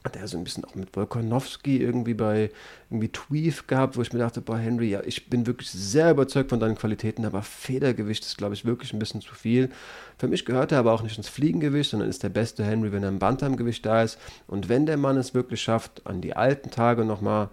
hat 0.05 0.17
er 0.17 0.29
so 0.29 0.37
ein 0.37 0.45
bisschen 0.45 0.67
auch 0.67 0.75
mit 0.75 0.95
Wolkonowski 0.95 1.79
irgendwie 1.79 2.13
bei 2.13 2.51
irgendwie 2.91 3.09
Tweef 3.09 3.67
gehabt, 3.67 3.97
wo 3.97 4.03
ich 4.03 4.13
mir 4.13 4.19
dachte, 4.19 4.43
boah, 4.43 4.59
Henry, 4.59 4.91
ja, 4.91 5.01
ich 5.03 5.31
bin 5.31 5.47
wirklich 5.47 5.71
sehr 5.71 6.11
überzeugt 6.11 6.51
von 6.51 6.61
deinen 6.61 6.77
Qualitäten, 6.77 7.25
aber 7.25 7.43
Federgewicht 7.43 8.23
ist, 8.23 8.37
glaube 8.37 8.53
ich, 8.53 8.67
wirklich 8.67 8.93
ein 8.93 8.99
bisschen 8.99 9.23
zu 9.23 9.35
viel. 9.35 9.71
Für 10.19 10.29
mich 10.29 10.45
gehört 10.45 10.73
er 10.73 10.79
aber 10.79 10.93
auch 10.93 11.03
nicht 11.03 11.17
ins 11.17 11.31
Fliegengewicht, 11.31 11.91
sondern 11.91 12.11
ist 12.11 12.23
der 12.23 12.29
beste 12.29 12.65
Henry, 12.65 12.93
wenn 12.93 13.03
er 13.03 13.09
im 13.09 13.19
Bantamgewicht 13.19 13.87
da 13.87 14.03
ist. 14.03 14.19
Und 14.47 14.69
wenn 14.69 14.85
der 14.85 14.99
Mann 14.99 15.17
es 15.17 15.33
wirklich 15.33 15.63
schafft, 15.63 16.07
an 16.07 16.21
die 16.21 16.37
alten 16.37 16.71
Tage 16.71 17.07
nochmal 17.07 17.47
noch 17.47 17.51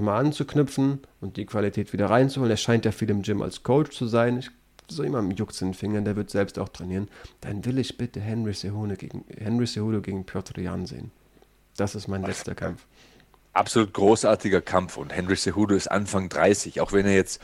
mal 0.00 0.18
anzuknüpfen 0.18 1.00
und 1.20 1.36
die 1.36 1.46
Qualität 1.46 1.92
wieder 1.92 2.10
reinzuholen, 2.10 2.50
er 2.50 2.56
scheint 2.56 2.84
ja 2.84 2.92
viel 2.92 3.10
im 3.10 3.22
Gym 3.22 3.42
als 3.42 3.62
Coach 3.62 3.96
zu 3.96 4.06
sein, 4.06 4.38
ich 4.38 4.50
so 4.88 5.02
jemandem 5.04 5.36
juckt 5.36 5.60
in 5.60 5.68
den 5.68 5.74
Fingern, 5.74 6.04
der 6.04 6.16
wird 6.16 6.30
selbst 6.30 6.58
auch 6.58 6.68
trainieren, 6.68 7.08
dann 7.40 7.64
will 7.64 7.78
ich 7.78 7.96
bitte 7.96 8.20
Henry 8.20 8.52
Cejudo 8.52 8.94
gegen, 8.96 9.24
Henry 9.36 9.66
Cejudo 9.66 10.00
gegen 10.00 10.24
Piotr 10.24 10.60
Jan 10.60 10.86
sehen. 10.86 11.10
Das 11.76 11.94
ist 11.94 12.08
mein 12.08 12.22
letzter 12.22 12.54
Kampf. 12.54 12.86
Absolut 13.54 13.92
großartiger 13.92 14.60
Kampf 14.60 14.96
und 14.96 15.12
Henry 15.14 15.36
Cejudo 15.36 15.74
ist 15.74 15.90
Anfang 15.90 16.28
30, 16.28 16.80
auch 16.80 16.92
wenn 16.92 17.06
er 17.06 17.14
jetzt, 17.14 17.40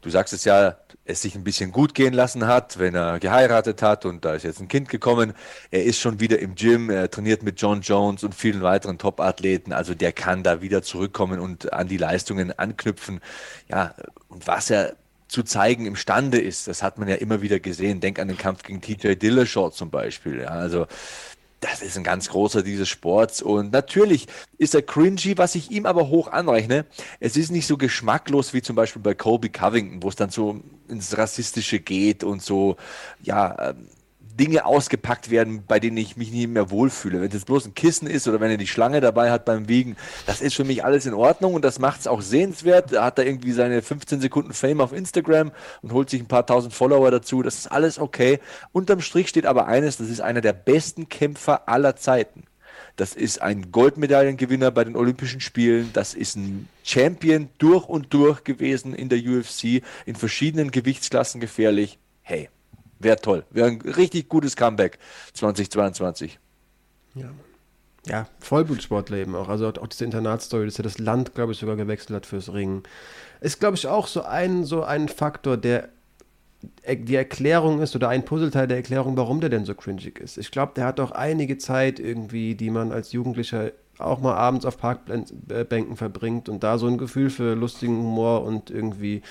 du 0.00 0.10
sagst 0.10 0.32
es 0.32 0.44
ja, 0.44 0.76
es 1.04 1.22
sich 1.22 1.34
ein 1.34 1.44
bisschen 1.44 1.72
gut 1.72 1.94
gehen 1.94 2.12
lassen 2.12 2.46
hat, 2.46 2.78
wenn 2.78 2.94
er 2.94 3.18
geheiratet 3.18 3.82
hat 3.82 4.04
und 4.04 4.24
da 4.24 4.34
ist 4.34 4.44
jetzt 4.44 4.60
ein 4.60 4.68
Kind 4.68 4.88
gekommen. 4.88 5.32
Er 5.70 5.84
ist 5.84 5.98
schon 5.98 6.20
wieder 6.20 6.38
im 6.38 6.54
Gym, 6.54 6.90
er 6.90 7.10
trainiert 7.10 7.42
mit 7.42 7.60
John 7.60 7.80
Jones 7.80 8.24
und 8.24 8.34
vielen 8.34 8.62
weiteren 8.62 8.98
Top-Athleten, 8.98 9.72
also 9.72 9.94
der 9.94 10.12
kann 10.12 10.42
da 10.42 10.60
wieder 10.60 10.82
zurückkommen 10.82 11.40
und 11.40 11.72
an 11.72 11.88
die 11.88 11.96
Leistungen 11.96 12.56
anknüpfen. 12.58 13.20
Ja, 13.68 13.94
und 14.28 14.46
was 14.46 14.70
er 14.70 14.96
zu 15.28 15.42
zeigen 15.42 15.86
imstande 15.86 16.40
ist, 16.40 16.68
das 16.68 16.82
hat 16.82 16.98
man 16.98 17.08
ja 17.08 17.16
immer 17.16 17.42
wieder 17.42 17.60
gesehen. 17.60 18.00
Denk 18.00 18.18
an 18.18 18.28
den 18.28 18.38
Kampf 18.38 18.62
gegen 18.62 18.80
TJ 18.80 19.14
Dillashaw 19.14 19.70
zum 19.70 19.90
Beispiel. 19.90 20.40
Ja, 20.40 20.48
also 20.48 20.86
das 21.60 21.82
ist 21.82 21.96
ein 21.96 22.04
ganz 22.04 22.28
großer 22.28 22.62
dieses 22.62 22.88
Sports 22.88 23.42
und 23.42 23.72
natürlich 23.72 24.26
ist 24.58 24.74
er 24.74 24.82
cringy, 24.82 25.36
was 25.36 25.54
ich 25.54 25.70
ihm 25.70 25.86
aber 25.86 26.08
hoch 26.08 26.28
anrechne. 26.28 26.86
Es 27.20 27.36
ist 27.36 27.50
nicht 27.50 27.66
so 27.66 27.76
geschmacklos 27.76 28.54
wie 28.54 28.62
zum 28.62 28.76
Beispiel 28.76 29.02
bei 29.02 29.14
Colby 29.14 29.48
Covington, 29.48 30.02
wo 30.02 30.08
es 30.08 30.16
dann 30.16 30.30
so 30.30 30.60
ins 30.88 31.16
Rassistische 31.18 31.80
geht 31.80 32.22
und 32.22 32.42
so, 32.42 32.76
ja, 33.22 33.70
ähm, 33.70 33.88
Dinge 34.38 34.64
ausgepackt 34.64 35.30
werden, 35.30 35.64
bei 35.66 35.80
denen 35.80 35.96
ich 35.96 36.16
mich 36.16 36.30
nicht 36.30 36.48
mehr 36.48 36.70
wohlfühle. 36.70 37.20
Wenn 37.20 37.30
es 37.30 37.44
bloß 37.44 37.66
ein 37.66 37.74
Kissen 37.74 38.06
ist 38.06 38.28
oder 38.28 38.40
wenn 38.40 38.50
er 38.50 38.56
die 38.56 38.66
Schlange 38.66 39.00
dabei 39.00 39.30
hat 39.30 39.44
beim 39.44 39.68
Wiegen, 39.68 39.96
das 40.26 40.40
ist 40.40 40.54
für 40.54 40.64
mich 40.64 40.84
alles 40.84 41.06
in 41.06 41.14
Ordnung 41.14 41.54
und 41.54 41.64
das 41.64 41.78
macht 41.78 42.00
es 42.00 42.06
auch 42.06 42.22
sehenswert. 42.22 42.92
Da 42.92 43.04
hat 43.04 43.18
er 43.18 43.26
irgendwie 43.26 43.52
seine 43.52 43.82
15 43.82 44.20
Sekunden 44.20 44.52
Fame 44.52 44.80
auf 44.80 44.92
Instagram 44.92 45.52
und 45.82 45.92
holt 45.92 46.10
sich 46.10 46.20
ein 46.20 46.28
paar 46.28 46.46
tausend 46.46 46.72
Follower 46.72 47.10
dazu. 47.10 47.42
Das 47.42 47.56
ist 47.58 47.66
alles 47.66 47.98
okay. 47.98 48.40
Unterm 48.72 49.00
Strich 49.00 49.28
steht 49.28 49.46
aber 49.46 49.66
eines, 49.66 49.96
das 49.96 50.08
ist 50.08 50.20
einer 50.20 50.40
der 50.40 50.52
besten 50.52 51.08
Kämpfer 51.08 51.68
aller 51.68 51.96
Zeiten. 51.96 52.44
Das 52.96 53.14
ist 53.14 53.40
ein 53.40 53.70
Goldmedaillengewinner 53.70 54.72
bei 54.72 54.82
den 54.84 54.96
Olympischen 54.96 55.40
Spielen. 55.40 55.90
Das 55.92 56.14
ist 56.14 56.36
ein 56.36 56.68
Champion 56.82 57.48
durch 57.58 57.88
und 57.88 58.12
durch 58.12 58.42
gewesen 58.42 58.92
in 58.92 59.08
der 59.08 59.20
UFC, 59.20 59.82
in 60.04 60.16
verschiedenen 60.16 60.72
Gewichtsklassen 60.72 61.40
gefährlich. 61.40 61.98
Hey, 62.22 62.48
Wäre 62.98 63.16
toll. 63.16 63.44
Wäre 63.50 63.68
ein 63.68 63.80
richtig 63.80 64.28
gutes 64.28 64.56
Comeback 64.56 64.98
2022. 65.34 66.38
Ja. 67.14 67.30
Ja, 68.06 68.26
Vollblutsportler 68.40 69.18
eben 69.18 69.34
auch. 69.34 69.48
Also 69.48 69.68
auch 69.68 69.86
diese 69.86 70.04
Internatsstory, 70.04 70.64
dass 70.64 70.78
er 70.78 70.84
das 70.84 70.98
Land, 70.98 71.34
glaube 71.34 71.52
ich, 71.52 71.58
sogar 71.58 71.76
gewechselt 71.76 72.16
hat 72.16 72.26
fürs 72.26 72.52
Ringen. 72.52 72.84
Ist, 73.40 73.60
glaube 73.60 73.76
ich, 73.76 73.86
auch 73.86 74.06
so 74.06 74.22
ein, 74.22 74.64
so 74.64 74.82
ein 74.82 75.08
Faktor, 75.08 75.56
der 75.56 75.90
die 76.86 77.14
Erklärung 77.14 77.80
ist 77.80 77.94
oder 77.94 78.08
ein 78.08 78.24
Puzzleteil 78.24 78.66
der 78.66 78.78
Erklärung, 78.78 79.16
warum 79.16 79.40
der 79.40 79.50
denn 79.50 79.64
so 79.64 79.74
cringig 79.74 80.18
ist. 80.18 80.38
Ich 80.38 80.50
glaube, 80.50 80.72
der 80.74 80.86
hat 80.86 80.98
auch 81.00 81.12
einige 81.12 81.58
Zeit 81.58 82.00
irgendwie, 82.00 82.54
die 82.54 82.70
man 82.70 82.90
als 82.90 83.12
Jugendlicher 83.12 83.72
auch 83.98 84.20
mal 84.20 84.34
abends 84.34 84.64
auf 84.64 84.78
Parkbänken 84.78 85.96
verbringt 85.96 86.48
und 86.48 86.62
da 86.62 86.78
so 86.78 86.86
ein 86.86 86.98
Gefühl 86.98 87.30
für 87.30 87.54
lustigen 87.54 87.96
Humor 87.98 88.44
und 88.44 88.70
irgendwie 88.70 89.22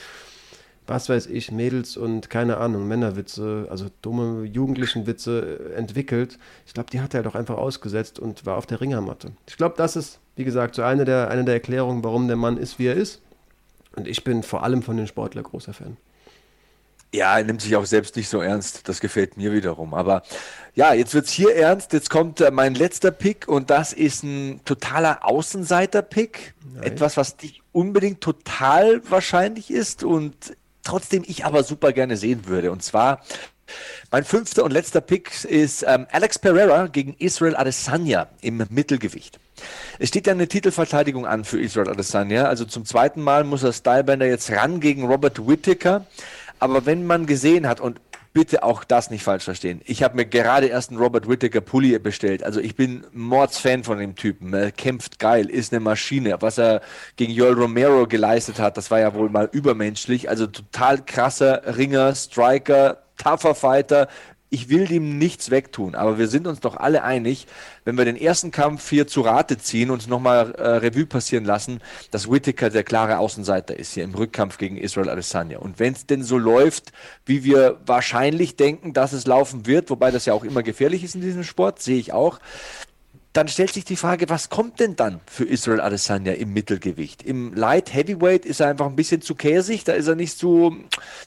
was 0.87 1.09
weiß 1.09 1.27
ich, 1.27 1.51
Mädels 1.51 1.97
und 1.97 2.29
keine 2.29 2.57
Ahnung, 2.57 2.87
Männerwitze, 2.87 3.67
also 3.69 3.87
dumme 4.01 4.45
jugendlichen 4.45 5.05
Witze 5.05 5.73
entwickelt. 5.75 6.39
Ich 6.65 6.73
glaube, 6.73 6.89
die 6.89 7.01
hat 7.01 7.13
er 7.13 7.23
doch 7.23 7.35
einfach 7.35 7.57
ausgesetzt 7.57 8.19
und 8.19 8.45
war 8.45 8.57
auf 8.57 8.65
der 8.65 8.81
Ringermatte. 8.81 9.31
Ich 9.47 9.57
glaube, 9.57 9.75
das 9.77 9.95
ist, 9.95 10.19
wie 10.35 10.43
gesagt, 10.43 10.75
so 10.75 10.83
eine 10.83 11.05
der, 11.05 11.29
eine 11.29 11.43
der 11.43 11.55
Erklärungen, 11.55 12.03
warum 12.03 12.27
der 12.27 12.37
Mann 12.37 12.57
ist, 12.57 12.79
wie 12.79 12.87
er 12.87 12.95
ist. 12.95 13.21
Und 13.95 14.07
ich 14.07 14.23
bin 14.23 14.43
vor 14.43 14.63
allem 14.63 14.81
von 14.81 14.95
den 14.95 15.07
Sportler 15.07 15.43
großer 15.43 15.73
Fan. 15.73 15.97
Ja, 17.13 17.37
er 17.37 17.43
nimmt 17.45 17.61
sich 17.61 17.75
auch 17.75 17.85
selbst 17.85 18.15
nicht 18.15 18.27
so 18.27 18.41
ernst. 18.41 18.87
Das 18.89 18.99
gefällt 18.99 19.37
mir 19.37 19.53
wiederum. 19.53 19.93
Aber 19.93 20.23
ja, 20.75 20.93
jetzt 20.93 21.13
wird 21.13 21.25
es 21.25 21.31
hier 21.31 21.55
ernst. 21.55 21.93
Jetzt 21.93 22.09
kommt 22.09 22.41
äh, 22.41 22.51
mein 22.51 22.75
letzter 22.75 23.11
Pick 23.11 23.47
und 23.47 23.69
das 23.69 23.93
ist 23.93 24.23
ein 24.23 24.59
totaler 24.65 25.25
Außenseiter-Pick. 25.25 26.53
Etwas, 26.81 27.17
was 27.17 27.37
nicht 27.41 27.63
unbedingt 27.71 28.21
total 28.21 29.01
wahrscheinlich 29.09 29.71
ist 29.71 30.03
und 30.03 30.35
trotzdem 30.87 31.23
ich 31.27 31.45
aber 31.45 31.63
super 31.63 31.93
gerne 31.93 32.17
sehen 32.17 32.47
würde. 32.47 32.71
Und 32.71 32.83
zwar 32.83 33.21
mein 34.11 34.23
fünfter 34.23 34.63
und 34.63 34.71
letzter 34.71 35.01
Pick 35.01 35.43
ist 35.43 35.83
ähm, 35.87 36.07
Alex 36.11 36.39
Pereira 36.39 36.87
gegen 36.87 37.13
Israel 37.19 37.55
Adesanya 37.55 38.29
im 38.41 38.65
Mittelgewicht. 38.69 39.39
Es 39.99 40.09
steht 40.09 40.27
ja 40.27 40.33
eine 40.33 40.47
Titelverteidigung 40.47 41.25
an 41.25 41.43
für 41.43 41.59
Israel 41.59 41.89
Adesanya. 41.89 42.45
Also 42.45 42.65
zum 42.65 42.85
zweiten 42.85 43.21
Mal 43.21 43.43
muss 43.43 43.63
er 43.63 43.73
Stylebender 43.73 44.25
jetzt 44.25 44.51
ran 44.51 44.79
gegen 44.79 45.05
Robert 45.05 45.45
Whittaker. 45.47 46.05
Aber 46.59 46.85
wenn 46.85 47.05
man 47.05 47.25
gesehen 47.25 47.67
hat, 47.67 47.79
und 47.79 47.99
bitte 48.33 48.63
auch 48.63 48.83
das 48.83 49.09
nicht 49.09 49.23
falsch 49.23 49.43
verstehen. 49.43 49.81
Ich 49.85 50.03
habe 50.03 50.15
mir 50.15 50.25
gerade 50.25 50.67
erst 50.67 50.91
einen 50.91 50.99
Robert 50.99 51.27
Whittaker 51.27 51.61
Pulli 51.61 51.97
bestellt. 51.99 52.43
Also 52.43 52.59
ich 52.59 52.75
bin 52.75 53.05
Mordsfan 53.13 53.83
von 53.83 53.97
dem 53.97 54.15
Typen. 54.15 54.53
Er 54.53 54.71
kämpft 54.71 55.19
geil, 55.19 55.49
ist 55.49 55.73
eine 55.73 55.79
Maschine. 55.79 56.37
Was 56.39 56.57
er 56.57 56.81
gegen 57.15 57.33
Joel 57.33 57.53
Romero 57.53 58.07
geleistet 58.07 58.59
hat, 58.59 58.77
das 58.77 58.91
war 58.91 58.99
ja 58.99 59.13
wohl 59.13 59.29
mal 59.29 59.49
übermenschlich. 59.51 60.29
Also 60.29 60.47
total 60.47 61.03
krasser 61.05 61.77
Ringer, 61.77 62.13
Striker, 62.15 63.03
tougher 63.17 63.55
Fighter, 63.55 64.07
ich 64.49 64.69
will 64.69 64.85
dem 64.85 65.17
nichts 65.17 65.51
wegtun, 65.51 65.95
aber 65.95 66.17
wir 66.17 66.27
sind 66.27 66.47
uns 66.47 66.61
doch 66.61 66.77
alle 66.77 67.03
einig, 67.03 67.47
wenn 67.83 67.97
wir 67.97 68.05
den 68.05 68.15
ersten 68.15 68.51
Kampf 68.51 68.89
hier 68.89 69.05
zu 69.05 69.21
Rate 69.21 69.57
ziehen 69.57 69.89
und 69.89 70.07
nochmal 70.07 70.53
äh, 70.55 70.67
Revue 70.67 71.05
passieren 71.05 71.43
lassen, 71.43 71.81
dass 72.11 72.31
Whittaker 72.31 72.69
der 72.69 72.83
klare 72.83 73.17
Außenseiter 73.17 73.77
ist 73.77 73.93
hier 73.93 74.05
im 74.05 74.15
Rückkampf 74.15 74.57
gegen 74.57 74.77
Israel 74.77 75.09
Adesanya. 75.09 75.59
Und 75.59 75.79
wenn 75.79 75.93
es 75.93 76.05
denn 76.05 76.23
so 76.23 76.37
läuft, 76.37 76.93
wie 77.25 77.43
wir 77.43 77.79
wahrscheinlich 77.85 78.55
denken, 78.55 78.93
dass 78.93 79.11
es 79.11 79.27
laufen 79.27 79.67
wird, 79.67 79.89
wobei 79.89 80.11
das 80.11 80.25
ja 80.25 80.33
auch 80.33 80.45
immer 80.45 80.63
gefährlich 80.63 81.03
ist 81.03 81.15
in 81.15 81.21
diesem 81.21 81.43
Sport, 81.43 81.81
sehe 81.81 81.97
ich 81.97 82.13
auch, 82.13 82.39
dann 83.37 83.47
stellt 83.47 83.71
sich 83.71 83.85
die 83.85 83.97
Frage, 83.97 84.29
was 84.29 84.49
kommt 84.49 84.79
denn 84.79 84.95
dann 84.95 85.19
für 85.27 85.45
Israel 85.45 85.79
Adesanya 85.79 86.33
im 86.33 86.53
Mittelgewicht? 86.53 87.21
Im 87.21 87.53
Light 87.53 87.93
Heavyweight 87.93 88.47
ist 88.47 88.61
er 88.61 88.69
einfach 88.69 88.87
ein 88.87 88.95
bisschen 88.95 89.21
zu 89.21 89.35
käsig, 89.35 89.83
da 89.83 89.93
ist 89.93 90.07
er 90.07 90.15
nicht 90.15 90.35
so, 90.35 90.71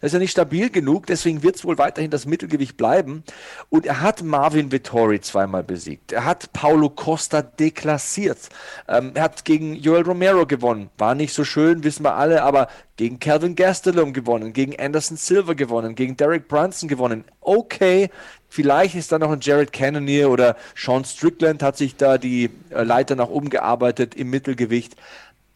da 0.00 0.06
ist 0.08 0.12
er 0.12 0.18
nicht 0.18 0.32
stabil 0.32 0.70
genug, 0.70 1.06
deswegen 1.06 1.44
wird 1.44 1.54
es 1.54 1.64
wohl 1.64 1.78
weiterhin 1.78 2.10
das 2.10 2.26
Mittelgewicht 2.26 2.76
bleiben. 2.76 3.22
Und 3.68 3.86
er 3.86 4.00
hat 4.00 4.24
Marvin 4.24 4.72
Vittori 4.72 5.20
zweimal 5.20 5.62
besiegt. 5.62 6.10
Er 6.10 6.24
hat 6.24 6.52
Paulo 6.52 6.90
Costa 6.90 7.42
deklassiert. 7.42 8.48
Ähm, 8.88 9.12
er 9.14 9.22
hat 9.22 9.44
gegen 9.44 9.76
Joel 9.76 10.02
Romero 10.02 10.46
gewonnen. 10.46 10.90
War 10.98 11.14
nicht 11.14 11.32
so 11.32 11.44
schön, 11.44 11.84
wissen 11.84 12.04
wir 12.04 12.16
alle, 12.16 12.42
aber 12.42 12.66
gegen 12.96 13.18
Calvin 13.20 13.56
Gastelum 13.56 14.12
gewonnen, 14.12 14.52
gegen 14.52 14.78
Anderson 14.78 15.16
Silver 15.16 15.54
gewonnen, 15.54 15.94
gegen 15.94 16.18
Derek 16.18 16.48
Brunson 16.48 16.86
gewonnen. 16.86 17.24
Okay, 17.40 18.10
vielleicht 18.50 18.94
ist 18.94 19.10
da 19.10 19.18
noch 19.18 19.30
ein 19.30 19.40
Jared 19.40 19.72
Cannonier 19.72 20.28
oder 20.28 20.56
Sean 20.76 21.04
Strickland 21.06 21.62
hat 21.62 21.78
sich 21.78 21.96
da 21.96 22.18
die 22.18 22.50
äh, 22.68 22.82
Leiter 22.82 23.16
nach 23.16 23.28
oben 23.28 23.48
gearbeitet 23.48 24.14
im 24.14 24.28
Mittelgewicht. 24.28 24.96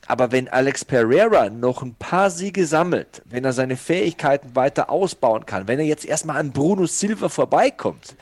Aber 0.07 0.33
wenn 0.33 0.49
Alex 0.49 0.85
Pereira 0.85 1.51
noch 1.51 1.83
ein 1.83 1.95
paar 1.95 2.31
Siege 2.31 2.67
sammelt, 2.67 3.23
wenn 3.25 3.45
er 3.45 3.53
seine 3.53 3.77
Fähigkeiten 3.77 4.55
weiter 4.55 4.91
ausbauen 4.91 5.47
kann, 5.47 5.67
wenn 5.67 5.79
er 5.79 5.87
jetzt 5.87 6.05
erstmal 6.05 6.37
an 6.37 6.53
Bruno 6.53 6.87
Silva 6.87 7.29
vorbeikommt, 7.29 8.15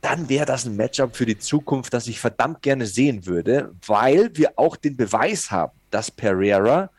dann 0.00 0.28
wäre 0.28 0.46
das 0.46 0.64
ein 0.64 0.76
Matchup 0.76 1.14
für 1.14 1.26
die 1.26 1.38
Zukunft, 1.38 1.92
das 1.92 2.06
ich 2.06 2.20
verdammt 2.20 2.62
gerne 2.62 2.86
sehen 2.86 3.26
würde, 3.26 3.72
weil 3.86 4.30
wir 4.34 4.52
auch 4.56 4.76
den 4.76 4.96
Beweis 4.96 5.50
haben, 5.50 5.72
dass 5.90 6.10
Pereira 6.10 6.90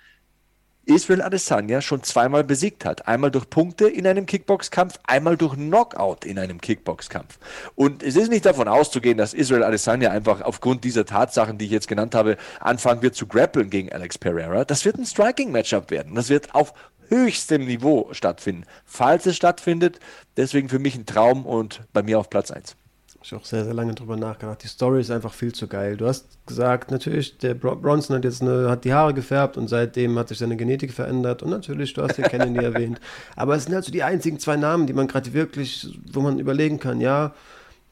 Israel 0.94 1.22
Adesanya 1.22 1.82
schon 1.82 2.04
zweimal 2.04 2.44
besiegt 2.44 2.86
hat. 2.86 3.08
Einmal 3.08 3.32
durch 3.32 3.50
Punkte 3.50 3.88
in 3.88 4.06
einem 4.06 4.26
Kickboxkampf, 4.26 5.00
einmal 5.04 5.38
durch 5.38 5.56
Knockout 5.56 6.26
in 6.26 6.38
einem 6.38 6.60
Kickboxkampf. 6.60 7.40
Und 7.76 8.04
es 8.04 8.16
ist 8.16 8.30
nicht 8.30 8.46
davon 8.46 8.68
auszugehen, 8.68 9.18
dass 9.18 9.34
Israel 9.34 9.64
Adesanya 9.64 10.12
einfach 10.12 10.42
aufgrund 10.42 10.84
dieser 10.84 11.06
Tatsachen, 11.06 11.58
die 11.58 11.66
ich 11.66 11.72
jetzt 11.72 11.88
genannt 11.88 12.14
habe, 12.16 12.38
anfangen 12.60 13.02
wird 13.02 13.16
zu 13.16 13.28
grappeln 13.28 13.70
gegen 13.70 13.92
Alex 13.92 14.18
Pereira. 14.18 14.66
Das 14.66 14.86
wird 14.86 14.98
ein 14.98 15.06
Striking-Matchup 15.06 15.92
werden. 15.92 16.16
Das 16.16 16.30
wird 16.30 16.54
auf 16.54 16.74
höchstem 17.08 17.66
Niveau 17.66 18.10
stattfinden. 18.12 18.66
Falls 18.86 19.26
es 19.26 19.36
stattfindet, 19.36 20.00
deswegen 20.38 20.70
für 20.70 20.80
mich 20.80 20.96
ein 20.96 21.06
Traum 21.06 21.46
und 21.46 21.82
bei 21.94 22.04
mir 22.04 22.20
auf 22.20 22.30
Platz 22.30 22.52
1 22.52 22.76
ich 23.24 23.36
auch 23.36 23.46
sehr, 23.46 23.64
sehr 23.66 23.74
lange 23.74 23.94
drüber 23.94 24.18
nachgedacht. 24.18 24.64
Die 24.64 24.68
Story 24.68 25.02
ist 25.02 25.12
einfach 25.12 25.34
viel 25.34 25.54
zu 25.54 25.68
geil. 25.68 25.98
Du 25.98 26.08
hast 26.08 26.26
gesagt, 26.46 26.92
natürlich, 26.92 27.38
der 27.38 27.54
Bronson 27.54 28.16
hat 28.16 28.24
jetzt 28.24 28.42
eine, 28.42 28.70
hat 28.70 28.84
die 28.84 28.94
Haare 28.94 29.14
gefärbt 29.14 29.58
und 29.58 29.68
seitdem 29.68 30.18
hat 30.18 30.30
sich 30.30 30.40
seine 30.40 30.58
Genetik 30.58 30.92
verändert. 30.92 31.44
Und 31.44 31.52
natürlich, 31.52 31.94
du 31.94 32.02
hast 32.02 32.18
den 32.18 32.26
Kennedy 32.26 32.64
erwähnt. 32.64 33.00
Aber 33.36 33.56
es 33.56 33.66
sind 33.66 33.76
halt 33.76 33.86
so 33.86 33.92
die 33.92 34.04
einzigen 34.04 34.40
zwei 34.40 34.58
Namen, 34.58 34.88
die 34.88 34.94
man 34.94 35.08
gerade 35.08 35.34
wirklich, 35.34 35.88
wo 36.12 36.22
man 36.22 36.40
überlegen 36.40 36.80
kann, 36.80 37.00
ja, 37.00 37.34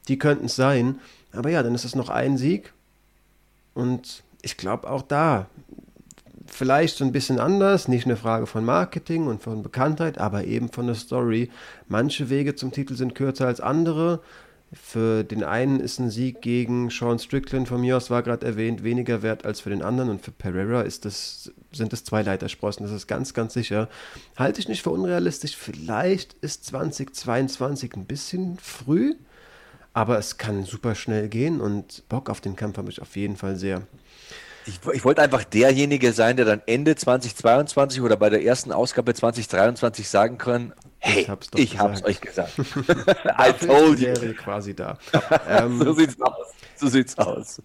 die 0.08 0.18
könnten 0.18 0.46
es 0.46 0.56
sein. 0.56 0.98
Aber 1.32 1.50
ja, 1.50 1.62
dann 1.62 1.74
ist 1.74 1.84
es 1.84 1.94
noch 1.94 2.08
ein 2.08 2.36
Sieg. 2.36 2.72
Und 3.74 4.22
ich 4.42 4.56
glaube 4.56 4.90
auch 4.90 5.02
da, 5.02 5.46
vielleicht 6.46 6.96
so 6.96 7.04
ein 7.04 7.12
bisschen 7.12 7.38
anders, 7.38 7.88
nicht 7.88 8.06
eine 8.06 8.16
Frage 8.16 8.46
von 8.46 8.64
Marketing 8.64 9.26
und 9.26 9.42
von 9.42 9.62
Bekanntheit, 9.62 10.18
aber 10.18 10.44
eben 10.44 10.70
von 10.70 10.86
der 10.86 10.96
Story. 10.96 11.50
Manche 11.88 12.28
Wege 12.30 12.56
zum 12.56 12.72
Titel 12.72 12.94
sind 12.96 13.14
kürzer 13.14 13.46
als 13.46 13.60
andere. 13.60 14.20
Für 14.72 15.24
den 15.24 15.42
einen 15.42 15.80
ist 15.80 15.98
ein 15.98 16.10
Sieg 16.10 16.42
gegen 16.42 16.90
Sean 16.90 17.18
Strickland 17.18 17.66
von 17.66 17.80
mir 17.80 17.96
aus, 17.96 18.08
war 18.08 18.22
gerade 18.22 18.46
erwähnt, 18.46 18.84
weniger 18.84 19.20
wert 19.20 19.44
als 19.44 19.60
für 19.60 19.70
den 19.70 19.82
anderen. 19.82 20.10
Und 20.10 20.22
für 20.24 20.30
Pereira 20.30 20.82
ist 20.82 21.04
das, 21.04 21.50
sind 21.72 21.92
es 21.92 22.04
zwei 22.04 22.22
Leitersprossen, 22.22 22.86
das 22.86 22.94
ist 22.94 23.08
ganz, 23.08 23.34
ganz 23.34 23.52
sicher. 23.52 23.88
Halte 24.36 24.60
ich 24.60 24.68
nicht 24.68 24.82
für 24.82 24.90
unrealistisch. 24.90 25.56
Vielleicht 25.56 26.34
ist 26.34 26.66
2022 26.66 27.94
ein 27.96 28.04
bisschen 28.04 28.58
früh, 28.62 29.16
aber 29.92 30.18
es 30.18 30.38
kann 30.38 30.64
super 30.64 30.94
schnell 30.94 31.28
gehen 31.28 31.60
und 31.60 32.08
Bock 32.08 32.30
auf 32.30 32.40
den 32.40 32.54
Kampf 32.54 32.78
habe 32.78 32.90
ich 32.90 33.02
auf 33.02 33.16
jeden 33.16 33.36
Fall 33.36 33.56
sehr. 33.56 33.82
Ich, 34.66 34.78
ich, 34.92 35.04
wollte 35.04 35.22
einfach 35.22 35.42
derjenige 35.42 36.12
sein, 36.12 36.36
der 36.36 36.44
dann 36.44 36.62
Ende 36.66 36.94
2022 36.94 38.02
oder 38.02 38.16
bei 38.16 38.30
der 38.30 38.44
ersten 38.44 38.70
Ausgabe 38.70 39.14
2023 39.14 40.08
sagen 40.08 40.38
kann, 40.38 40.74
Hey, 41.00 41.22
ich 41.22 41.30
hab's, 41.30 41.48
ich 41.54 41.78
hab's 41.78 42.04
euch 42.04 42.20
gesagt. 42.20 42.52
I 42.58 43.52
told 43.52 44.00
you. 44.00 44.12
quasi 44.34 44.74
da. 44.74 44.98
ähm, 45.48 45.78
so 45.82 45.94
sieht's 45.94 46.20
aus. 46.20 46.54
So 46.80 46.88
sieht's 46.88 47.18
aus. 47.18 47.60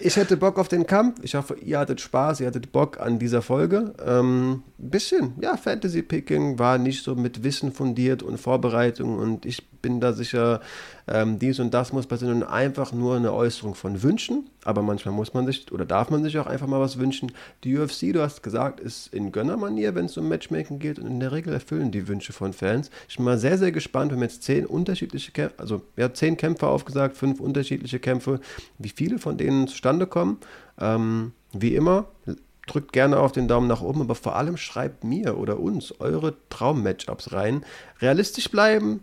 ich 0.00 0.16
hätte 0.16 0.36
Bock 0.36 0.58
auf 0.58 0.66
den 0.66 0.84
Kampf. 0.84 1.20
Ich 1.22 1.36
hoffe, 1.36 1.54
ihr 1.60 1.78
hattet 1.78 2.00
Spaß, 2.00 2.40
ihr 2.40 2.48
hattet 2.48 2.72
Bock 2.72 2.98
an 3.00 3.20
dieser 3.20 3.40
Folge. 3.40 3.94
Ähm, 4.04 4.64
bisschen, 4.78 5.34
ja, 5.40 5.56
Fantasy-Picking 5.56 6.58
war 6.58 6.78
nicht 6.78 7.04
so 7.04 7.14
mit 7.14 7.44
Wissen 7.44 7.70
fundiert 7.70 8.24
und 8.24 8.38
Vorbereitung 8.38 9.16
und 9.16 9.46
ich 9.46 9.62
bin 9.86 10.00
da 10.00 10.12
sicher, 10.12 10.60
ähm, 11.06 11.38
dies 11.38 11.60
und 11.60 11.72
das 11.72 11.92
muss 11.92 12.08
passieren 12.08 12.42
und 12.42 12.42
einfach 12.42 12.92
nur 12.92 13.14
eine 13.14 13.32
Äußerung 13.32 13.76
von 13.76 14.02
Wünschen. 14.02 14.50
Aber 14.64 14.82
manchmal 14.82 15.14
muss 15.14 15.32
man 15.32 15.46
sich 15.46 15.70
oder 15.70 15.86
darf 15.86 16.10
man 16.10 16.24
sich 16.24 16.36
auch 16.38 16.48
einfach 16.48 16.66
mal 16.66 16.80
was 16.80 16.98
wünschen. 16.98 17.30
Die 17.62 17.78
UFC, 17.78 18.12
du 18.12 18.20
hast 18.20 18.42
gesagt, 18.42 18.80
ist 18.80 19.14
in 19.14 19.30
Gönnermanier, 19.30 19.94
wenn 19.94 20.06
es 20.06 20.16
um 20.16 20.28
Matchmaking 20.28 20.80
geht 20.80 20.98
und 20.98 21.06
in 21.06 21.20
der 21.20 21.30
Regel 21.30 21.52
erfüllen 21.52 21.92
die 21.92 22.08
Wünsche 22.08 22.32
von 22.32 22.52
Fans. 22.52 22.90
Ich 23.08 23.16
bin 23.16 23.24
mal 23.24 23.38
sehr, 23.38 23.58
sehr 23.58 23.70
gespannt, 23.70 24.10
wir 24.10 24.16
haben 24.16 24.22
jetzt 24.22 24.42
zehn 24.42 24.66
unterschiedliche 24.66 25.30
Kämpfe, 25.30 25.54
also 25.58 25.82
ja, 25.96 26.12
zehn 26.12 26.36
Kämpfer 26.36 26.66
aufgesagt, 26.66 27.16
fünf 27.16 27.38
unterschiedliche 27.38 28.00
Kämpfe, 28.16 28.40
wie 28.78 28.88
viele 28.88 29.18
von 29.18 29.36
denen 29.36 29.68
zustande 29.68 30.06
kommen. 30.06 30.38
Ähm, 30.80 31.32
wie 31.52 31.74
immer, 31.74 32.06
drückt 32.66 32.92
gerne 32.92 33.18
auf 33.18 33.32
den 33.32 33.48
Daumen 33.48 33.68
nach 33.68 33.82
oben, 33.82 34.00
aber 34.02 34.14
vor 34.14 34.36
allem 34.36 34.56
schreibt 34.56 35.04
mir 35.04 35.38
oder 35.38 35.60
uns 35.60 36.00
eure 36.00 36.34
Traum-Matchups 36.50 37.32
rein. 37.32 37.64
Realistisch 38.00 38.50
bleiben, 38.50 39.00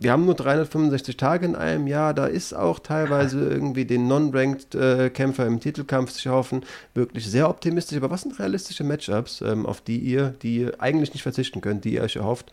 wir 0.00 0.12
haben 0.12 0.24
nur 0.24 0.34
365 0.34 1.16
Tage 1.16 1.44
in 1.44 1.56
einem 1.56 1.88
Jahr, 1.88 2.14
da 2.14 2.26
ist 2.26 2.54
auch 2.54 2.78
teilweise 2.78 3.40
irgendwie 3.50 3.84
den 3.84 4.06
Non-Ranked-Kämpfer 4.06 5.46
im 5.46 5.60
Titelkampf 5.60 6.12
zu 6.12 6.30
hoffen, 6.30 6.64
wirklich 6.94 7.28
sehr 7.28 7.48
optimistisch. 7.48 7.98
Aber 7.98 8.10
was 8.10 8.22
sind 8.22 8.38
realistische 8.38 8.84
Matchups, 8.84 9.42
ähm, 9.42 9.66
auf 9.66 9.80
die 9.80 9.98
ihr, 9.98 10.34
die 10.42 10.58
ihr 10.58 10.80
eigentlich 10.80 11.12
nicht 11.12 11.22
verzichten 11.22 11.60
könnt, 11.60 11.84
die 11.84 11.94
ihr 11.94 12.02
euch 12.02 12.16
erhofft? 12.16 12.52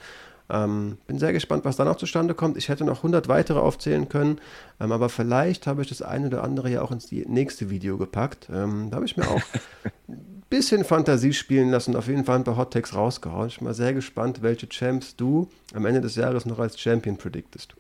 Ähm, 0.50 0.98
bin 1.08 1.18
sehr 1.18 1.34
gespannt, 1.34 1.66
was 1.66 1.76
da 1.76 1.86
noch 1.86 1.98
zustande 1.98 2.36
kommt. 2.36 2.58
Ich 2.58 2.70
hätte 2.70 2.84
noch 2.84 2.98
100 2.98 3.28
weitere 3.28 3.60
aufzählen 3.60 4.10
können, 4.10 4.40
ähm, 4.80 4.92
aber 4.92 5.10
vielleicht 5.10 5.66
habe 5.66 5.82
ich 5.82 5.90
das 5.90 6.02
eine 6.02 6.28
oder 6.28 6.44
andere 6.44 6.70
ja 6.70 6.82
auch 6.82 6.92
ins 6.92 7.12
nächste 7.12 7.70
Video 7.70 7.98
gepackt. 7.98 8.48
Ähm, 8.54 8.90
da 8.92 8.98
habe 8.98 9.06
ich 9.06 9.18
mir 9.18 9.28
auch 9.28 9.42
bisschen 10.50 10.86
Fantasie 10.86 11.34
spielen 11.34 11.72
lassen 11.72 11.92
und 11.92 11.98
auf 11.98 12.08
jeden 12.08 12.26
Fall 12.26 12.38
ein 12.38 12.44
paar 12.44 12.58
Hot 12.58 12.74
Takes 12.74 12.94
rausgehauen. 12.94 13.48
Ich 13.48 13.58
bin 13.58 13.66
mal 13.66 13.74
sehr 13.74 13.94
gespannt, 13.94 14.42
welche 14.42 14.70
Champs 14.70 15.16
du 15.16 15.50
am 15.74 15.86
Ende 15.86 16.02
des 16.02 16.16
Jahres 16.16 16.46
noch 16.46 16.60
als 16.60 16.80
Champion 16.80 17.18
prediktest. 17.18 17.76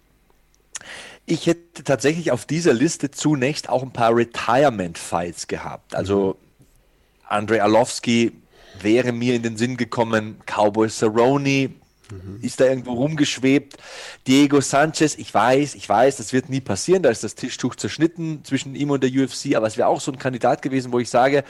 Ich 1.25 1.47
hätte 1.47 1.83
tatsächlich 1.83 2.31
auf 2.31 2.45
dieser 2.45 2.73
Liste 2.73 3.11
zunächst 3.11 3.69
auch 3.69 3.83
ein 3.83 3.93
paar 3.93 4.15
Retirement-Fights 4.15 5.47
gehabt. 5.47 5.95
Also 5.95 6.37
Andrei 7.27 7.61
Arlovski 7.61 8.33
wäre 8.81 9.11
mir 9.11 9.35
in 9.35 9.41
den 9.41 9.57
Sinn 9.57 9.77
gekommen, 9.77 10.37
Cowboy 10.45 10.89
Cerrone 10.89 11.71
mhm. 12.11 12.39
ist 12.41 12.59
da 12.59 12.65
irgendwo 12.65 12.93
rumgeschwebt. 12.93 13.77
Diego 14.27 14.61
Sanchez, 14.61 15.15
ich 15.15 15.33
weiß, 15.33 15.75
ich 15.75 15.87
weiß, 15.87 16.17
das 16.17 16.33
wird 16.33 16.49
nie 16.49 16.61
passieren, 16.61 17.03
da 17.03 17.09
ist 17.09 17.23
das 17.23 17.35
Tischtuch 17.35 17.75
zerschnitten 17.75 18.43
zwischen 18.43 18.75
ihm 18.75 18.91
und 18.91 19.03
der 19.03 19.11
UFC, 19.11 19.55
aber 19.55 19.67
es 19.67 19.77
wäre 19.77 19.87
auch 19.87 20.01
so 20.01 20.11
ein 20.11 20.19
Kandidat 20.19 20.61
gewesen, 20.61 20.91
wo 20.91 20.99
ich 20.99 21.09
sage, 21.09 21.43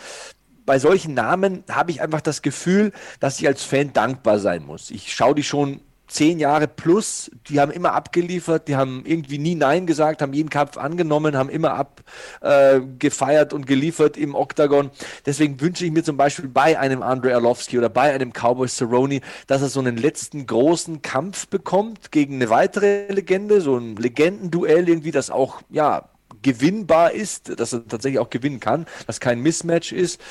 bei 0.65 0.79
solchen 0.79 1.13
Namen 1.13 1.63
habe 1.69 1.91
ich 1.91 2.01
einfach 2.01 2.21
das 2.21 2.41
Gefühl, 2.41 2.91
dass 3.19 3.39
ich 3.39 3.47
als 3.47 3.63
Fan 3.63 3.93
dankbar 3.93 4.39
sein 4.39 4.65
muss. 4.65 4.89
Ich 4.89 5.13
schaue 5.13 5.35
die 5.35 5.43
schon 5.43 5.81
zehn 6.07 6.39
Jahre 6.39 6.67
plus, 6.67 7.31
die 7.49 7.59
haben 7.59 7.71
immer 7.71 7.93
abgeliefert, 7.93 8.67
die 8.67 8.75
haben 8.75 9.03
irgendwie 9.05 9.37
nie 9.37 9.55
Nein 9.55 9.85
gesagt, 9.87 10.21
haben 10.21 10.33
jeden 10.33 10.49
Kampf 10.49 10.77
angenommen, 10.77 11.35
haben 11.35 11.49
immer 11.49 11.73
abgefeiert 11.73 13.51
äh, 13.51 13.55
und 13.55 13.65
geliefert 13.67 14.17
im 14.17 14.35
Oktagon. 14.35 14.91
Deswegen 15.25 15.59
wünsche 15.61 15.85
ich 15.85 15.91
mir 15.91 16.03
zum 16.03 16.17
Beispiel 16.17 16.47
bei 16.47 16.79
einem 16.79 17.01
Andre 17.01 17.33
Arlovski 17.33 17.77
oder 17.77 17.89
bei 17.89 18.13
einem 18.13 18.31
Cowboy 18.33 18.67
Cerrone, 18.67 19.21
dass 19.47 19.61
er 19.61 19.69
so 19.69 19.79
einen 19.79 19.97
letzten 19.97 20.45
großen 20.45 21.01
Kampf 21.01 21.47
bekommt 21.47 22.11
gegen 22.11 22.35
eine 22.35 22.49
weitere 22.49 23.07
Legende, 23.11 23.61
so 23.61 23.77
ein 23.77 23.95
Legendenduell 23.95 24.87
irgendwie, 24.87 25.11
das 25.11 25.29
auch, 25.29 25.61
ja, 25.69 26.09
gewinnbar 26.41 27.11
ist, 27.11 27.59
dass 27.59 27.73
er 27.73 27.87
tatsächlich 27.87 28.19
auch 28.19 28.29
gewinnen 28.29 28.59
kann, 28.59 28.85
dass 29.07 29.19
kein 29.19 29.41
Mismatch 29.41 29.91
ist 29.91 30.21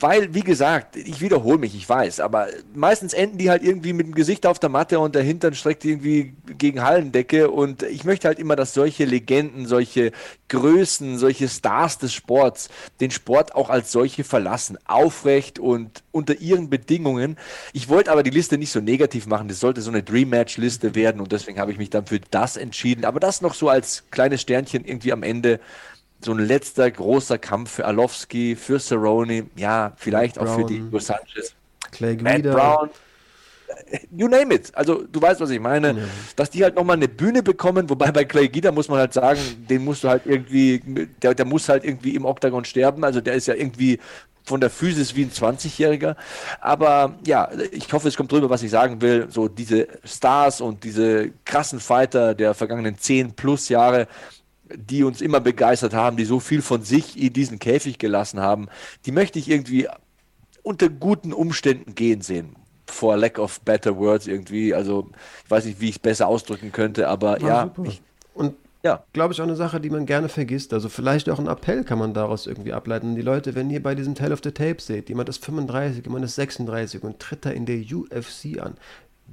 weil, 0.00 0.34
wie 0.34 0.42
gesagt, 0.42 0.96
ich 0.96 1.20
wiederhole 1.20 1.58
mich, 1.58 1.74
ich 1.74 1.88
weiß, 1.88 2.20
aber 2.20 2.48
meistens 2.74 3.12
enden 3.12 3.38
die 3.38 3.50
halt 3.50 3.62
irgendwie 3.62 3.92
mit 3.92 4.06
dem 4.06 4.14
Gesicht 4.14 4.46
auf 4.46 4.58
der 4.58 4.70
Matte 4.70 4.98
und 4.98 5.14
der 5.14 5.22
Hintern 5.22 5.54
streckt 5.54 5.84
irgendwie 5.84 6.34
gegen 6.58 6.82
Hallendecke 6.82 7.50
und 7.50 7.82
ich 7.82 8.04
möchte 8.04 8.28
halt 8.28 8.38
immer, 8.38 8.56
dass 8.56 8.74
solche 8.74 9.04
Legenden, 9.04 9.66
solche 9.66 10.12
Größen, 10.48 11.18
solche 11.18 11.48
Stars 11.48 11.98
des 11.98 12.12
Sports 12.12 12.68
den 13.00 13.10
Sport 13.10 13.54
auch 13.54 13.70
als 13.70 13.92
solche 13.92 14.24
verlassen, 14.24 14.78
aufrecht 14.86 15.58
und 15.58 16.02
unter 16.12 16.38
ihren 16.40 16.70
Bedingungen. 16.70 17.36
Ich 17.72 17.88
wollte 17.88 18.12
aber 18.12 18.22
die 18.22 18.30
Liste 18.30 18.58
nicht 18.58 18.72
so 18.72 18.80
negativ 18.80 19.26
machen, 19.26 19.48
das 19.48 19.60
sollte 19.60 19.80
so 19.80 19.90
eine 19.90 20.02
Dream 20.02 20.30
Match 20.30 20.56
Liste 20.56 20.94
werden 20.94 21.20
und 21.20 21.32
deswegen 21.32 21.58
habe 21.58 21.72
ich 21.72 21.78
mich 21.78 21.90
dann 21.90 22.06
für 22.06 22.20
das 22.30 22.56
entschieden, 22.56 23.04
aber 23.04 23.20
das 23.20 23.40
noch 23.40 23.54
so 23.54 23.68
als 23.68 24.04
kleines 24.10 24.40
Sternchen 24.40 24.84
irgendwie 24.84 25.12
am 25.12 25.22
Ende 25.22 25.60
so 26.20 26.32
ein 26.32 26.38
letzter 26.38 26.90
großer 26.90 27.38
Kampf 27.38 27.72
für 27.72 27.84
Alowski, 27.84 28.56
für 28.56 28.78
Cerrone, 28.78 29.46
ja, 29.56 29.92
vielleicht 29.96 30.36
Matt 30.36 30.46
auch 30.46 30.54
Brown, 30.54 30.68
für 30.68 30.74
Diego 30.74 30.98
Sanchez. 30.98 31.54
Clay 31.92 32.16
Matt 32.16 32.42
Brown, 32.42 32.90
you 34.10 34.28
name 34.28 34.54
it. 34.54 34.70
Also 34.74 35.04
du 35.10 35.20
weißt, 35.20 35.40
was 35.40 35.50
ich 35.50 35.60
meine. 35.60 35.88
Ja. 35.88 36.04
Dass 36.36 36.50
die 36.50 36.62
halt 36.62 36.76
nochmal 36.76 36.96
eine 36.96 37.08
Bühne 37.08 37.42
bekommen, 37.42 37.88
wobei 37.88 38.10
bei 38.12 38.24
Clay 38.24 38.48
Guida 38.48 38.72
muss 38.72 38.88
man 38.88 38.98
halt 38.98 39.12
sagen, 39.12 39.40
den 39.68 39.84
musst 39.84 40.04
du 40.04 40.08
halt 40.08 40.22
irgendwie, 40.26 40.80
der, 41.22 41.34
der 41.34 41.44
muss 41.44 41.68
halt 41.68 41.84
irgendwie 41.84 42.14
im 42.14 42.24
Oktagon 42.24 42.64
sterben. 42.64 43.04
Also 43.04 43.20
der 43.20 43.34
ist 43.34 43.46
ja 43.46 43.54
irgendwie 43.54 43.98
von 44.44 44.60
der 44.60 44.70
Physis 44.70 45.16
wie 45.16 45.22
ein 45.22 45.30
20-Jähriger. 45.30 46.16
Aber 46.60 47.14
ja, 47.26 47.48
ich 47.70 47.90
hoffe, 47.92 48.08
es 48.08 48.16
kommt 48.16 48.30
drüber, 48.30 48.50
was 48.50 48.62
ich 48.62 48.70
sagen 48.70 49.00
will. 49.00 49.26
So 49.30 49.48
diese 49.48 49.88
Stars 50.04 50.60
und 50.60 50.84
diese 50.84 51.30
krassen 51.44 51.80
Fighter 51.80 52.34
der 52.34 52.54
vergangenen 52.54 52.98
10 52.98 53.32
plus 53.32 53.68
Jahre, 53.68 54.06
die 54.72 55.04
uns 55.04 55.20
immer 55.20 55.40
begeistert 55.40 55.94
haben, 55.94 56.16
die 56.16 56.24
so 56.24 56.40
viel 56.40 56.62
von 56.62 56.82
sich 56.82 57.20
in 57.20 57.32
diesen 57.32 57.58
Käfig 57.58 57.98
gelassen 57.98 58.40
haben, 58.40 58.68
die 59.06 59.12
möchte 59.12 59.38
ich 59.38 59.48
irgendwie 59.48 59.88
unter 60.62 60.88
guten 60.88 61.32
Umständen 61.32 61.94
gehen 61.94 62.22
sehen. 62.22 62.56
For 62.86 63.16
lack 63.16 63.38
of 63.38 63.60
better 63.60 63.96
words 63.96 64.26
irgendwie. 64.26 64.74
Also 64.74 65.10
ich 65.44 65.50
weiß 65.50 65.64
nicht, 65.66 65.80
wie 65.80 65.88
ich 65.88 65.96
es 65.96 65.98
besser 65.98 66.28
ausdrücken 66.28 66.72
könnte, 66.72 67.08
aber 67.08 67.40
War 67.40 67.48
ja. 67.48 67.74
Ich, 67.84 68.02
und 68.34 68.54
ja. 68.82 69.02
glaube 69.14 69.32
ich, 69.32 69.40
auch 69.40 69.44
eine 69.44 69.56
Sache, 69.56 69.80
die 69.80 69.90
man 69.90 70.04
gerne 70.04 70.28
vergisst. 70.28 70.74
Also 70.74 70.88
vielleicht 70.88 71.30
auch 71.30 71.38
ein 71.38 71.46
Appell 71.46 71.84
kann 71.84 71.98
man 71.98 72.12
daraus 72.12 72.46
irgendwie 72.46 72.72
ableiten. 72.72 73.16
Die 73.16 73.22
Leute, 73.22 73.54
wenn 73.54 73.70
ihr 73.70 73.82
bei 73.82 73.94
diesem 73.94 74.14
Tale 74.14 74.34
of 74.34 74.40
the 74.44 74.52
Tape 74.52 74.80
seht, 74.80 75.08
jemand 75.08 75.28
ist 75.30 75.44
35, 75.44 76.04
jemand 76.04 76.24
ist 76.24 76.34
36 76.34 77.02
und 77.02 77.18
tritt 77.18 77.46
da 77.46 77.50
in 77.50 77.64
der 77.64 77.78
UFC 77.78 78.60
an 78.60 78.74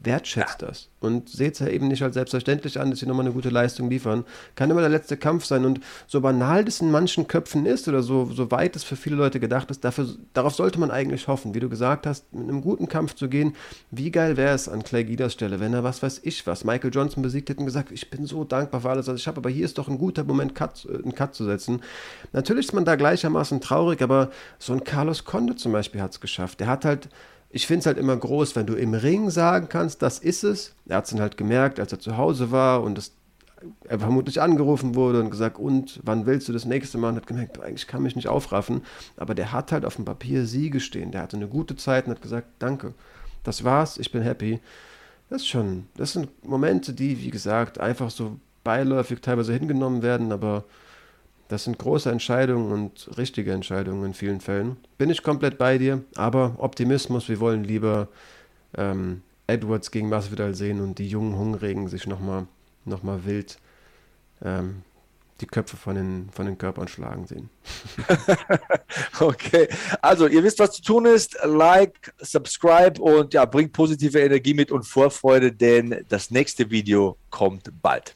wertschätzt 0.04 0.62
ja. 0.62 0.68
das 0.68 0.90
und 1.00 1.30
seht 1.30 1.54
es 1.54 1.60
ja 1.60 1.68
eben 1.68 1.88
nicht 1.88 2.04
als 2.04 2.14
selbstverständlich 2.14 2.80
an, 2.80 2.90
dass 2.90 3.00
sie 3.00 3.06
nochmal 3.06 3.26
eine 3.26 3.34
gute 3.34 3.50
Leistung 3.50 3.90
liefern. 3.90 4.24
Kann 4.56 4.70
immer 4.70 4.82
der 4.82 4.90
letzte 4.90 5.18
Kampf 5.18 5.46
sein 5.46 5.66
und 5.66 5.80
so 6.08 6.22
banal 6.22 6.64
das 6.66 6.82
in 6.82 6.92
manchen 6.92 7.28
Köpfen 7.28 7.66
ist 7.66 7.88
oder 7.88 8.04
so, 8.04 8.26
so 8.26 8.52
weit 8.52 8.76
es 8.76 8.84
für 8.84 8.96
viele 8.96 9.16
Leute 9.16 9.40
gedacht 9.40 9.70
ist, 9.72 9.84
dafür, 9.84 10.08
darauf 10.34 10.54
sollte 10.54 10.80
man 10.80 10.92
eigentlich 10.92 11.28
hoffen, 11.28 11.54
wie 11.54 11.60
du 11.60 11.70
gesagt 11.70 12.06
hast, 12.08 12.32
mit 12.34 12.48
einem 12.48 12.62
guten 12.62 12.88
Kampf 12.88 13.16
zu 13.16 13.30
gehen. 13.30 13.56
Wie 13.90 14.12
geil 14.12 14.38
wäre 14.38 14.56
es 14.56 14.70
an 14.70 14.84
Clay 14.84 15.04
Guidas 15.04 15.34
Stelle, 15.34 15.60
wenn 15.60 15.74
er 15.74 15.84
was 15.84 16.02
weiß 16.02 16.22
ich 16.24 16.46
was, 16.48 16.64
Michael 16.64 16.94
Johnson 16.94 17.24
besiegt 17.24 17.50
hätte 17.50 17.60
und 17.60 17.66
gesagt, 17.66 17.92
ich 17.92 18.10
bin 18.10 18.26
so 18.26 18.44
dankbar 18.44 18.82
für 18.82 18.90
alles, 18.90 19.08
was 19.08 19.20
ich 19.20 19.28
habe, 19.28 19.38
aber 19.38 19.50
hier 19.50 19.66
ist 19.66 19.78
doch 19.78 19.88
ein 19.88 19.98
guter 19.98 20.24
Moment, 20.24 20.56
Cut, 20.56 20.86
äh, 20.86 20.96
einen 20.96 21.16
Cut 21.16 21.36
zu 21.36 21.46
setzen. 21.46 21.82
Natürlich 22.32 22.68
ist 22.68 22.74
man 22.74 22.86
da 22.86 22.96
gleichermaßen 22.96 23.62
traurig, 23.62 24.02
aber 24.02 24.32
so 24.60 24.74
ein 24.74 24.84
Carlos 24.84 25.26
Conde 25.26 25.56
zum 25.56 25.72
Beispiel 25.72 26.02
hat 26.02 26.12
es 26.12 26.20
geschafft. 26.20 26.60
Der 26.60 26.68
hat 26.68 26.86
halt 26.86 27.10
ich 27.52 27.68
finde 27.68 27.80
es 27.82 27.86
halt 27.86 27.98
immer 27.98 28.16
groß, 28.16 28.56
wenn 28.56 28.66
du 28.66 28.76
im 28.76 28.94
Ring 28.94 29.30
sagen 29.30 29.68
kannst, 29.70 30.02
das 30.02 30.20
ist 30.20 30.44
es. 30.44 30.74
Er 30.88 30.98
hat 30.98 31.06
es 31.06 31.12
dann 31.12 31.20
halt 31.20 31.38
gemerkt, 31.38 31.80
als 31.80 31.92
er 31.92 32.00
zu 32.00 32.18
Hause 32.18 32.52
war 32.52 32.82
und 32.82 32.98
das, 32.98 33.12
er 33.88 34.00
vermutlich 34.00 34.42
angerufen 34.42 34.96
wurde 34.96 35.20
und 35.20 35.30
gesagt, 35.30 35.60
und 35.60 36.00
wann 36.04 36.26
willst 36.26 36.48
du 36.48 36.54
das 36.54 36.66
nächste 36.66 36.98
Mal? 36.98 37.10
Und 37.10 37.18
hat 37.18 37.28
gemerkt, 37.28 37.60
eigentlich 37.62 37.88
kann 37.88 38.04
mich 38.04 38.16
nicht 38.16 38.28
aufraffen. 38.28 38.82
Aber 39.18 39.36
der 39.36 39.52
hat 39.52 39.72
halt 39.72 39.86
auf 39.86 39.98
dem 39.98 40.06
Papier 40.06 40.46
Siege 40.46 40.80
stehen. 40.80 41.12
Der 41.12 41.22
hatte 41.22 41.38
eine 41.38 41.48
gute 41.48 41.76
Zeit 41.76 42.06
und 42.06 42.12
hat 42.12 42.22
gesagt, 42.22 42.48
danke. 42.60 42.94
Das 43.44 43.64
war's, 43.64 43.98
ich 43.98 44.12
bin 44.12 44.22
happy. 44.22 44.60
Das 45.30 45.42
ist 45.42 45.48
schon, 45.48 45.88
das 45.96 46.14
sind 46.14 46.46
Momente, 46.46 46.94
die, 46.94 47.22
wie 47.22 47.32
gesagt, 47.32 47.80
einfach 47.80 48.10
so 48.12 48.40
beiläufig 48.64 49.22
teilweise 49.22 49.54
hingenommen 49.54 50.02
werden, 50.02 50.32
aber 50.32 50.66
das 51.52 51.66
sind 51.66 51.78
große 51.78 52.10
Entscheidungen 52.10 52.72
und 52.72 53.10
richtige 53.18 53.52
Entscheidungen 53.52 54.06
in 54.06 54.14
vielen 54.14 54.40
Fällen. 54.40 54.78
Bin 54.98 55.10
ich 55.10 55.22
komplett 55.22 55.58
bei 55.58 55.78
dir, 55.78 56.02
aber 56.16 56.56
Optimismus, 56.60 57.28
wir 57.28 57.42
wollen 57.42 57.66
lieber 57.66 58.08
ähm, 58.78 59.22
Edwards 59.48 59.92
gegen 59.92 60.08
Masvidal 60.08 60.56
sehen 60.56 60.80
und 60.80 60.98
die 60.98 61.10
jungen 61.10 61.38
Hungrigen 61.38 61.90
sich 61.90 62.08
nochmal 62.08 62.48
noch 62.86 63.04
mal 63.04 63.26
wild 63.26 63.58
ähm, 64.42 64.84
die 65.42 65.46
Köpfe 65.46 65.76
von 65.76 65.96
den, 65.96 66.30
von 66.32 66.46
den 66.46 66.58
Körpern 66.58 66.88
schlagen 66.88 67.28
sehen. 67.28 67.50
okay, 69.20 69.68
also 70.02 70.28
ihr 70.28 70.44
wisst, 70.46 70.60
was 70.60 70.72
zu 70.72 70.84
tun 70.84 71.06
ist. 71.06 71.38
Like, 71.44 72.14
subscribe 72.20 73.02
und 73.02 73.34
ja, 73.34 73.44
bringt 73.44 73.74
positive 73.74 74.22
Energie 74.22 74.54
mit 74.54 74.72
und 74.72 74.84
Vorfreude, 74.84 75.52
denn 75.52 76.06
das 76.08 76.32
nächste 76.32 76.70
Video 76.70 77.18
kommt 77.30 77.70
bald. 77.82 78.16